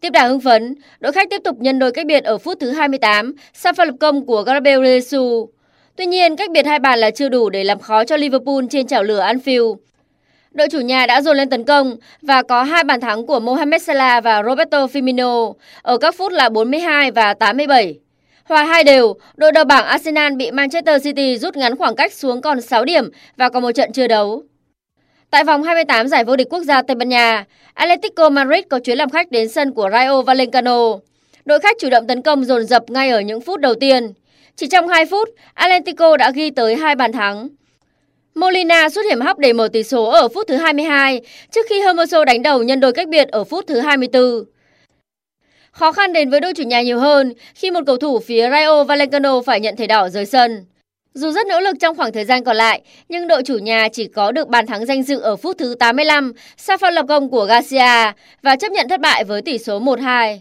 Tiếp 0.00 0.10
đà 0.10 0.26
hưng 0.26 0.40
phấn, 0.40 0.74
đội 1.00 1.12
khách 1.12 1.30
tiếp 1.30 1.40
tục 1.44 1.56
nhân 1.60 1.78
đôi 1.78 1.92
cách 1.92 2.06
biệt 2.06 2.24
ở 2.24 2.38
phút 2.38 2.60
thứ 2.60 2.70
28 2.70 3.34
sau 3.54 3.72
pha 3.72 3.84
lập 3.84 3.94
công 4.00 4.26
của 4.26 4.42
Gabriel 4.42 4.80
Jesus. 4.80 5.46
Tuy 5.96 6.06
nhiên, 6.06 6.36
cách 6.36 6.50
biệt 6.50 6.66
hai 6.66 6.78
bàn 6.78 6.98
là 6.98 7.10
chưa 7.10 7.28
đủ 7.28 7.50
để 7.50 7.64
làm 7.64 7.78
khó 7.78 8.04
cho 8.04 8.16
Liverpool 8.16 8.64
trên 8.70 8.86
chảo 8.86 9.02
lửa 9.02 9.20
Anfield. 9.20 9.76
Đội 10.50 10.68
chủ 10.68 10.80
nhà 10.80 11.06
đã 11.06 11.22
dồn 11.22 11.36
lên 11.36 11.50
tấn 11.50 11.64
công 11.64 11.96
và 12.22 12.42
có 12.42 12.62
hai 12.62 12.84
bàn 12.84 13.00
thắng 13.00 13.26
của 13.26 13.40
Mohamed 13.40 13.82
Salah 13.82 14.24
và 14.24 14.42
Roberto 14.42 14.86
Firmino 14.86 15.52
ở 15.82 15.98
các 15.98 16.14
phút 16.14 16.32
là 16.32 16.48
42 16.48 17.10
và 17.10 17.34
87. 17.34 17.98
Hòa 18.44 18.64
hai 18.64 18.84
đều, 18.84 19.14
đội 19.36 19.52
đầu 19.52 19.64
bảng 19.64 19.84
Arsenal 19.84 20.32
bị 20.32 20.50
Manchester 20.50 21.04
City 21.04 21.38
rút 21.38 21.56
ngắn 21.56 21.76
khoảng 21.76 21.94
cách 21.94 22.12
xuống 22.12 22.40
còn 22.40 22.60
6 22.60 22.84
điểm 22.84 23.10
và 23.36 23.48
còn 23.48 23.62
một 23.62 23.72
trận 23.72 23.92
chưa 23.92 24.06
đấu. 24.06 24.42
Tại 25.30 25.44
vòng 25.44 25.62
28 25.62 26.08
giải 26.08 26.24
vô 26.24 26.36
địch 26.36 26.48
quốc 26.50 26.62
gia 26.62 26.82
Tây 26.82 26.94
Ban 26.94 27.08
Nha, 27.08 27.44
Atletico 27.74 28.30
Madrid 28.30 28.64
có 28.70 28.78
chuyến 28.78 28.98
làm 28.98 29.10
khách 29.10 29.30
đến 29.30 29.48
sân 29.48 29.72
của 29.72 29.88
Rayo 29.92 30.22
Vallecano. 30.22 30.98
Đội 31.44 31.58
khách 31.60 31.76
chủ 31.80 31.90
động 31.90 32.06
tấn 32.06 32.22
công 32.22 32.44
dồn 32.44 32.66
dập 32.66 32.90
ngay 32.90 33.10
ở 33.10 33.20
những 33.20 33.40
phút 33.40 33.60
đầu 33.60 33.74
tiên. 33.74 34.12
Chỉ 34.56 34.66
trong 34.66 34.88
2 34.88 35.06
phút, 35.06 35.28
Atletico 35.54 36.16
đã 36.16 36.30
ghi 36.30 36.50
tới 36.50 36.76
hai 36.76 36.94
bàn 36.94 37.12
thắng. 37.12 37.48
Molina 38.34 38.88
xuất 38.88 39.02
hiểm 39.08 39.20
hóc 39.20 39.38
để 39.38 39.52
mở 39.52 39.68
tỷ 39.72 39.82
số 39.82 40.04
ở 40.04 40.28
phút 40.28 40.48
thứ 40.48 40.56
22 40.56 41.20
trước 41.50 41.66
khi 41.68 41.80
Hermoso 41.80 42.24
đánh 42.24 42.42
đầu 42.42 42.62
nhân 42.62 42.80
đôi 42.80 42.92
cách 42.92 43.08
biệt 43.08 43.28
ở 43.28 43.44
phút 43.44 43.64
thứ 43.66 43.80
24. 43.80 44.44
Khó 45.70 45.92
khăn 45.92 46.12
đến 46.12 46.30
với 46.30 46.40
đội 46.40 46.54
chủ 46.54 46.62
nhà 46.62 46.82
nhiều 46.82 46.98
hơn 46.98 47.32
khi 47.54 47.70
một 47.70 47.80
cầu 47.86 47.96
thủ 47.96 48.18
phía 48.18 48.50
Rayo 48.50 48.84
Vallecano 48.84 49.40
phải 49.40 49.60
nhận 49.60 49.76
thẻ 49.76 49.86
đỏ 49.86 50.08
rời 50.08 50.26
sân. 50.26 50.64
Dù 51.14 51.32
rất 51.32 51.46
nỗ 51.46 51.60
lực 51.60 51.76
trong 51.80 51.96
khoảng 51.96 52.12
thời 52.12 52.24
gian 52.24 52.44
còn 52.44 52.56
lại, 52.56 52.82
nhưng 53.08 53.28
đội 53.28 53.42
chủ 53.42 53.58
nhà 53.58 53.88
chỉ 53.92 54.08
có 54.08 54.32
được 54.32 54.48
bàn 54.48 54.66
thắng 54.66 54.86
danh 54.86 55.02
dự 55.02 55.20
ở 55.20 55.36
phút 55.36 55.58
thứ 55.58 55.74
85 55.78 56.32
sau 56.56 56.78
pha 56.78 56.90
lập 56.90 57.06
công 57.08 57.30
của 57.30 57.44
Garcia 57.44 58.12
và 58.42 58.56
chấp 58.56 58.72
nhận 58.72 58.88
thất 58.88 59.00
bại 59.00 59.24
với 59.24 59.42
tỷ 59.42 59.58
số 59.58 59.80
1-2. 59.80 60.38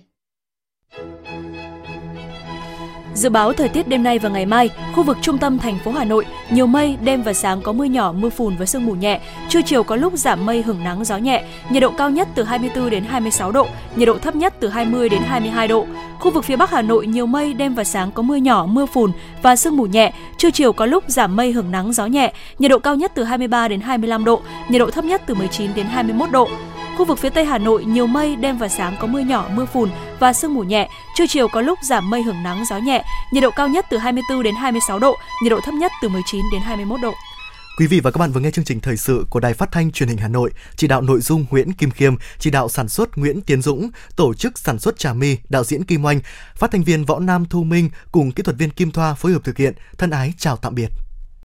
Dự 3.13 3.29
báo 3.29 3.53
thời 3.53 3.69
tiết 3.69 3.87
đêm 3.87 4.03
nay 4.03 4.19
và 4.19 4.29
ngày 4.29 4.45
mai, 4.45 4.69
khu 4.95 5.03
vực 5.03 5.17
trung 5.21 5.37
tâm 5.37 5.59
thành 5.59 5.79
phố 5.83 5.91
Hà 5.91 6.03
Nội 6.03 6.25
nhiều 6.49 6.67
mây, 6.67 6.97
đêm 7.03 7.21
và 7.21 7.33
sáng 7.33 7.61
có 7.61 7.71
mưa 7.71 7.83
nhỏ, 7.83 8.13
mưa 8.17 8.29
phùn 8.29 8.55
và 8.57 8.65
sương 8.65 8.85
mù 8.85 8.93
nhẹ, 8.93 9.19
trưa 9.49 9.61
chiều 9.65 9.83
có 9.83 9.95
lúc 9.95 10.13
giảm 10.15 10.45
mây 10.45 10.61
hưởng 10.61 10.83
nắng 10.83 11.05
gió 11.05 11.17
nhẹ, 11.17 11.43
nhiệt 11.69 11.81
độ 11.81 11.91
cao 11.97 12.09
nhất 12.09 12.27
từ 12.35 12.43
24 12.43 12.89
đến 12.89 13.03
26 13.03 13.51
độ, 13.51 13.67
nhiệt 13.95 14.07
độ 14.07 14.17
thấp 14.17 14.35
nhất 14.35 14.53
từ 14.59 14.69
20 14.69 15.09
đến 15.09 15.21
22 15.21 15.67
độ. 15.67 15.85
Khu 16.19 16.31
vực 16.31 16.45
phía 16.45 16.55
Bắc 16.55 16.71
Hà 16.71 16.81
Nội 16.81 17.07
nhiều 17.07 17.25
mây, 17.25 17.53
đêm 17.53 17.75
và 17.75 17.83
sáng 17.83 18.11
có 18.11 18.23
mưa 18.23 18.35
nhỏ, 18.35 18.65
mưa 18.69 18.85
phùn 18.85 19.11
và 19.41 19.55
sương 19.55 19.77
mù 19.77 19.85
nhẹ, 19.85 20.13
trưa 20.37 20.51
chiều 20.51 20.73
có 20.73 20.85
lúc 20.85 21.03
giảm 21.07 21.35
mây 21.35 21.51
hưởng 21.51 21.71
nắng 21.71 21.93
gió 21.93 22.05
nhẹ, 22.05 22.33
nhiệt 22.59 22.71
độ 22.71 22.79
cao 22.79 22.95
nhất 22.95 23.11
từ 23.15 23.23
23 23.23 23.67
đến 23.67 23.81
25 23.81 24.25
độ, 24.25 24.41
nhiệt 24.69 24.79
độ 24.79 24.91
thấp 24.91 25.05
nhất 25.05 25.21
từ 25.25 25.33
19 25.33 25.71
đến 25.75 25.85
21 25.85 26.31
độ. 26.31 26.49
Khu 26.97 27.05
vực 27.05 27.19
phía 27.19 27.29
Tây 27.29 27.45
Hà 27.45 27.57
Nội 27.57 27.85
nhiều 27.85 28.07
mây, 28.07 28.35
đêm 28.35 28.57
và 28.57 28.67
sáng 28.67 28.95
có 28.99 29.07
mưa 29.07 29.19
nhỏ, 29.19 29.49
mưa 29.53 29.65
phùn 29.65 29.89
và 30.19 30.33
sương 30.33 30.53
mù 30.53 30.63
nhẹ. 30.63 30.89
Trưa 31.15 31.25
chiều 31.29 31.47
có 31.47 31.61
lúc 31.61 31.79
giảm 31.83 32.09
mây 32.09 32.23
hưởng 32.23 32.43
nắng, 32.43 32.63
gió 32.69 32.77
nhẹ. 32.77 33.03
Nhiệt 33.31 33.43
độ 33.43 33.51
cao 33.51 33.67
nhất 33.67 33.85
từ 33.89 33.97
24 33.97 34.43
đến 34.43 34.55
26 34.55 34.99
độ, 34.99 35.15
nhiệt 35.43 35.51
độ 35.51 35.59
thấp 35.63 35.73
nhất 35.73 35.91
từ 36.01 36.09
19 36.09 36.45
đến 36.51 36.61
21 36.61 37.01
độ. 37.01 37.13
Quý 37.77 37.87
vị 37.87 37.99
và 37.99 38.11
các 38.11 38.17
bạn 38.17 38.31
vừa 38.31 38.39
nghe 38.39 38.51
chương 38.51 38.65
trình 38.65 38.79
thời 38.79 38.97
sự 38.97 39.25
của 39.29 39.39
Đài 39.39 39.53
Phát 39.53 39.71
thanh 39.71 39.91
Truyền 39.91 40.09
hình 40.09 40.17
Hà 40.17 40.27
Nội, 40.27 40.51
chỉ 40.75 40.87
đạo 40.87 41.01
nội 41.01 41.21
dung 41.21 41.45
Nguyễn 41.49 41.73
Kim 41.73 41.91
Khiêm, 41.91 42.15
chỉ 42.39 42.49
đạo 42.49 42.69
sản 42.69 42.89
xuất 42.89 43.17
Nguyễn 43.17 43.41
Tiến 43.41 43.61
Dũng, 43.61 43.89
tổ 44.15 44.33
chức 44.33 44.59
sản 44.59 44.79
xuất 44.79 44.97
Trà 44.97 45.13
My, 45.13 45.37
đạo 45.49 45.63
diễn 45.63 45.83
Kim 45.83 46.05
Oanh, 46.05 46.19
phát 46.55 46.71
thanh 46.71 46.83
viên 46.83 47.05
Võ 47.05 47.19
Nam 47.19 47.45
Thu 47.45 47.63
Minh 47.63 47.89
cùng 48.11 48.31
kỹ 48.31 48.43
thuật 48.43 48.57
viên 48.57 48.69
Kim 48.69 48.91
Thoa 48.91 49.13
phối 49.13 49.31
hợp 49.31 49.43
thực 49.43 49.57
hiện. 49.57 49.73
Thân 49.97 50.09
ái 50.09 50.33
chào 50.37 50.57
tạm 50.57 50.75
biệt. 50.75 50.89